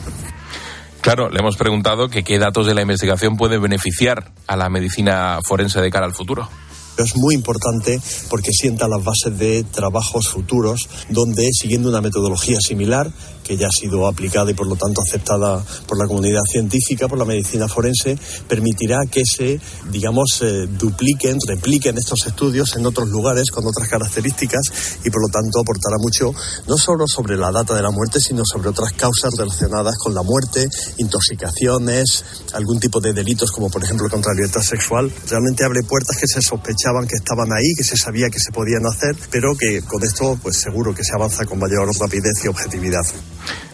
Claro, 1.01 1.31
le 1.31 1.39
hemos 1.39 1.57
preguntado 1.57 2.09
que 2.09 2.23
qué 2.23 2.39
datos 2.39 2.67
de 2.67 2.75
la 2.75 2.83
investigación 2.83 3.37
pueden 3.37 3.63
beneficiar 3.63 4.33
a 4.47 4.57
la 4.57 4.69
medicina 4.69 5.39
forense 5.47 5.81
de 5.81 5.91
cara 5.91 6.05
al 6.05 6.15
futuro. 6.15 6.49
Es 6.99 7.17
muy 7.17 7.35
importante 7.35 7.99
porque 8.29 8.53
sienta 8.53 8.87
las 8.87 9.03
bases 9.03 9.39
de 9.39 9.65
trabajos 9.65 10.29
futuros 10.29 10.89
donde, 11.09 11.49
siguiendo 11.53 11.89
una 11.89 12.03
metodología 12.03 12.59
similar, 12.61 13.11
que 13.51 13.57
ya 13.57 13.67
ha 13.67 13.71
sido 13.73 14.07
aplicada 14.07 14.49
y 14.53 14.55
por 14.55 14.69
lo 14.69 14.77
tanto 14.77 15.03
aceptada 15.03 15.61
por 15.89 15.99
la 15.99 16.07
comunidad 16.07 16.43
científica, 16.49 17.09
por 17.09 17.19
la 17.19 17.25
medicina 17.25 17.67
forense, 17.67 18.17
permitirá 18.47 18.99
que 19.11 19.23
se, 19.25 19.59
digamos, 19.91 20.39
eh, 20.43 20.69
dupliquen, 20.79 21.37
repliquen 21.49 21.99
estos 21.99 22.29
estudios 22.29 22.77
en 22.77 22.87
otros 22.87 23.09
lugares 23.09 23.51
con 23.51 23.67
otras 23.67 23.89
características 23.89 25.01
y 25.05 25.11
por 25.11 25.23
lo 25.23 25.29
tanto 25.33 25.59
aportará 25.59 25.97
mucho 25.99 26.33
no 26.69 26.79
solo 26.79 27.09
sobre 27.09 27.37
la 27.37 27.51
data 27.51 27.75
de 27.75 27.83
la 27.83 27.91
muerte, 27.91 28.21
sino 28.21 28.45
sobre 28.45 28.69
otras 28.69 28.93
causas 28.93 29.35
relacionadas 29.37 29.97
con 29.99 30.15
la 30.15 30.23
muerte, 30.23 30.69
intoxicaciones, 30.99 32.25
algún 32.53 32.79
tipo 32.79 33.01
de 33.01 33.13
delitos 33.13 33.51
como 33.51 33.69
por 33.69 33.83
ejemplo 33.83 34.09
contra 34.09 34.31
la 34.31 34.43
libertad 34.43 34.63
sexual. 34.63 35.13
Realmente 35.29 35.65
abre 35.65 35.83
puertas 35.83 36.17
que 36.17 36.29
se 36.29 36.41
sospechaban 36.41 37.09
que 37.09 37.17
estaban 37.17 37.51
ahí, 37.51 37.75
que 37.77 37.83
se 37.83 37.97
sabía 37.97 38.31
que 38.31 38.39
se 38.39 38.53
podían 38.53 38.87
hacer, 38.87 39.17
pero 39.29 39.57
que 39.57 39.83
con 39.83 40.05
esto 40.05 40.39
pues 40.41 40.57
seguro 40.57 40.95
que 40.95 41.03
se 41.03 41.17
avanza 41.17 41.45
con 41.47 41.59
mayor 41.59 41.91
rapidez 41.99 42.45
y 42.45 42.47
objetividad. 42.47 43.03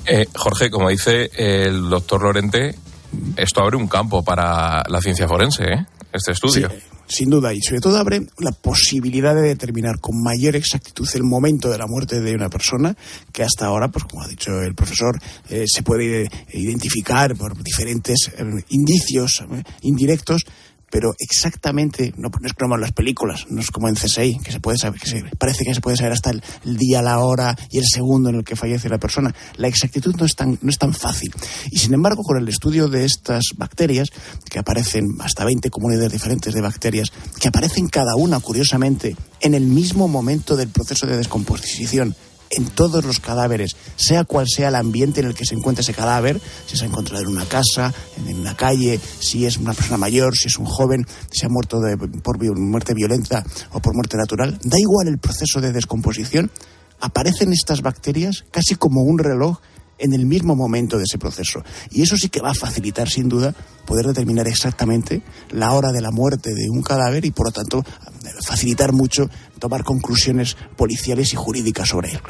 Eh, 0.07 0.27
Jorge, 0.35 0.71
como 0.71 0.89
dice 0.89 1.31
el 1.35 1.89
doctor 1.89 2.23
Lorente, 2.23 2.75
esto 3.37 3.63
abre 3.63 3.77
un 3.77 3.89
campo 3.89 4.23
para 4.23 4.83
la 4.89 5.01
ciencia 5.01 5.27
forense, 5.27 5.65
¿eh? 5.65 5.87
este 6.13 6.33
estudio. 6.33 6.71
sin 7.09 7.31
duda, 7.31 7.53
y 7.53 7.61
sobre 7.61 7.81
todo 7.81 7.99
abre 7.99 8.21
la 8.39 8.53
posibilidad 8.53 9.35
de 9.35 9.43
determinar 9.43 10.01
con 10.01 10.23
mayor 10.23 10.57
exactitud 10.57 11.09
el 11.15 11.23
momento 11.23 11.69
de 11.71 11.79
la 11.79 11.87
muerte 11.87 12.21
de 12.21 12.35
una 12.35 12.49
persona, 12.49 12.97
que 13.33 13.43
hasta 13.43 13.67
ahora, 13.67 13.89
pues 13.89 14.05
como 14.05 14.23
ha 14.23 14.29
dicho 14.29 14.61
el 14.63 14.75
profesor, 14.75 15.19
eh, 15.49 15.65
se 15.67 15.83
puede 15.83 16.29
identificar 16.53 17.37
por 17.37 17.63
diferentes 17.63 18.31
indicios 18.71 19.45
indirectos 19.83 20.43
pero 20.91 21.15
exactamente, 21.19 22.15
no, 22.17 22.31
es 22.45 22.53
como 22.53 22.77
en 22.77 22.81
las 22.81 22.93
películas, 22.93 23.47
no 23.51 23.61
es 23.61 23.71
como 23.71 23.89
en 23.89 23.95
CSI, 23.95 24.39
que 24.43 24.53
se 24.53 24.61
puede 24.61 24.79
saber, 24.79 25.01
que 25.01 25.09
se, 25.09 25.25
parece 25.39 25.65
que 25.65 25.75
se 25.75 25.81
puede 25.81 25.97
saber 25.97 26.13
hasta 26.13 26.31
el, 26.31 26.43
día, 26.65 27.03
la 27.03 27.19
hora 27.19 27.57
y 27.71 27.79
el 27.79 27.85
segundo 27.85 28.31
en 28.31 28.37
el 28.37 28.45
que 28.45 28.57
fallece 28.57 28.89
la 28.89 28.99
persona. 28.99 29.35
La 29.57 29.69
exactitud 29.69 30.15
no 30.17 30.27
es, 30.27 30.35
tan, 30.35 30.59
no 30.61 30.71
es 30.71 30.79
tan 30.79 30.95
fácil. 30.95 31.33
Y 31.71 31.79
sin 31.79 31.95
embargo, 31.95 32.23
con 32.23 32.39
el 32.39 32.49
estudio 32.49 32.89
de 32.89 33.05
estas 33.05 33.43
bacterias, 33.57 34.11
que 34.49 34.59
aparecen 34.59 35.05
hasta 35.21 35.45
20 35.45 35.71
comunidades 35.71 36.13
diferentes 36.13 36.55
de 36.55 36.61
bacterias, 36.61 37.13
que 37.41 37.49
aparecen 37.49 37.89
cada 37.89 38.15
una, 38.17 38.41
curiosamente, 38.41 39.17
en 39.41 39.55
el 39.55 39.67
mismo 39.67 40.09
momento 40.09 40.57
del 40.57 40.69
proceso 40.69 41.07
de 41.07 41.17
descomposición, 41.17 42.15
en 42.51 42.67
todos 42.67 43.05
los 43.05 43.21
cadáveres, 43.21 43.77
sea 43.97 44.25
cual 44.25 44.47
sea 44.49 44.69
el 44.69 44.75
ambiente 44.75 45.21
en 45.21 45.27
el 45.27 45.35
que 45.35 45.45
se 45.45 45.55
encuentra 45.55 45.83
ese 45.83 45.95
cadáver, 45.95 46.41
si 46.67 46.77
se 46.77 46.85
ha 46.85 46.89
encontrado 46.89 47.23
en 47.23 47.29
una 47.29 47.45
casa, 47.45 47.93
en 48.27 48.41
una 48.41 48.57
calle, 48.57 49.01
si 49.19 49.47
es 49.47 49.57
una 49.57 49.75
persona 49.75 49.99
mayor, 49.99 50.37
si 50.37 50.49
es 50.49 50.59
un 50.59 50.67
joven, 50.67 51.07
si 51.31 51.45
ha 51.47 51.49
muerto 51.49 51.81
de, 51.81 51.97
por 51.97 52.39
muerte 52.57 52.95
violenta 52.95 53.45
o 53.73 53.81
por 53.81 53.95
muerte 53.95 54.17
natural, 54.17 54.59
da 54.63 54.79
igual 54.79 55.09
el 55.09 55.19
proceso 55.19 55.61
de 55.61 55.73
descomposición, 55.73 56.51
aparecen 57.01 57.53
estas 57.53 57.83
bacterias 57.83 58.45
casi 58.51 58.75
como 58.77 59.03
un 59.03 59.19
reloj 59.19 59.59
en 59.99 60.13
el 60.13 60.27
mismo 60.27 60.55
momento 60.55 60.99
de 60.99 61.05
ese 61.05 61.19
proceso. 61.19 61.63
Y 61.91 62.03
eso 62.03 62.17
sí 62.17 62.29
que 62.29 62.41
va 62.41 62.51
a 62.51 62.55
facilitar, 62.55 63.09
sin 63.09 63.29
duda, 63.29 63.55
poder 63.87 64.07
determinar 64.07 64.47
exactamente 64.49 65.23
la 65.51 65.73
hora 65.73 65.93
de 65.93 66.01
la 66.01 66.11
muerte 66.11 66.55
de 66.55 66.69
un 66.71 66.83
cadáver 66.83 67.25
y, 67.25 67.31
por 67.31 67.47
lo 67.47 67.53
tanto, 67.53 67.85
facilitar 68.43 68.93
mucho 68.93 69.29
tomar 69.59 69.85
conclusiones 69.85 70.57
policiales 70.77 71.33
y 71.33 71.37
jurídicas 71.37 71.89
sobre 71.89 72.13
él. 72.13 72.21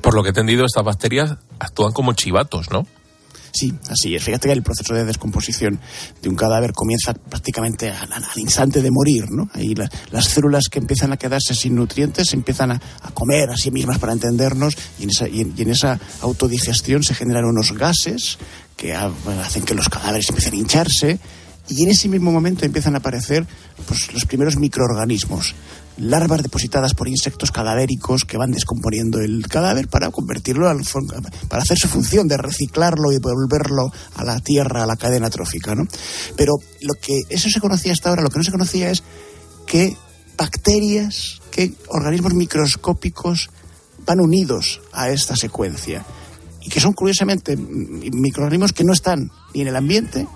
Por 0.00 0.14
lo 0.14 0.22
que 0.22 0.28
he 0.28 0.30
entendido, 0.30 0.64
estas 0.64 0.84
bacterias 0.84 1.36
actúan 1.58 1.92
como 1.92 2.12
chivatos, 2.14 2.70
¿no? 2.70 2.86
Sí, 3.52 3.72
así 3.88 4.14
es. 4.14 4.22
Fíjate 4.22 4.48
que 4.48 4.52
el 4.52 4.62
proceso 4.62 4.94
de 4.94 5.04
descomposición 5.04 5.80
de 6.22 6.28
un 6.28 6.36
cadáver 6.36 6.72
comienza 6.72 7.14
prácticamente 7.14 7.90
al, 7.90 8.08
instante 8.36 8.82
de 8.82 8.90
morir, 8.90 9.30
¿no? 9.30 9.48
Ahí 9.54 9.74
las 10.10 10.24
células 10.26 10.68
que 10.70 10.78
empiezan 10.78 11.12
a 11.12 11.16
quedarse 11.16 11.54
sin 11.54 11.74
nutrientes 11.74 12.32
empiezan 12.32 12.72
a, 12.72 12.80
comer 13.14 13.50
a 13.50 13.56
sí 13.56 13.70
mismas 13.70 13.98
para 13.98 14.12
entendernos 14.12 14.76
y 14.98 15.04
en, 15.04 15.10
esa, 15.10 15.28
y 15.28 15.40
en 15.40 15.70
esa 15.70 15.98
autodigestión 16.20 17.02
se 17.02 17.14
generan 17.14 17.44
unos 17.44 17.72
gases 17.72 18.38
que 18.76 18.94
hacen 18.94 19.64
que 19.64 19.74
los 19.74 19.88
cadáveres 19.88 20.28
empiecen 20.28 20.54
a 20.54 20.56
hincharse 20.56 21.18
y 21.68 21.84
en 21.84 21.90
ese 21.90 22.08
mismo 22.08 22.32
momento 22.32 22.64
empiezan 22.64 22.94
a 22.94 22.98
aparecer 22.98 23.46
pues, 23.86 24.12
los 24.12 24.24
primeros 24.24 24.56
microorganismos, 24.56 25.54
larvas 25.98 26.42
depositadas 26.42 26.94
por 26.94 27.08
insectos 27.08 27.52
cadavéricos 27.52 28.24
que 28.24 28.36
van 28.36 28.50
descomponiendo 28.50 29.20
el 29.20 29.46
cadáver 29.48 29.88
para 29.88 30.10
convertirlo 30.10 30.68
al, 30.68 30.80
para 31.48 31.62
hacer 31.62 31.78
su 31.78 31.88
función 31.88 32.26
de 32.26 32.36
reciclarlo 32.36 33.12
y 33.12 33.16
devolverlo 33.16 33.92
a 34.14 34.24
la 34.24 34.40
tierra, 34.40 34.82
a 34.82 34.86
la 34.86 34.96
cadena 34.96 35.30
trófica, 35.30 35.74
¿no? 35.74 35.86
Pero 36.36 36.54
lo 36.80 36.94
que 36.94 37.20
eso 37.28 37.48
se 37.50 37.60
conocía 37.60 37.92
hasta 37.92 38.08
ahora, 38.08 38.22
lo 38.22 38.30
que 38.30 38.38
no 38.38 38.44
se 38.44 38.52
conocía 38.52 38.90
es 38.90 39.02
que 39.66 39.96
bacterias, 40.36 41.40
que 41.50 41.74
organismos 41.88 42.34
microscópicos 42.34 43.50
van 44.06 44.20
unidos 44.20 44.80
a 44.92 45.10
esta 45.10 45.36
secuencia 45.36 46.04
y 46.62 46.70
que 46.70 46.80
son 46.80 46.92
curiosamente 46.92 47.56
microorganismos 47.56 48.72
que 48.72 48.84
no 48.84 48.92
están 48.92 49.30
ni 49.54 49.62
en 49.62 49.68
el 49.68 49.76
ambiente 49.76 50.26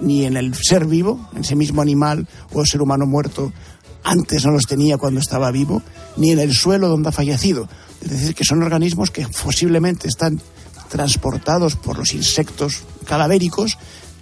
ni 0.00 0.24
en 0.24 0.36
el 0.36 0.54
ser 0.54 0.86
vivo, 0.86 1.28
en 1.34 1.40
ese 1.40 1.56
mismo 1.56 1.82
animal 1.82 2.26
o 2.52 2.64
ser 2.64 2.82
humano 2.82 3.06
muerto, 3.06 3.52
antes 4.04 4.44
no 4.44 4.52
los 4.52 4.66
tenía 4.66 4.96
cuando 4.96 5.20
estaba 5.20 5.50
vivo, 5.50 5.82
ni 6.16 6.30
en 6.30 6.38
el 6.38 6.54
suelo 6.54 6.88
donde 6.88 7.08
ha 7.08 7.12
fallecido. 7.12 7.68
Es 8.00 8.10
decir, 8.10 8.34
que 8.34 8.44
son 8.44 8.62
organismos 8.62 9.10
que 9.10 9.26
posiblemente 9.42 10.08
están 10.08 10.40
transportados 10.88 11.76
por 11.76 11.98
los 11.98 12.14
insectos 12.14 12.82
cadavéricos 13.06 13.76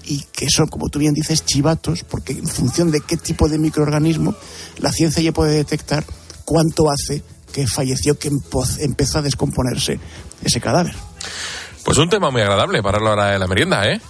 y 0.04 0.24
que 0.32 0.48
son, 0.48 0.68
como 0.68 0.88
tú 0.88 0.98
bien 0.98 1.14
dices, 1.14 1.44
chivatos, 1.44 2.04
porque 2.04 2.32
en 2.32 2.46
función 2.46 2.90
de 2.90 3.00
qué 3.00 3.16
tipo 3.16 3.48
de 3.48 3.58
microorganismo, 3.58 4.34
la 4.78 4.92
ciencia 4.92 5.22
ya 5.22 5.32
puede 5.32 5.54
detectar 5.54 6.04
cuánto 6.44 6.90
hace 6.90 7.22
que 7.52 7.66
falleció, 7.66 8.18
que 8.18 8.30
empezó 8.80 9.18
a 9.18 9.22
descomponerse 9.22 9.98
ese 10.42 10.60
cadáver. 10.60 10.94
Pues 11.84 11.98
un 11.98 12.08
tema 12.08 12.30
muy 12.30 12.40
agradable 12.42 12.82
para 12.82 12.98
la 12.98 13.12
hora 13.12 13.26
de 13.30 13.38
la 13.38 13.46
merienda, 13.46 13.84
¿eh? 13.84 14.00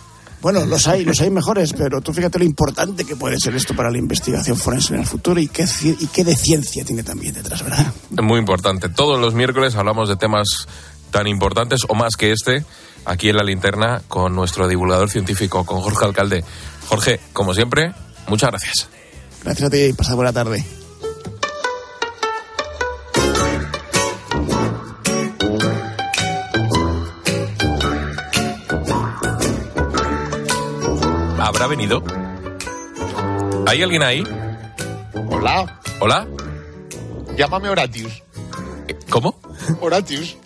Bueno, 0.41 0.65
los 0.67 0.87
hay, 0.87 1.05
los 1.05 1.21
hay 1.21 1.31
mejores, 1.31 1.73
pero 1.73 2.01
tú 2.01 2.13
fíjate 2.13 2.39
lo 2.39 2.45
importante 2.45 3.05
que 3.05 3.17
puede 3.17 3.39
ser 3.39 3.55
esto 3.57 3.75
para 3.75 3.91
la 3.91 3.99
investigación 3.99 4.57
forense 4.57 4.95
en 4.95 5.01
el 5.01 5.07
futuro 5.07 5.41
y 5.41 5.49
qué, 5.49 5.67
y 5.83 6.07
qué 6.07 6.25
de 6.25 6.37
ciencia 6.37 6.85
tiene 6.85 7.03
también 7.03 7.35
detrás, 7.35 7.63
¿verdad? 7.63 7.93
Muy 8.11 8.39
importante. 8.39 8.89
Todos 8.89 9.21
los 9.21 9.35
miércoles 9.35 9.75
hablamos 9.75 10.09
de 10.09 10.17
temas 10.17 10.69
tan 11.11 11.27
importantes 11.27 11.83
o 11.89 11.95
más 11.95 12.17
que 12.17 12.33
este 12.33 12.65
aquí 13.05 13.29
en 13.29 13.37
la 13.37 13.45
linterna 13.45 14.03
con 14.09 14.35
nuestro 14.35 14.69
divulgador 14.69 15.11
científico, 15.11 15.65
con 15.65 15.81
Jorge 15.81 16.05
Alcalde. 16.05 16.45
Jorge, 16.89 17.21
como 17.33 17.55
siempre, 17.55 17.93
muchas 18.29 18.51
gracias. 18.51 18.89
Gracias 19.43 19.67
a 19.67 19.71
ti 19.71 19.79
y 19.79 19.93
pasa 19.93 20.15
buena 20.15 20.33
tarde. 20.33 20.65
Habrá 31.67 31.77
venido? 31.77 32.03
¿Hay 33.67 33.83
alguien 33.83 34.03
ahí? 34.03 34.25
Hola. 35.31 35.81
¿Hola? 36.01 36.27
Llámame 37.37 37.69
Horatius. 37.69 38.23
¿Cómo? 39.11 39.41
Horatius. 39.81 40.37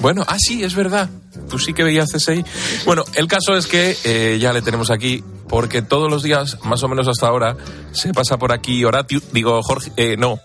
Bueno, 0.00 0.24
ah, 0.26 0.38
sí, 0.38 0.62
es 0.62 0.74
verdad. 0.74 1.08
Tú 1.48 1.58
sí 1.58 1.74
que 1.74 1.84
veías 1.84 2.10
CSI. 2.12 2.44
Bueno, 2.86 3.04
el 3.14 3.26
caso 3.26 3.54
es 3.54 3.66
que 3.66 3.96
eh, 4.04 4.38
ya 4.40 4.52
le 4.52 4.62
tenemos 4.62 4.90
aquí, 4.90 5.22
porque 5.48 5.82
todos 5.82 6.10
los 6.10 6.22
días, 6.22 6.58
más 6.64 6.82
o 6.82 6.88
menos 6.88 7.06
hasta 7.06 7.26
ahora, 7.26 7.56
se 7.92 8.12
pasa 8.14 8.38
por 8.38 8.52
aquí 8.52 8.84
Horatius, 8.84 9.32
digo 9.32 9.60
Jorge, 9.62 9.92
eh, 9.96 10.16
no, 10.16 10.40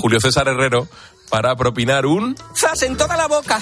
Julio 0.00 0.20
César 0.20 0.48
Herrero, 0.48 0.88
para 1.28 1.56
propinar 1.56 2.06
un... 2.06 2.36
¡Zas 2.56 2.82
en 2.82 2.96
toda 2.96 3.16
la 3.16 3.26
boca! 3.26 3.60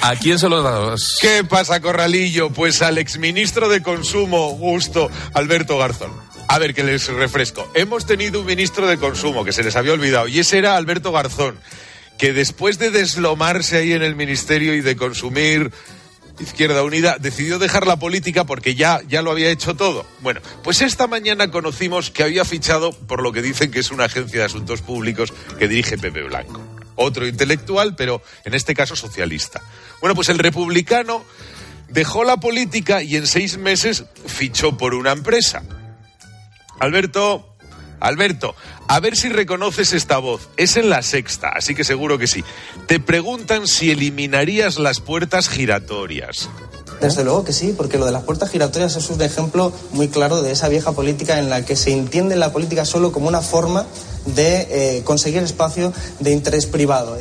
¿A 0.00 0.16
quién 0.16 0.38
se 0.38 0.48
lo 0.48 0.62
das? 0.62 1.16
¿Qué 1.20 1.44
pasa, 1.44 1.80
Corralillo? 1.80 2.50
Pues 2.50 2.82
al 2.82 2.98
exministro 2.98 3.68
de 3.68 3.82
Consumo, 3.82 4.56
justo, 4.56 5.10
Alberto 5.34 5.78
Garzón. 5.78 6.12
A 6.48 6.58
ver, 6.58 6.74
que 6.74 6.84
les 6.84 7.06
refresco. 7.08 7.70
Hemos 7.74 8.06
tenido 8.06 8.40
un 8.40 8.46
ministro 8.46 8.86
de 8.86 8.98
Consumo 8.98 9.44
que 9.44 9.52
se 9.52 9.62
les 9.62 9.76
había 9.76 9.92
olvidado 9.92 10.28
y 10.28 10.38
ese 10.38 10.58
era 10.58 10.76
Alberto 10.76 11.12
Garzón, 11.12 11.58
que 12.18 12.32
después 12.32 12.78
de 12.78 12.90
deslomarse 12.90 13.78
ahí 13.78 13.92
en 13.92 14.02
el 14.02 14.16
ministerio 14.16 14.74
y 14.74 14.80
de 14.80 14.96
consumir 14.96 15.72
Izquierda 16.40 16.82
Unida 16.82 17.16
decidió 17.18 17.58
dejar 17.58 17.86
la 17.86 17.98
política 17.98 18.44
porque 18.44 18.74
ya, 18.74 19.00
ya 19.08 19.22
lo 19.22 19.30
había 19.30 19.50
hecho 19.50 19.74
todo. 19.74 20.04
Bueno, 20.20 20.40
pues 20.62 20.82
esta 20.82 21.06
mañana 21.06 21.50
conocimos 21.50 22.10
que 22.10 22.22
había 22.22 22.44
fichado 22.44 22.92
por 22.92 23.22
lo 23.22 23.32
que 23.32 23.42
dicen 23.42 23.70
que 23.70 23.80
es 23.80 23.90
una 23.90 24.04
agencia 24.04 24.40
de 24.40 24.46
asuntos 24.46 24.82
públicos 24.82 25.32
que 25.58 25.68
dirige 25.68 25.98
Pepe 25.98 26.22
Blanco. 26.22 26.71
Otro 26.96 27.26
intelectual, 27.26 27.96
pero 27.96 28.22
en 28.44 28.54
este 28.54 28.74
caso 28.74 28.96
socialista. 28.96 29.60
Bueno, 30.00 30.14
pues 30.14 30.28
el 30.28 30.38
republicano 30.38 31.24
dejó 31.88 32.24
la 32.24 32.38
política 32.38 33.02
y 33.02 33.16
en 33.16 33.26
seis 33.26 33.58
meses 33.58 34.04
fichó 34.26 34.76
por 34.76 34.94
una 34.94 35.12
empresa. 35.12 35.62
Alberto, 36.80 37.56
Alberto, 38.00 38.56
a 38.88 38.98
ver 38.98 39.16
si 39.16 39.28
reconoces 39.28 39.92
esta 39.92 40.18
voz. 40.18 40.48
Es 40.56 40.76
en 40.76 40.90
la 40.90 41.02
sexta, 41.02 41.50
así 41.50 41.74
que 41.74 41.84
seguro 41.84 42.18
que 42.18 42.26
sí. 42.26 42.42
Te 42.86 42.98
preguntan 42.98 43.68
si 43.68 43.90
eliminarías 43.90 44.78
las 44.78 45.00
puertas 45.00 45.48
giratorias. 45.48 46.48
Desde 47.02 47.24
luego 47.24 47.44
que 47.44 47.52
sí, 47.52 47.74
porque 47.76 47.98
lo 47.98 48.06
de 48.06 48.12
las 48.12 48.22
puertas 48.22 48.48
giratorias 48.50 48.94
es 48.96 49.10
un 49.10 49.20
ejemplo 49.20 49.72
muy 49.92 50.08
claro 50.08 50.40
de 50.40 50.52
esa 50.52 50.68
vieja 50.68 50.92
política 50.92 51.38
en 51.38 51.50
la 51.50 51.64
que 51.64 51.74
se 51.76 51.92
entiende 51.92 52.36
la 52.36 52.52
política 52.52 52.84
solo 52.84 53.10
como 53.12 53.28
una 53.28 53.40
forma 53.42 53.86
de 54.26 54.98
eh, 54.98 55.02
conseguir 55.04 55.42
espacio 55.42 55.92
de 56.20 56.30
interés 56.30 56.66
privado. 56.66 57.18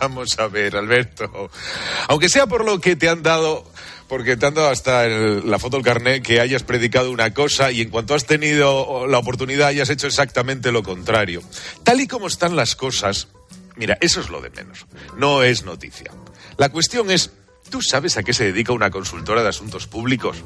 Vamos 0.00 0.38
a 0.38 0.46
ver, 0.48 0.76
Alberto. 0.76 1.50
Aunque 2.08 2.28
sea 2.28 2.46
por 2.46 2.64
lo 2.66 2.78
que 2.80 2.94
te 2.96 3.08
han 3.08 3.22
dado, 3.22 3.64
porque 4.08 4.36
te 4.36 4.44
han 4.44 4.52
dado 4.54 4.68
hasta 4.68 5.06
el- 5.06 5.48
la 5.50 5.58
foto 5.58 5.78
del 5.78 5.84
carnet 5.86 6.22
que 6.22 6.38
hayas 6.40 6.62
predicado 6.62 7.10
una 7.10 7.32
cosa 7.32 7.70
y 7.72 7.80
en 7.80 7.88
cuanto 7.88 8.14
has 8.14 8.26
tenido 8.26 9.06
la 9.06 9.16
oportunidad 9.18 9.68
hayas 9.68 9.88
hecho 9.88 10.06
exactamente 10.06 10.70
lo 10.72 10.82
contrario. 10.82 11.42
Tal 11.84 12.00
y 12.02 12.06
como 12.06 12.26
están 12.26 12.56
las 12.56 12.76
cosas, 12.76 13.28
mira, 13.76 13.96
eso 14.02 14.20
es 14.20 14.28
lo 14.28 14.42
de 14.42 14.50
menos. 14.50 14.84
No 15.16 15.42
es 15.42 15.64
noticia. 15.64 16.10
La 16.58 16.68
cuestión 16.68 17.10
es, 17.10 17.30
¿tú 17.70 17.80
sabes 17.80 18.16
a 18.16 18.22
qué 18.22 18.34
se 18.34 18.44
dedica 18.44 18.72
una 18.72 18.90
consultora 18.90 19.42
de 19.42 19.48
asuntos 19.48 19.86
públicos? 19.86 20.36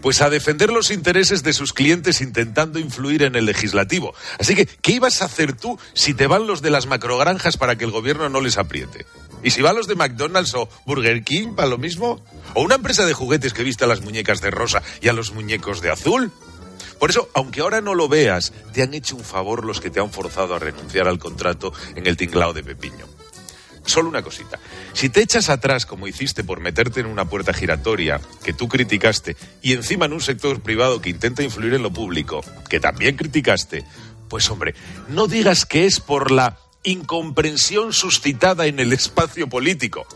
Pues 0.00 0.20
a 0.20 0.30
defender 0.30 0.70
los 0.70 0.90
intereses 0.90 1.44
de 1.44 1.52
sus 1.52 1.72
clientes 1.72 2.20
intentando 2.20 2.80
influir 2.80 3.22
en 3.22 3.36
el 3.36 3.44
legislativo. 3.44 4.14
Así 4.40 4.56
que, 4.56 4.66
¿qué 4.66 4.92
ibas 4.92 5.22
a 5.22 5.26
hacer 5.26 5.52
tú 5.52 5.78
si 5.94 6.12
te 6.12 6.26
van 6.26 6.48
los 6.48 6.60
de 6.60 6.70
las 6.70 6.86
macrogranjas 6.86 7.56
para 7.56 7.76
que 7.76 7.84
el 7.84 7.92
gobierno 7.92 8.28
no 8.28 8.40
les 8.40 8.58
apriete? 8.58 9.06
¿Y 9.44 9.50
si 9.50 9.62
van 9.62 9.76
los 9.76 9.86
de 9.86 9.94
McDonald's 9.94 10.54
o 10.54 10.68
Burger 10.86 11.22
King 11.22 11.54
para 11.54 11.68
lo 11.68 11.78
mismo? 11.78 12.24
¿O 12.54 12.62
una 12.62 12.76
empresa 12.76 13.06
de 13.06 13.12
juguetes 13.12 13.52
que 13.52 13.62
viste 13.62 13.84
a 13.84 13.88
las 13.88 14.00
muñecas 14.00 14.40
de 14.40 14.50
rosa 14.50 14.82
y 15.00 15.08
a 15.08 15.12
los 15.12 15.32
muñecos 15.32 15.80
de 15.80 15.90
azul? 15.90 16.32
Por 16.98 17.10
eso, 17.10 17.28
aunque 17.34 17.60
ahora 17.60 17.80
no 17.80 17.94
lo 17.94 18.08
veas, 18.08 18.52
te 18.72 18.82
han 18.82 18.94
hecho 18.94 19.16
un 19.16 19.24
favor 19.24 19.64
los 19.64 19.80
que 19.80 19.90
te 19.90 20.00
han 20.00 20.10
forzado 20.10 20.54
a 20.54 20.58
renunciar 20.58 21.08
al 21.08 21.18
contrato 21.18 21.72
en 21.94 22.06
el 22.06 22.16
tinglao 22.16 22.52
de 22.52 22.62
Pepiño. 22.62 23.06
Solo 23.84 24.08
una 24.08 24.22
cosita. 24.22 24.58
Si 24.92 25.08
te 25.08 25.22
echas 25.22 25.48
atrás 25.48 25.86
como 25.86 26.06
hiciste 26.06 26.44
por 26.44 26.60
meterte 26.60 27.00
en 27.00 27.06
una 27.06 27.24
puerta 27.24 27.52
giratoria 27.52 28.20
que 28.44 28.52
tú 28.52 28.68
criticaste 28.68 29.36
y 29.60 29.72
encima 29.72 30.06
en 30.06 30.12
un 30.12 30.20
sector 30.20 30.60
privado 30.60 31.00
que 31.00 31.10
intenta 31.10 31.42
influir 31.42 31.74
en 31.74 31.82
lo 31.82 31.92
público 31.92 32.44
que 32.68 32.80
también 32.80 33.16
criticaste, 33.16 33.84
pues 34.28 34.48
hombre, 34.50 34.74
no 35.08 35.26
digas 35.26 35.66
que 35.66 35.84
es 35.84 36.00
por 36.00 36.30
la 36.30 36.58
incomprensión 36.84 37.92
suscitada 37.92 38.66
en 38.66 38.78
el 38.80 38.92
espacio 38.92 39.48
político. 39.48 40.06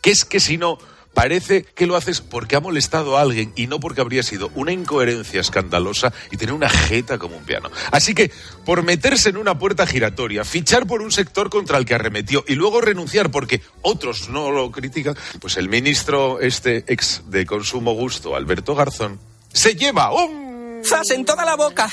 Que 0.00 0.10
es 0.10 0.24
que 0.24 0.40
si 0.40 0.58
no, 0.58 0.78
parece 1.18 1.64
que 1.64 1.88
lo 1.88 1.96
haces 1.96 2.20
porque 2.20 2.54
ha 2.54 2.60
molestado 2.60 3.18
a 3.18 3.22
alguien 3.22 3.52
y 3.56 3.66
no 3.66 3.80
porque 3.80 4.00
habría 4.00 4.22
sido 4.22 4.52
una 4.54 4.70
incoherencia 4.70 5.40
escandalosa 5.40 6.12
y 6.30 6.36
tener 6.36 6.54
una 6.54 6.68
jeta 6.68 7.18
como 7.18 7.36
un 7.36 7.42
piano. 7.42 7.72
Así 7.90 8.14
que, 8.14 8.30
por 8.64 8.84
meterse 8.84 9.30
en 9.30 9.36
una 9.36 9.58
puerta 9.58 9.84
giratoria, 9.84 10.44
fichar 10.44 10.86
por 10.86 11.02
un 11.02 11.10
sector 11.10 11.50
contra 11.50 11.76
el 11.76 11.86
que 11.86 11.96
arremetió 11.96 12.44
y 12.46 12.54
luego 12.54 12.80
renunciar 12.80 13.32
porque 13.32 13.62
otros 13.82 14.28
no 14.28 14.52
lo 14.52 14.70
critican, 14.70 15.16
pues 15.40 15.56
el 15.56 15.68
ministro 15.68 16.38
este 16.38 16.84
ex 16.86 17.22
de 17.26 17.44
Consumo 17.46 17.94
Gusto, 17.94 18.36
Alberto 18.36 18.76
Garzón, 18.76 19.18
se 19.52 19.74
lleva 19.74 20.12
un... 20.12 20.82
¡Zas 20.84 21.10
en 21.10 21.24
toda 21.24 21.44
la 21.44 21.56
boca! 21.56 21.88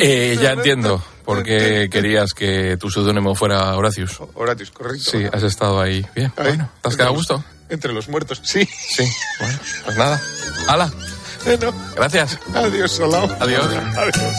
Eh, 0.00 0.38
ya 0.40 0.52
entiendo 0.52 1.04
por 1.26 1.42
qué 1.42 1.90
querías 1.92 2.32
que 2.32 2.78
tu 2.78 2.90
seudónimo 2.90 3.34
fuera 3.34 3.76
Horatius. 3.76 4.18
Horatius, 4.32 4.70
correcto. 4.70 5.10
Sí, 5.10 5.26
has 5.30 5.42
estado 5.42 5.78
ahí. 5.78 6.06
Bien, 6.14 6.32
Ahí, 6.38 6.48
bueno, 6.48 6.70
¿te 6.80 6.88
has 6.88 6.96
quedado 6.96 7.12
a 7.12 7.16
gusto? 7.16 7.44
Entre 7.70 7.92
los 7.92 8.08
muertos, 8.08 8.40
sí. 8.44 8.66
Sí, 8.66 9.04
bueno, 9.38 9.58
pues 9.84 9.96
nada. 9.96 10.20
¡Hala! 10.68 10.92
Bueno, 11.44 11.72
Gracias. 11.96 12.38
adiós, 12.54 12.92
Solao. 12.92 13.28
Adiós. 13.40 13.66
Adiós. 13.96 14.34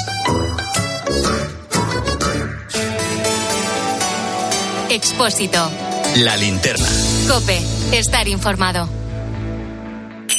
Expósito. 4.90 5.70
La 6.18 6.36
linterna. 6.36 6.86
Cope. 7.28 7.62
Estar 7.94 8.28
informado. 8.28 8.90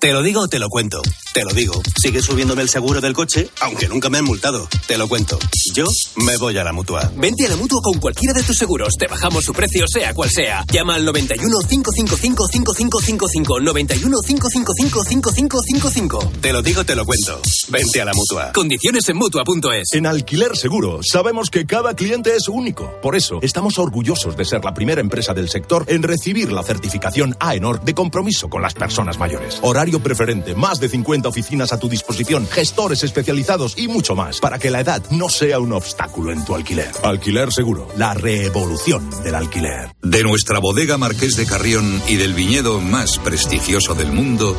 Te 0.00 0.12
lo 0.12 0.22
digo 0.22 0.42
o 0.42 0.48
te 0.48 0.60
lo 0.60 0.68
cuento. 0.68 1.02
Te 1.34 1.42
lo 1.44 1.50
digo. 1.52 1.82
Sigue 2.00 2.22
subiéndome 2.22 2.62
el 2.62 2.68
seguro 2.68 3.00
del 3.00 3.14
coche, 3.14 3.50
aunque 3.62 3.88
nunca 3.88 4.08
me 4.08 4.18
han 4.18 4.24
multado. 4.24 4.68
Te 4.86 4.96
lo 4.96 5.08
cuento. 5.08 5.36
Yo 5.74 5.86
me 6.24 6.36
voy 6.36 6.56
a 6.56 6.62
la 6.62 6.72
mutua. 6.72 7.10
Vente 7.16 7.46
a 7.46 7.48
la 7.48 7.56
mutua 7.56 7.80
con 7.82 7.98
cualquiera 7.98 8.32
de 8.32 8.44
tus 8.44 8.56
seguros. 8.56 8.94
Te 8.96 9.08
bajamos 9.08 9.44
su 9.44 9.52
precio, 9.52 9.86
sea 9.88 10.14
cual 10.14 10.30
sea. 10.30 10.64
Llama 10.72 10.94
al 10.94 11.04
91 11.04 11.52
555 11.68 12.46
5555. 12.48 13.60
91 13.60 14.16
555 14.24 15.04
5555. 15.04 16.32
Te 16.40 16.52
lo 16.52 16.62
digo, 16.62 16.84
te 16.84 16.94
lo 16.94 17.04
cuento. 17.04 17.40
Vente 17.68 18.00
a 18.00 18.04
la 18.04 18.12
mutua. 18.14 18.52
Condiciones 18.52 19.08
en 19.08 19.16
mutua.es. 19.16 19.94
En 19.94 20.06
Alquiler 20.06 20.56
Seguro 20.56 21.00
sabemos 21.02 21.50
que 21.50 21.66
cada 21.66 21.94
cliente 21.94 22.36
es 22.36 22.46
único. 22.46 23.00
Por 23.02 23.16
eso 23.16 23.40
estamos 23.42 23.80
orgullosos 23.80 24.36
de 24.36 24.44
ser 24.44 24.64
la 24.64 24.74
primera 24.74 25.00
empresa 25.00 25.34
del 25.34 25.48
sector 25.48 25.84
en 25.88 26.04
recibir 26.04 26.52
la 26.52 26.62
certificación 26.62 27.36
AENOR 27.40 27.82
de 27.82 27.94
compromiso 27.94 28.48
con 28.48 28.62
las 28.62 28.74
personas 28.74 29.18
mayores. 29.18 29.58
Horario 29.62 29.87
preferente, 29.96 30.54
más 30.54 30.78
de 30.78 30.90
50 30.90 31.28
oficinas 31.28 31.72
a 31.72 31.78
tu 31.78 31.88
disposición, 31.88 32.46
gestores 32.46 33.02
especializados 33.02 33.78
y 33.78 33.88
mucho 33.88 34.14
más 34.14 34.40
para 34.40 34.58
que 34.58 34.70
la 34.70 34.80
edad 34.80 35.02
no 35.10 35.30
sea 35.30 35.58
un 35.58 35.72
obstáculo 35.72 36.32
en 36.32 36.44
tu 36.44 36.54
alquiler. 36.54 36.90
Alquiler 37.02 37.50
Seguro, 37.50 37.88
la 37.96 38.12
revolución 38.12 39.08
del 39.24 39.34
alquiler. 39.34 39.88
De 40.02 40.22
nuestra 40.22 40.58
bodega 40.58 40.98
Marqués 40.98 41.36
de 41.36 41.46
Carrión 41.46 42.02
y 42.06 42.16
del 42.16 42.34
viñedo 42.34 42.80
más 42.80 43.18
prestigioso 43.18 43.94
del 43.94 44.12
mundo, 44.12 44.56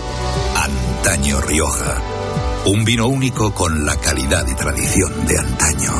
Antaño 0.55 1.41
Rioja. 1.41 2.01
Un 2.65 2.83
vino 2.85 3.07
único 3.07 3.53
con 3.53 3.85
la 3.85 3.95
calidad 3.95 4.45
y 4.47 4.55
tradición 4.55 5.25
de 5.27 5.37
antaño. 5.37 5.93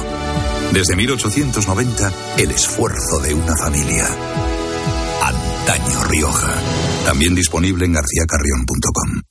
Desde 0.73 0.95
1890, 0.95 2.11
el 2.38 2.51
esfuerzo 2.51 3.19
de 3.19 3.34
una 3.34 3.55
familia. 3.55 4.07
Antaño 5.21 6.03
Rioja. 6.03 6.53
También 7.10 7.34
disponible 7.34 7.86
en 7.86 7.93
garcíacarrión.com. 7.93 9.22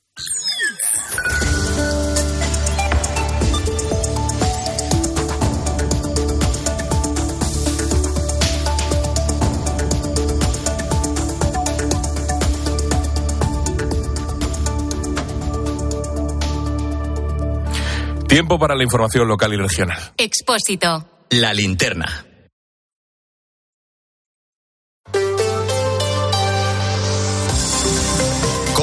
Tiempo 18.27 18.59
para 18.59 18.75
la 18.75 18.83
información 18.83 19.25
local 19.25 19.53
y 19.53 19.55
regional. 19.55 19.97
Expósito. 20.17 21.07
La 21.29 21.53
linterna. 21.53 22.25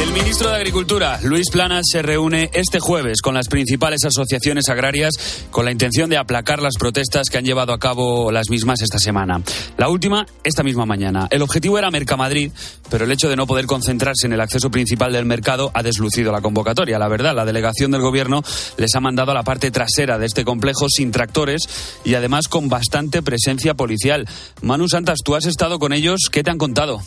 El 0.00 0.14
ministro 0.14 0.48
de 0.48 0.56
Agricultura, 0.56 1.20
Luis 1.22 1.50
Planas, 1.50 1.84
se 1.92 2.00
reúne 2.00 2.48
este 2.54 2.80
jueves 2.80 3.20
con 3.20 3.34
las 3.34 3.48
principales 3.48 4.02
asociaciones 4.06 4.70
agrarias 4.70 5.12
con 5.50 5.66
la 5.66 5.72
intención 5.72 6.08
de 6.08 6.16
aplacar 6.16 6.62
las 6.62 6.76
protestas 6.78 7.28
que 7.28 7.36
han 7.36 7.44
llevado 7.44 7.74
a 7.74 7.78
cabo 7.78 8.32
las 8.32 8.48
mismas 8.48 8.80
esta 8.80 8.98
semana. 8.98 9.42
La 9.76 9.90
última, 9.90 10.24
esta 10.42 10.62
misma 10.62 10.86
mañana. 10.86 11.28
El 11.30 11.42
objetivo 11.42 11.78
era 11.78 11.90
Mercamadrid, 11.90 12.50
pero 12.88 13.04
el 13.04 13.12
hecho 13.12 13.28
de 13.28 13.36
no 13.36 13.46
poder 13.46 13.66
concentrarse 13.66 14.26
en 14.26 14.32
el 14.32 14.40
acceso 14.40 14.70
principal 14.70 15.12
del 15.12 15.26
mercado 15.26 15.70
ha 15.74 15.82
deslucido 15.82 16.32
la 16.32 16.40
convocatoria. 16.40 16.98
La 16.98 17.08
verdad, 17.08 17.34
la 17.34 17.44
delegación 17.44 17.90
del 17.90 18.00
gobierno 18.00 18.42
les 18.78 18.94
ha 18.94 19.00
mandado 19.00 19.32
a 19.32 19.34
la 19.34 19.42
parte 19.42 19.70
trasera 19.70 20.16
de 20.16 20.24
este 20.24 20.46
complejo 20.46 20.88
sin 20.88 21.12
tractores 21.12 21.68
y 22.04 22.14
además 22.14 22.48
con 22.48 22.70
bastante 22.70 23.20
presencia 23.20 23.74
policial. 23.74 24.26
Manu 24.62 24.88
Santas, 24.88 25.18
tú 25.22 25.34
has 25.34 25.44
estado 25.44 25.78
con 25.78 25.92
ellos, 25.92 26.20
¿qué 26.32 26.42
te 26.42 26.50
han 26.50 26.56
contado? 26.56 27.02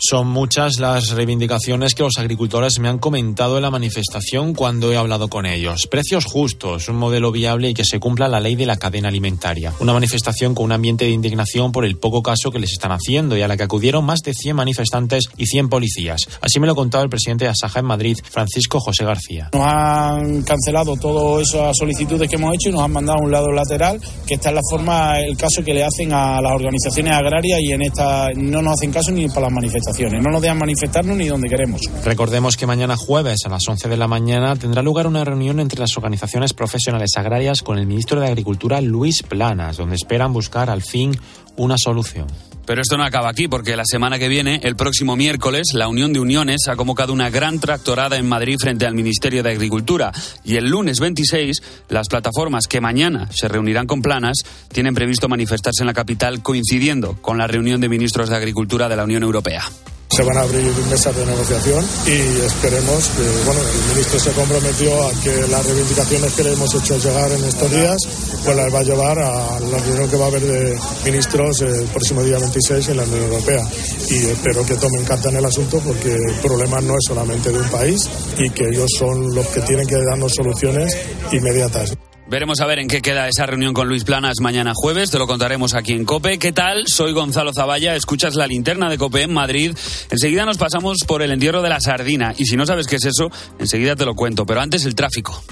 Son 0.00 0.28
muchas 0.28 0.78
las 0.78 1.10
reivindicaciones 1.10 1.96
que 1.96 2.04
los 2.04 2.18
agricultores 2.18 2.78
me 2.78 2.88
han 2.88 2.98
comentado 2.98 3.56
en 3.56 3.62
la 3.62 3.70
manifestación 3.72 4.54
cuando 4.54 4.92
he 4.92 4.96
hablado 4.96 5.26
con 5.26 5.44
ellos. 5.44 5.88
Precios 5.90 6.24
justos, 6.24 6.88
un 6.88 6.94
modelo 6.94 7.32
viable 7.32 7.70
y 7.70 7.74
que 7.74 7.84
se 7.84 7.98
cumpla 7.98 8.28
la 8.28 8.38
ley 8.38 8.54
de 8.54 8.64
la 8.64 8.76
cadena 8.76 9.08
alimentaria. 9.08 9.74
Una 9.80 9.92
manifestación 9.92 10.54
con 10.54 10.66
un 10.66 10.72
ambiente 10.72 11.04
de 11.04 11.10
indignación 11.10 11.72
por 11.72 11.84
el 11.84 11.96
poco 11.96 12.22
caso 12.22 12.52
que 12.52 12.60
les 12.60 12.70
están 12.70 12.92
haciendo 12.92 13.36
y 13.36 13.42
a 13.42 13.48
la 13.48 13.56
que 13.56 13.64
acudieron 13.64 14.04
más 14.04 14.20
de 14.20 14.34
100 14.34 14.54
manifestantes 14.54 15.24
y 15.36 15.46
100 15.46 15.68
policías. 15.68 16.28
Así 16.40 16.60
me 16.60 16.68
lo 16.68 16.76
contaba 16.76 17.02
el 17.02 17.10
presidente 17.10 17.46
de 17.46 17.50
Asaja 17.50 17.80
en 17.80 17.86
Madrid, 17.86 18.16
Francisco 18.22 18.78
José 18.78 19.04
García. 19.04 19.50
Nos 19.52 19.66
han 19.66 20.42
cancelado 20.42 20.96
todas 20.96 21.48
esas 21.48 21.76
solicitudes 21.76 22.28
que 22.28 22.36
hemos 22.36 22.54
hecho 22.54 22.68
y 22.68 22.72
nos 22.72 22.82
han 22.82 22.92
mandado 22.92 23.18
a 23.18 23.22
un 23.24 23.32
lado 23.32 23.50
lateral, 23.50 24.00
que 24.28 24.34
está 24.34 24.50
en 24.50 24.54
la 24.54 24.62
forma, 24.70 25.18
el 25.18 25.36
caso 25.36 25.64
que 25.64 25.74
le 25.74 25.82
hacen 25.82 26.12
a 26.12 26.40
las 26.40 26.52
organizaciones 26.52 27.12
agrarias 27.14 27.58
y 27.60 27.72
en 27.72 27.82
esta 27.82 28.28
no 28.36 28.62
nos 28.62 28.74
hacen 28.74 28.92
caso 28.92 29.10
ni 29.10 29.26
para 29.26 29.42
las 29.42 29.52
manifestaciones. 29.52 29.87
No 30.20 30.30
nos 30.30 30.42
dejan 30.42 30.58
manifestarnos 30.58 31.16
ni 31.16 31.28
donde 31.28 31.48
queremos. 31.48 31.80
Recordemos 32.04 32.56
que 32.56 32.66
mañana 32.66 32.96
jueves 32.96 33.40
a 33.46 33.48
las 33.48 33.66
11 33.66 33.88
de 33.88 33.96
la 33.96 34.06
mañana 34.06 34.54
tendrá 34.56 34.82
lugar 34.82 35.06
una 35.06 35.24
reunión 35.24 35.60
entre 35.60 35.80
las 35.80 35.96
organizaciones 35.96 36.52
profesionales 36.52 37.12
agrarias 37.16 37.62
con 37.62 37.78
el 37.78 37.86
ministro 37.86 38.20
de 38.20 38.28
Agricultura 38.28 38.80
Luis 38.80 39.22
Planas, 39.22 39.78
donde 39.78 39.96
esperan 39.96 40.32
buscar 40.32 40.70
al 40.70 40.82
fin 40.82 41.18
una 41.56 41.76
solución. 41.78 42.26
Pero 42.68 42.82
esto 42.82 42.98
no 42.98 43.04
acaba 43.04 43.30
aquí, 43.30 43.48
porque 43.48 43.76
la 43.76 43.86
semana 43.86 44.18
que 44.18 44.28
viene, 44.28 44.60
el 44.62 44.76
próximo 44.76 45.16
miércoles, 45.16 45.68
la 45.72 45.88
Unión 45.88 46.12
de 46.12 46.20
Uniones 46.20 46.68
ha 46.68 46.76
convocado 46.76 47.14
una 47.14 47.30
gran 47.30 47.60
tractorada 47.60 48.18
en 48.18 48.28
Madrid 48.28 48.58
frente 48.60 48.84
al 48.84 48.92
Ministerio 48.92 49.42
de 49.42 49.52
Agricultura. 49.52 50.12
Y 50.44 50.56
el 50.56 50.68
lunes 50.68 51.00
26, 51.00 51.62
las 51.88 52.08
plataformas 52.08 52.66
que 52.66 52.82
mañana 52.82 53.26
se 53.32 53.48
reunirán 53.48 53.86
con 53.86 54.02
planas 54.02 54.42
tienen 54.70 54.94
previsto 54.94 55.30
manifestarse 55.30 55.82
en 55.82 55.86
la 55.86 55.94
capital 55.94 56.42
coincidiendo 56.42 57.14
con 57.22 57.38
la 57.38 57.46
reunión 57.46 57.80
de 57.80 57.88
ministros 57.88 58.28
de 58.28 58.36
Agricultura 58.36 58.86
de 58.90 58.96
la 58.96 59.04
Unión 59.04 59.22
Europea. 59.22 59.64
Se 60.10 60.22
van 60.24 60.36
a 60.38 60.40
abrir 60.40 60.72
mesas 60.90 61.14
de 61.14 61.26
negociación 61.26 61.84
y 62.06 62.40
esperemos 62.40 63.08
que, 63.08 63.44
bueno, 63.44 63.60
el 63.60 63.94
ministro 63.94 64.18
se 64.18 64.32
comprometió 64.32 65.06
a 65.06 65.10
que 65.22 65.46
las 65.48 65.64
reivindicaciones 65.66 66.32
que 66.32 66.44
le 66.44 66.52
hemos 66.54 66.74
hecho 66.74 66.98
llegar 66.98 67.30
en 67.30 67.44
estos 67.44 67.70
días, 67.70 67.96
pues 68.44 68.56
las 68.56 68.74
va 68.74 68.78
a 68.80 68.82
llevar 68.82 69.18
a 69.18 69.60
la 69.60 69.78
reunión 69.78 70.08
que 70.08 70.16
va 70.16 70.24
a 70.24 70.28
haber 70.28 70.42
de 70.42 70.78
ministros 71.04 71.60
el 71.60 71.84
próximo 71.88 72.22
día 72.22 72.38
26 72.38 72.88
en 72.88 72.96
la 72.96 73.02
Unión 73.04 73.22
Europea. 73.24 73.68
Y 74.10 74.26
espero 74.26 74.64
que 74.64 74.74
tomen 74.74 75.04
carta 75.04 75.28
en 75.28 75.36
el 75.36 75.44
asunto 75.44 75.78
porque 75.80 76.14
el 76.14 76.34
problema 76.42 76.80
no 76.80 76.94
es 76.94 77.04
solamente 77.06 77.52
de 77.52 77.58
un 77.58 77.68
país 77.68 78.08
y 78.38 78.50
que 78.50 78.64
ellos 78.64 78.90
son 78.98 79.34
los 79.34 79.46
que 79.48 79.60
tienen 79.60 79.86
que 79.86 79.96
darnos 79.96 80.32
soluciones 80.34 80.96
inmediatas. 81.32 82.07
Veremos 82.30 82.60
a 82.60 82.66
ver 82.66 82.78
en 82.78 82.88
qué 82.88 83.00
queda 83.00 83.26
esa 83.26 83.46
reunión 83.46 83.72
con 83.72 83.88
Luis 83.88 84.04
Planas 84.04 84.40
mañana 84.42 84.72
jueves, 84.74 85.10
te 85.10 85.18
lo 85.18 85.26
contaremos 85.26 85.72
aquí 85.72 85.94
en 85.94 86.04
COPE. 86.04 86.38
¿Qué 86.38 86.52
tal? 86.52 86.84
Soy 86.86 87.14
Gonzalo 87.14 87.54
Zavalla, 87.54 87.96
escuchas 87.96 88.34
la 88.34 88.46
linterna 88.46 88.90
de 88.90 88.98
COPE 88.98 89.22
en 89.22 89.32
Madrid. 89.32 89.74
Enseguida 90.10 90.44
nos 90.44 90.58
pasamos 90.58 90.98
por 91.06 91.22
el 91.22 91.32
entierro 91.32 91.62
de 91.62 91.70
la 91.70 91.80
sardina 91.80 92.34
y 92.36 92.44
si 92.44 92.56
no 92.56 92.66
sabes 92.66 92.86
qué 92.86 92.96
es 92.96 93.06
eso, 93.06 93.30
enseguida 93.58 93.96
te 93.96 94.04
lo 94.04 94.14
cuento, 94.14 94.44
pero 94.44 94.60
antes 94.60 94.84
el 94.84 94.94
tráfico. 94.94 95.42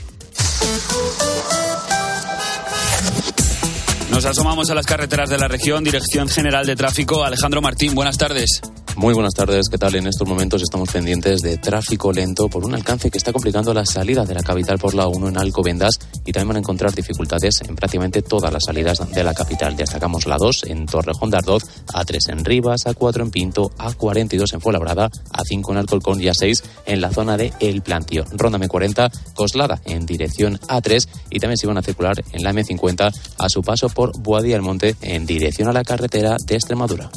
Nos 4.16 4.24
asomamos 4.24 4.70
a 4.70 4.74
las 4.74 4.86
carreteras 4.86 5.28
de 5.28 5.36
la 5.36 5.46
región, 5.46 5.84
Dirección 5.84 6.26
General 6.26 6.64
de 6.64 6.74
Tráfico. 6.74 7.22
Alejandro 7.22 7.60
Martín, 7.60 7.94
buenas 7.94 8.16
tardes. 8.16 8.62
Muy 8.96 9.12
buenas 9.12 9.34
tardes, 9.34 9.68
¿qué 9.70 9.76
tal? 9.76 9.94
En 9.94 10.06
estos 10.06 10.26
momentos 10.26 10.62
estamos 10.62 10.90
pendientes 10.90 11.42
de 11.42 11.58
tráfico 11.58 12.12
lento 12.12 12.48
por 12.48 12.64
un 12.64 12.74
alcance 12.74 13.10
que 13.10 13.18
está 13.18 13.30
complicando 13.30 13.74
la 13.74 13.84
salida 13.84 14.24
de 14.24 14.32
la 14.32 14.42
capital 14.42 14.78
por 14.78 14.94
la 14.94 15.06
1 15.06 15.28
en 15.28 15.36
Alcobendas 15.36 15.98
y 16.24 16.32
también 16.32 16.48
van 16.48 16.56
a 16.56 16.60
encontrar 16.60 16.94
dificultades 16.94 17.60
en 17.60 17.76
prácticamente 17.76 18.22
todas 18.22 18.50
las 18.50 18.64
salidas 18.64 19.06
de 19.12 19.22
la 19.22 19.34
capital. 19.34 19.76
Destacamos 19.76 20.26
la 20.26 20.38
2 20.38 20.64
en 20.68 20.86
Torrejón 20.86 21.30
de 21.30 21.36
Ardoz, 21.36 21.64
A3 21.88 22.30
en 22.30 22.44
Rivas, 22.46 22.86
A4 22.86 23.20
en 23.20 23.30
Pinto, 23.30 23.70
A42 23.76 24.54
en 24.54 24.62
Fuenlabrada, 24.62 25.10
A5 25.10 25.72
en 25.72 25.76
Alcolcón 25.76 26.22
y 26.22 26.24
A6 26.24 26.62
en 26.86 27.02
la 27.02 27.10
zona 27.10 27.36
de 27.36 27.52
El 27.60 27.82
Plantío. 27.82 28.24
Ronda 28.32 28.58
M40, 28.58 29.12
Coslada 29.34 29.78
en 29.84 30.06
dirección 30.06 30.58
A3 30.60 31.06
y 31.28 31.38
también 31.38 31.58
se 31.58 31.66
van 31.66 31.76
a 31.76 31.82
circular 31.82 32.24
en 32.32 32.42
la 32.42 32.54
M50 32.54 33.14
a 33.36 33.48
su 33.50 33.60
paso 33.60 33.90
por 33.90 34.05
Boadía 34.18 34.54
del 34.54 34.62
Monte 34.62 34.96
en 35.00 35.26
dirección 35.26 35.68
a 35.68 35.72
la 35.72 35.84
carretera 35.84 36.36
de 36.44 36.54
Extremadura. 36.54 37.10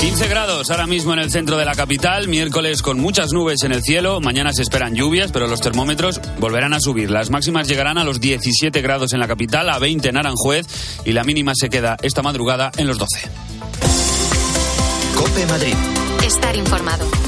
15 0.00 0.28
grados 0.28 0.70
ahora 0.70 0.86
mismo 0.86 1.12
en 1.12 1.18
el 1.18 1.30
centro 1.30 1.56
de 1.56 1.64
la 1.64 1.74
capital, 1.74 2.28
miércoles 2.28 2.82
con 2.82 3.00
muchas 3.00 3.32
nubes 3.32 3.62
en 3.64 3.72
el 3.72 3.82
cielo, 3.82 4.20
mañana 4.20 4.52
se 4.52 4.62
esperan 4.62 4.94
lluvias, 4.94 5.32
pero 5.32 5.48
los 5.48 5.60
termómetros 5.60 6.20
volverán 6.38 6.72
a 6.72 6.80
subir. 6.80 7.10
Las 7.10 7.30
máximas 7.30 7.68
llegarán 7.68 7.98
a 7.98 8.04
los 8.04 8.20
17 8.20 8.80
grados 8.80 9.12
en 9.12 9.20
la 9.20 9.28
capital, 9.28 9.68
a 9.68 9.78
20 9.78 10.08
en 10.08 10.16
Aranjuez 10.16 10.66
y 11.04 11.12
la 11.12 11.24
mínima 11.24 11.52
se 11.54 11.68
queda 11.68 11.96
esta 12.02 12.22
madrugada 12.22 12.70
en 12.76 12.86
los 12.86 12.96
12. 12.96 13.28
Cope 15.16 15.46
Madrid. 15.46 15.74
Estar 16.24 16.56
informado. 16.56 17.27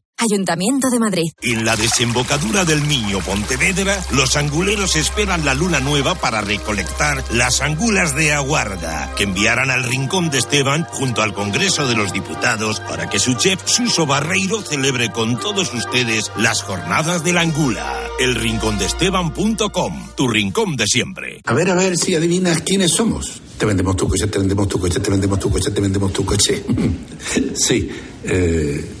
Ayuntamiento 0.21 0.91
de 0.91 0.99
Madrid. 0.99 1.31
En 1.41 1.65
la 1.65 1.75
desembocadura 1.75 2.63
del 2.63 2.87
Niño 2.87 3.21
Pontevedra, 3.21 3.99
los 4.11 4.35
anguleros 4.35 4.95
esperan 4.95 5.43
la 5.45 5.55
luna 5.55 5.79
nueva 5.79 6.13
para 6.13 6.41
recolectar 6.41 7.23
las 7.33 7.61
angulas 7.61 8.15
de 8.15 8.31
aguarda, 8.31 9.11
que 9.17 9.23
enviarán 9.23 9.71
al 9.71 9.83
Rincón 9.83 10.29
de 10.29 10.37
Esteban 10.37 10.83
junto 10.91 11.23
al 11.23 11.33
Congreso 11.33 11.87
de 11.87 11.95
los 11.95 12.13
Diputados 12.13 12.81
para 12.81 13.09
que 13.09 13.17
su 13.17 13.33
chef 13.33 13.63
Suso 13.65 14.05
Barreiro 14.05 14.61
celebre 14.61 15.11
con 15.11 15.39
todos 15.39 15.73
ustedes 15.73 16.31
las 16.37 16.61
jornadas 16.61 17.23
de 17.23 17.33
la 17.33 17.41
angula. 17.41 17.99
Elrincondeesteban.com, 18.19 20.09
tu 20.15 20.27
rincón 20.27 20.75
de 20.75 20.85
siempre. 20.85 21.41
A 21.45 21.53
ver, 21.55 21.71
a 21.71 21.75
ver 21.75 21.97
si 21.97 22.13
adivinas 22.13 22.61
quiénes 22.61 22.91
somos. 22.91 23.41
Te 23.57 23.65
vendemos 23.65 23.95
tu 23.95 24.07
coche, 24.07 24.27
te 24.27 24.37
vendemos 24.37 24.67
tu 24.67 24.79
coche, 24.79 24.99
te 24.99 25.09
vendemos 25.09 25.39
tu 25.39 25.49
coche, 25.49 25.71
te 25.71 25.81
vendemos 25.81 26.13
tu 26.13 26.23
coche. 26.23 26.63
sí, 27.55 27.89
eh, 28.23 29.00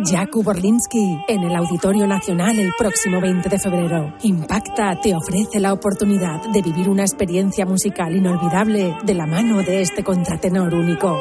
Jakub 0.00 0.48
Orlinsky 0.48 1.18
en 1.28 1.42
el 1.42 1.54
Auditorio 1.54 2.06
Nacional 2.06 2.58
el 2.58 2.72
próximo 2.78 3.20
20 3.20 3.48
de 3.48 3.58
febrero. 3.58 4.14
Impacta 4.22 4.98
te 5.00 5.14
ofrece 5.14 5.60
la 5.60 5.72
oportunidad 5.72 6.40
de 6.50 6.62
vivir 6.62 6.88
una 6.88 7.02
experiencia 7.02 7.66
musical 7.66 8.14
inolvidable 8.14 8.96
de 9.04 9.14
la 9.14 9.26
mano 9.26 9.62
de 9.62 9.82
este 9.82 10.02
contratenor 10.02 10.74
único. 10.74 11.20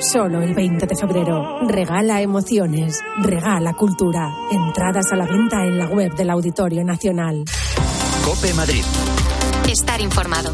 Solo 0.00 0.42
el 0.42 0.54
20 0.54 0.86
de 0.86 0.96
febrero. 0.96 1.60
Regala 1.68 2.20
emociones, 2.20 3.00
regala 3.22 3.74
cultura. 3.74 4.32
Entradas 4.50 5.12
a 5.12 5.16
la 5.16 5.26
venta 5.26 5.64
en 5.64 5.78
la 5.78 5.86
web 5.86 6.14
del 6.14 6.30
Auditorio 6.30 6.84
Nacional. 6.84 7.44
Cope 8.24 8.52
Madrid. 8.54 8.82
Estar 9.70 10.00
informado. 10.00 10.52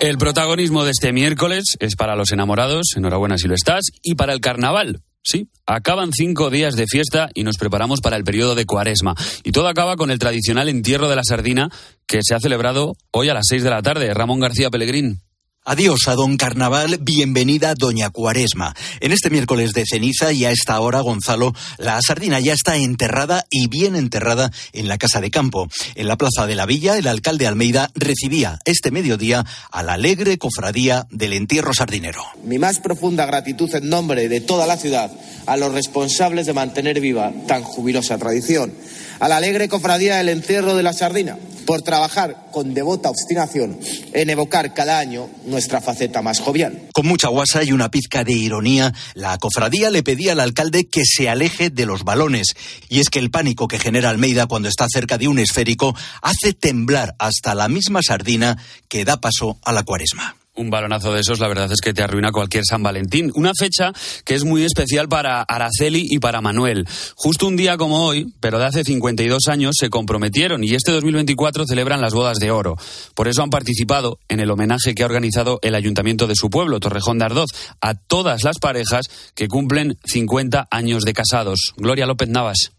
El 0.00 0.18
protagonismo 0.18 0.84
de 0.84 0.90
este 0.90 1.12
miércoles 1.12 1.76
es 1.80 1.96
para 1.96 2.14
los 2.14 2.30
enamorados, 2.30 2.94
enhorabuena 2.96 3.38
si 3.38 3.48
lo 3.48 3.54
estás, 3.54 3.84
y 4.02 4.14
para 4.14 4.32
el 4.32 4.40
carnaval. 4.40 5.00
Sí, 5.24 5.48
acaban 5.64 6.12
cinco 6.12 6.50
días 6.50 6.76
de 6.76 6.86
fiesta 6.86 7.30
y 7.32 7.44
nos 7.44 7.56
preparamos 7.56 8.02
para 8.02 8.16
el 8.16 8.24
periodo 8.24 8.54
de 8.54 8.66
cuaresma. 8.66 9.14
Y 9.42 9.52
todo 9.52 9.68
acaba 9.68 9.96
con 9.96 10.10
el 10.10 10.18
tradicional 10.18 10.68
entierro 10.68 11.08
de 11.08 11.16
la 11.16 11.24
sardina 11.24 11.70
que 12.06 12.20
se 12.22 12.34
ha 12.34 12.40
celebrado 12.40 12.94
hoy 13.10 13.30
a 13.30 13.34
las 13.34 13.46
seis 13.48 13.64
de 13.64 13.70
la 13.70 13.80
tarde. 13.80 14.12
Ramón 14.12 14.40
García 14.40 14.68
Pellegrín. 14.68 15.23
Adiós 15.66 16.08
a 16.08 16.14
Don 16.14 16.36
Carnaval, 16.36 16.98
bienvenida 17.00 17.72
Doña 17.74 18.10
Cuaresma. 18.10 18.74
En 19.00 19.12
este 19.12 19.30
miércoles 19.30 19.72
de 19.72 19.84
ceniza 19.90 20.30
y 20.30 20.44
a 20.44 20.50
esta 20.50 20.78
hora, 20.78 21.00
Gonzalo, 21.00 21.54
la 21.78 21.98
sardina 22.06 22.38
ya 22.38 22.52
está 22.52 22.76
enterrada 22.76 23.46
y 23.48 23.68
bien 23.68 23.96
enterrada 23.96 24.50
en 24.74 24.88
la 24.88 24.98
Casa 24.98 25.22
de 25.22 25.30
Campo. 25.30 25.68
En 25.94 26.06
la 26.06 26.18
Plaza 26.18 26.46
de 26.46 26.54
la 26.54 26.66
Villa, 26.66 26.98
el 26.98 27.06
alcalde 27.06 27.46
Almeida 27.46 27.90
recibía 27.94 28.58
este 28.66 28.90
mediodía 28.90 29.46
a 29.72 29.82
la 29.82 29.94
alegre 29.94 30.36
cofradía 30.36 31.06
del 31.08 31.32
entierro 31.32 31.72
sardinero. 31.72 32.22
Mi 32.44 32.58
más 32.58 32.78
profunda 32.80 33.24
gratitud 33.24 33.74
en 33.74 33.88
nombre 33.88 34.28
de 34.28 34.42
toda 34.42 34.66
la 34.66 34.76
ciudad 34.76 35.10
a 35.46 35.56
los 35.56 35.72
responsables 35.72 36.44
de 36.44 36.52
mantener 36.52 37.00
viva 37.00 37.32
tan 37.48 37.62
jubilosa 37.62 38.18
tradición 38.18 38.74
a 39.18 39.28
la 39.28 39.38
alegre 39.38 39.70
cofradía 39.70 40.16
del 40.16 40.28
entierro 40.28 40.74
de 40.74 40.82
la 40.82 40.92
sardina, 40.92 41.38
por 41.66 41.82
trabajar 41.82 42.48
con 42.52 42.74
devota 42.74 43.10
obstinación 43.10 43.78
en 44.12 44.30
evocar 44.30 44.74
cada 44.74 44.98
año 44.98 45.28
nuestra 45.46 45.80
faceta 45.80 46.22
más 46.22 46.40
jovial. 46.40 46.88
Con 46.92 47.06
mucha 47.06 47.28
guasa 47.28 47.62
y 47.64 47.72
una 47.72 47.90
pizca 47.90 48.24
de 48.24 48.32
ironía, 48.32 48.92
la 49.14 49.36
cofradía 49.38 49.90
le 49.90 50.02
pedía 50.02 50.32
al 50.32 50.40
alcalde 50.40 50.88
que 50.88 51.04
se 51.04 51.28
aleje 51.28 51.70
de 51.70 51.86
los 51.86 52.04
balones. 52.04 52.48
Y 52.88 53.00
es 53.00 53.10
que 53.10 53.18
el 53.18 53.30
pánico 53.30 53.68
que 53.68 53.78
genera 53.78 54.10
Almeida 54.10 54.46
cuando 54.46 54.68
está 54.68 54.86
cerca 54.88 55.18
de 55.18 55.28
un 55.28 55.38
esférico 55.38 55.94
hace 56.22 56.52
temblar 56.52 57.14
hasta 57.18 57.54
la 57.54 57.68
misma 57.68 58.00
sardina 58.02 58.58
que 58.88 59.04
da 59.04 59.20
paso 59.20 59.58
a 59.62 59.72
la 59.72 59.82
cuaresma 59.82 60.36
un 60.56 60.70
balonazo 60.70 61.12
de 61.12 61.20
esos, 61.20 61.40
la 61.40 61.48
verdad 61.48 61.70
es 61.72 61.80
que 61.80 61.92
te 61.92 62.02
arruina 62.02 62.32
cualquier 62.32 62.64
San 62.64 62.82
Valentín. 62.82 63.32
Una 63.34 63.52
fecha 63.58 63.92
que 64.24 64.34
es 64.34 64.44
muy 64.44 64.64
especial 64.64 65.08
para 65.08 65.42
Araceli 65.42 66.06
y 66.08 66.18
para 66.18 66.40
Manuel. 66.40 66.86
Justo 67.16 67.46
un 67.46 67.56
día 67.56 67.76
como 67.76 68.06
hoy, 68.06 68.32
pero 68.40 68.58
de 68.58 68.66
hace 68.66 68.84
52 68.84 69.48
años, 69.48 69.74
se 69.78 69.90
comprometieron 69.90 70.62
y 70.64 70.74
este 70.74 70.92
2024 70.92 71.66
celebran 71.66 72.00
las 72.00 72.14
bodas 72.14 72.38
de 72.38 72.50
oro. 72.50 72.76
Por 73.14 73.28
eso 73.28 73.42
han 73.42 73.50
participado 73.50 74.18
en 74.28 74.40
el 74.40 74.50
homenaje 74.50 74.94
que 74.94 75.02
ha 75.02 75.06
organizado 75.06 75.58
el 75.62 75.74
ayuntamiento 75.74 76.26
de 76.26 76.36
su 76.36 76.50
pueblo, 76.50 76.80
Torrejón 76.80 77.18
de 77.18 77.24
Ardoz, 77.24 77.50
a 77.80 77.94
todas 77.94 78.44
las 78.44 78.58
parejas 78.58 79.06
que 79.34 79.48
cumplen 79.48 79.98
50 80.04 80.68
años 80.70 81.02
de 81.02 81.12
casados. 81.12 81.72
Gloria 81.76 82.06
López 82.06 82.28
Navas 82.28 82.72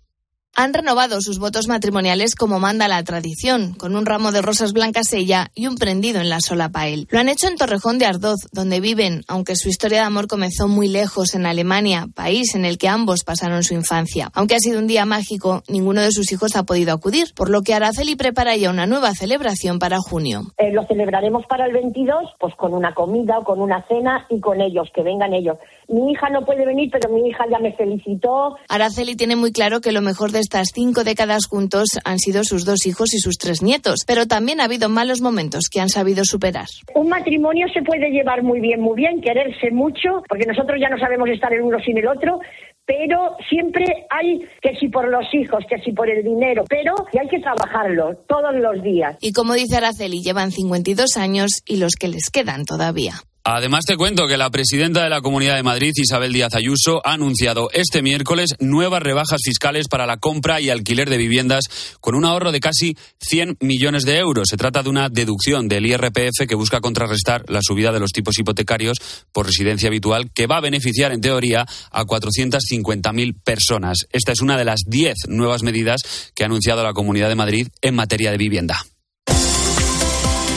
han 0.56 0.74
renovado 0.74 1.22
sus 1.22 1.38
votos 1.38 1.68
matrimoniales 1.68 2.36
como 2.36 2.60
manda 2.60 2.88
la 2.88 3.04
tradición, 3.04 3.74
con 3.74 3.96
un 3.96 4.06
ramo 4.06 4.32
de 4.32 4.42
rosas 4.42 4.72
blancas 4.72 5.12
ella 5.14 5.52
y 5.54 5.68
un 5.68 5.76
prendido 5.76 6.22
en 6.22 6.30
la 6.30 6.40
sola 6.40 6.70
pael. 6.70 7.08
Lo 7.12 7.20
han 7.20 7.30
hecho 7.30 7.48
en 7.48 7.58
Torrejón 7.58 8.00
de 8.00 8.06
Ardoz, 8.06 8.48
donde 8.54 8.80
viven, 8.80 9.24
aunque 9.28 9.56
su 9.56 9.68
historia 9.68 10.00
de 10.00 10.06
amor 10.06 10.28
comenzó 10.28 10.68
muy 10.68 10.88
lejos 10.88 11.36
en 11.36 11.46
Alemania, 11.46 12.08
país 12.16 12.56
en 12.56 12.66
el 12.66 12.78
que 12.78 12.88
ambos 12.88 13.24
pasaron 13.24 13.64
su 13.64 13.74
infancia. 13.74 14.32
Aunque 14.34 14.56
ha 14.56 14.60
sido 14.60 14.80
un 14.80 14.88
día 14.88 15.06
mágico, 15.06 15.62
ninguno 15.68 16.02
de 16.02 16.12
sus 16.12 16.32
hijos 16.32 16.56
ha 16.56 16.64
podido 16.64 16.94
acudir, 16.94 17.34
por 17.36 17.50
lo 17.50 17.62
que 17.62 17.74
Araceli 17.74 18.16
prepara 18.16 18.56
ya 18.56 18.70
una 18.70 18.88
nueva 18.88 19.14
celebración 19.14 19.78
para 19.78 20.00
junio. 20.00 20.44
Eh, 20.58 20.72
lo 20.72 20.86
celebraremos 20.86 21.46
para 21.48 21.66
el 21.66 21.74
22, 21.74 22.36
pues 22.40 22.56
con 22.56 22.74
una 22.74 22.94
comida 22.94 23.40
o 23.40 23.44
con 23.44 23.60
una 23.60 23.86
cena 23.88 24.26
y 24.30 24.40
con 24.40 24.62
ellos, 24.62 24.90
que 24.94 25.04
vengan 25.04 25.34
ellos. 25.34 25.58
Mi 25.88 26.12
hija 26.12 26.30
no 26.30 26.46
puede 26.46 26.66
venir, 26.66 26.90
pero 26.92 27.14
mi 27.14 27.28
hija 27.30 27.46
ya 27.50 27.60
me 27.60 27.74
felicitó. 27.74 28.56
Araceli 28.70 29.16
tiene 29.16 29.36
muy 29.36 29.52
claro 29.52 29.82
que 29.82 29.92
lo 29.92 30.02
mejor 30.02 30.32
de 30.32 30.40
estas 30.40 30.70
cinco 30.74 31.04
décadas 31.04 31.46
juntos 31.48 31.90
han 32.04 32.20
sido 32.20 32.44
sus 32.44 32.66
dos 32.66 32.86
hijos 32.86 33.14
y 33.14 33.20
sus 33.20 33.38
tres 33.38 33.62
nietos, 33.62 34.04
pero 34.08 34.26
también 34.26 34.62
ha 34.62 34.66
habido 34.66 34.90
malos 34.90 35.22
momentos 35.22 35.70
que 35.72 35.80
han 35.80 35.90
sabido 35.90 36.26
superar. 36.26 36.68
Un 36.94 37.10
matrimonio 37.10 37.68
se 37.74 37.82
puede 37.82 38.10
llevar 38.10 38.44
muy 38.44 38.60
bien, 38.60 38.82
muy 38.82 38.96
bien, 38.96 39.22
quererse 39.22 39.72
mucho, 39.72 40.24
porque 40.28 40.46
nosotros 40.46 40.80
ya 40.80 40.90
no 40.90 40.98
sabemos 40.98 41.30
estar 41.30 41.54
el 41.54 41.62
uno 41.62 41.80
sin 41.80 41.98
el 41.98 42.08
otro, 42.08 42.40
pero 42.86 43.36
siempre 43.50 43.86
hay 44.10 44.40
que 44.62 44.76
si 44.80 44.90
por 44.90 45.10
los 45.10 45.26
hijos, 45.34 45.64
que 45.70 45.80
si 45.80 45.92
por 45.92 46.10
el 46.10 46.24
dinero, 46.24 46.64
pero 46.70 46.94
hay 47.20 47.28
que 47.28 47.40
trabajarlo 47.40 48.16
todos 48.28 48.56
los 48.56 48.82
días. 48.84 49.18
Y 49.22 49.34
como 49.34 49.54
dice 49.54 49.78
Araceli, 49.78 50.22
llevan 50.22 50.52
52 50.52 51.18
años 51.18 51.64
y 51.66 51.78
los 51.78 51.96
que 51.96 52.08
les 52.08 52.30
quedan 52.30 52.66
todavía. 52.66 53.14
Además 53.48 53.86
te 53.86 53.96
cuento 53.96 54.26
que 54.26 54.38
la 54.38 54.50
presidenta 54.50 55.04
de 55.04 55.10
la 55.12 55.22
Comunidad 55.22 55.56
de 55.56 55.62
Madrid, 55.62 55.92
Isabel 55.96 56.34
Díaz 56.34 56.56
Ayuso, 56.56 57.00
ha 57.06 57.14
anunciado 57.14 57.70
este 57.74 58.02
miércoles 58.02 58.56
nuevas 58.60 59.04
rebajas 59.04 59.40
fiscales 59.46 59.88
para 59.88 60.08
la 60.08 60.18
compra 60.18 60.60
y 60.60 60.72
alquiler 60.72 61.12
de 61.12 61.18
viviendas 61.18 61.66
con 62.02 62.16
un 62.16 62.26
ahorro 62.26 62.52
de 62.52 62.60
casi 62.60 62.98
100 63.20 63.58
millones 63.60 64.02
de 64.02 64.18
euros. 64.18 64.48
Se 64.50 64.58
trata 64.58 64.82
de 64.82 64.90
una 64.90 65.10
deducción 65.10 65.68
del 65.68 65.86
IRPF 65.86 66.48
que 66.50 66.56
busca 66.56 66.82
contrarrestar 66.82 67.46
la 67.48 67.60
subida 67.62 67.92
de 67.92 68.00
los 68.00 68.14
tipos 68.14 68.40
hipotecarios 68.40 68.98
por 69.32 69.46
residencia 69.46 69.90
habitual 69.90 70.32
que 70.34 70.48
va 70.48 70.58
a 70.58 70.62
beneficiar 70.62 71.12
en 71.12 71.22
teoría 71.22 71.68
a 71.92 72.04
450.000 72.04 73.44
personas. 73.44 74.08
Esta 74.12 74.32
es 74.32 74.42
una 74.42 74.58
de 74.58 74.66
las 74.66 74.80
10 74.88 75.28
nuevas 75.28 75.62
medidas 75.62 76.02
que 76.34 76.42
ha 76.42 76.48
anunciado 76.48 76.82
la 76.82 76.94
Comunidad 76.94 77.30
de 77.30 77.36
Madrid 77.36 77.68
en 77.84 77.94
materia 77.94 78.32
de 78.32 78.38
vivienda. 78.38 78.84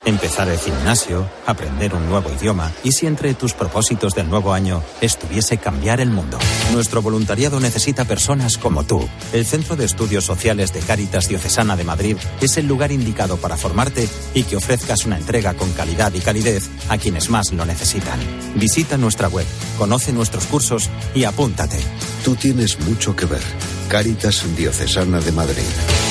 Empezar 0.03 0.49
el 0.49 0.57
gimnasio, 0.57 1.29
aprender 1.45 1.93
un 1.93 2.09
nuevo 2.09 2.31
idioma 2.33 2.71
y 2.83 2.91
si 2.91 3.05
entre 3.05 3.35
tus 3.35 3.53
propósitos 3.53 4.15
del 4.15 4.27
nuevo 4.27 4.51
año 4.51 4.81
estuviese 4.99 5.59
cambiar 5.59 6.01
el 6.01 6.09
mundo. 6.09 6.39
Nuestro 6.73 7.03
voluntariado 7.03 7.59
necesita 7.59 8.03
personas 8.05 8.57
como 8.57 8.83
tú. 8.83 9.07
El 9.31 9.45
Centro 9.45 9.75
de 9.75 9.85
Estudios 9.85 10.25
Sociales 10.25 10.73
de 10.73 10.79
Cáritas 10.79 11.27
Diocesana 11.27 11.75
de 11.75 11.83
Madrid 11.83 12.17
es 12.41 12.57
el 12.57 12.65
lugar 12.65 12.91
indicado 12.91 13.37
para 13.37 13.57
formarte 13.57 14.09
y 14.33 14.41
que 14.41 14.55
ofrezcas 14.55 15.05
una 15.05 15.17
entrega 15.17 15.53
con 15.53 15.71
calidad 15.73 16.11
y 16.15 16.19
calidez 16.19 16.67
a 16.89 16.97
quienes 16.97 17.29
más 17.29 17.51
lo 17.51 17.63
necesitan. 17.63 18.19
Visita 18.55 18.97
nuestra 18.97 19.27
web, 19.27 19.45
conoce 19.77 20.11
nuestros 20.13 20.47
cursos 20.47 20.89
y 21.13 21.25
apúntate. 21.25 21.77
Tú 22.25 22.35
tienes 22.35 22.79
mucho 22.79 23.15
que 23.15 23.27
ver. 23.27 23.43
Cáritas 23.87 24.43
Diocesana 24.55 25.19
de 25.19 25.31
Madrid. 25.31 26.10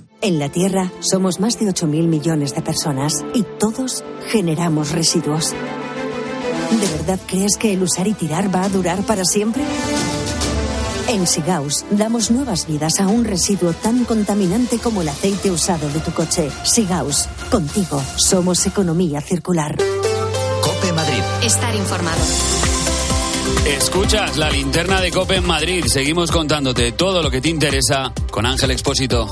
En 0.23 0.37
la 0.37 0.49
Tierra 0.49 0.91
somos 0.99 1.39
más 1.39 1.57
de 1.57 1.65
8.000 1.65 2.07
millones 2.07 2.53
de 2.53 2.61
personas 2.61 3.25
y 3.33 3.41
todos 3.41 4.03
generamos 4.27 4.91
residuos. 4.91 5.49
¿De 5.49 6.97
verdad 6.97 7.19
crees 7.25 7.57
que 7.57 7.73
el 7.73 7.81
usar 7.81 8.07
y 8.07 8.13
tirar 8.13 8.53
va 8.53 8.63
a 8.63 8.69
durar 8.69 9.03
para 9.03 9.25
siempre? 9.25 9.63
En 11.07 11.25
Sigaus 11.25 11.85
damos 11.89 12.29
nuevas 12.29 12.67
vidas 12.67 12.99
a 12.99 13.07
un 13.07 13.25
residuo 13.25 13.73
tan 13.73 14.05
contaminante 14.05 14.77
como 14.77 15.01
el 15.01 15.09
aceite 15.09 15.49
usado 15.49 15.89
de 15.89 15.99
tu 15.99 16.11
coche. 16.11 16.51
Sigaus, 16.63 17.27
contigo 17.49 17.99
somos 18.15 18.63
economía 18.67 19.21
circular. 19.21 19.75
Cope 20.61 20.93
Madrid. 20.93 21.23
Estar 21.43 21.75
informado. 21.75 22.21
Escuchas 23.65 24.37
la 24.37 24.51
linterna 24.51 25.01
de 25.01 25.11
Cope 25.11 25.37
en 25.37 25.47
Madrid. 25.47 25.83
Seguimos 25.87 26.29
contándote 26.29 26.91
todo 26.91 27.23
lo 27.23 27.31
que 27.31 27.41
te 27.41 27.49
interesa 27.49 28.13
con 28.29 28.45
Ángel 28.45 28.69
Expósito. 28.69 29.31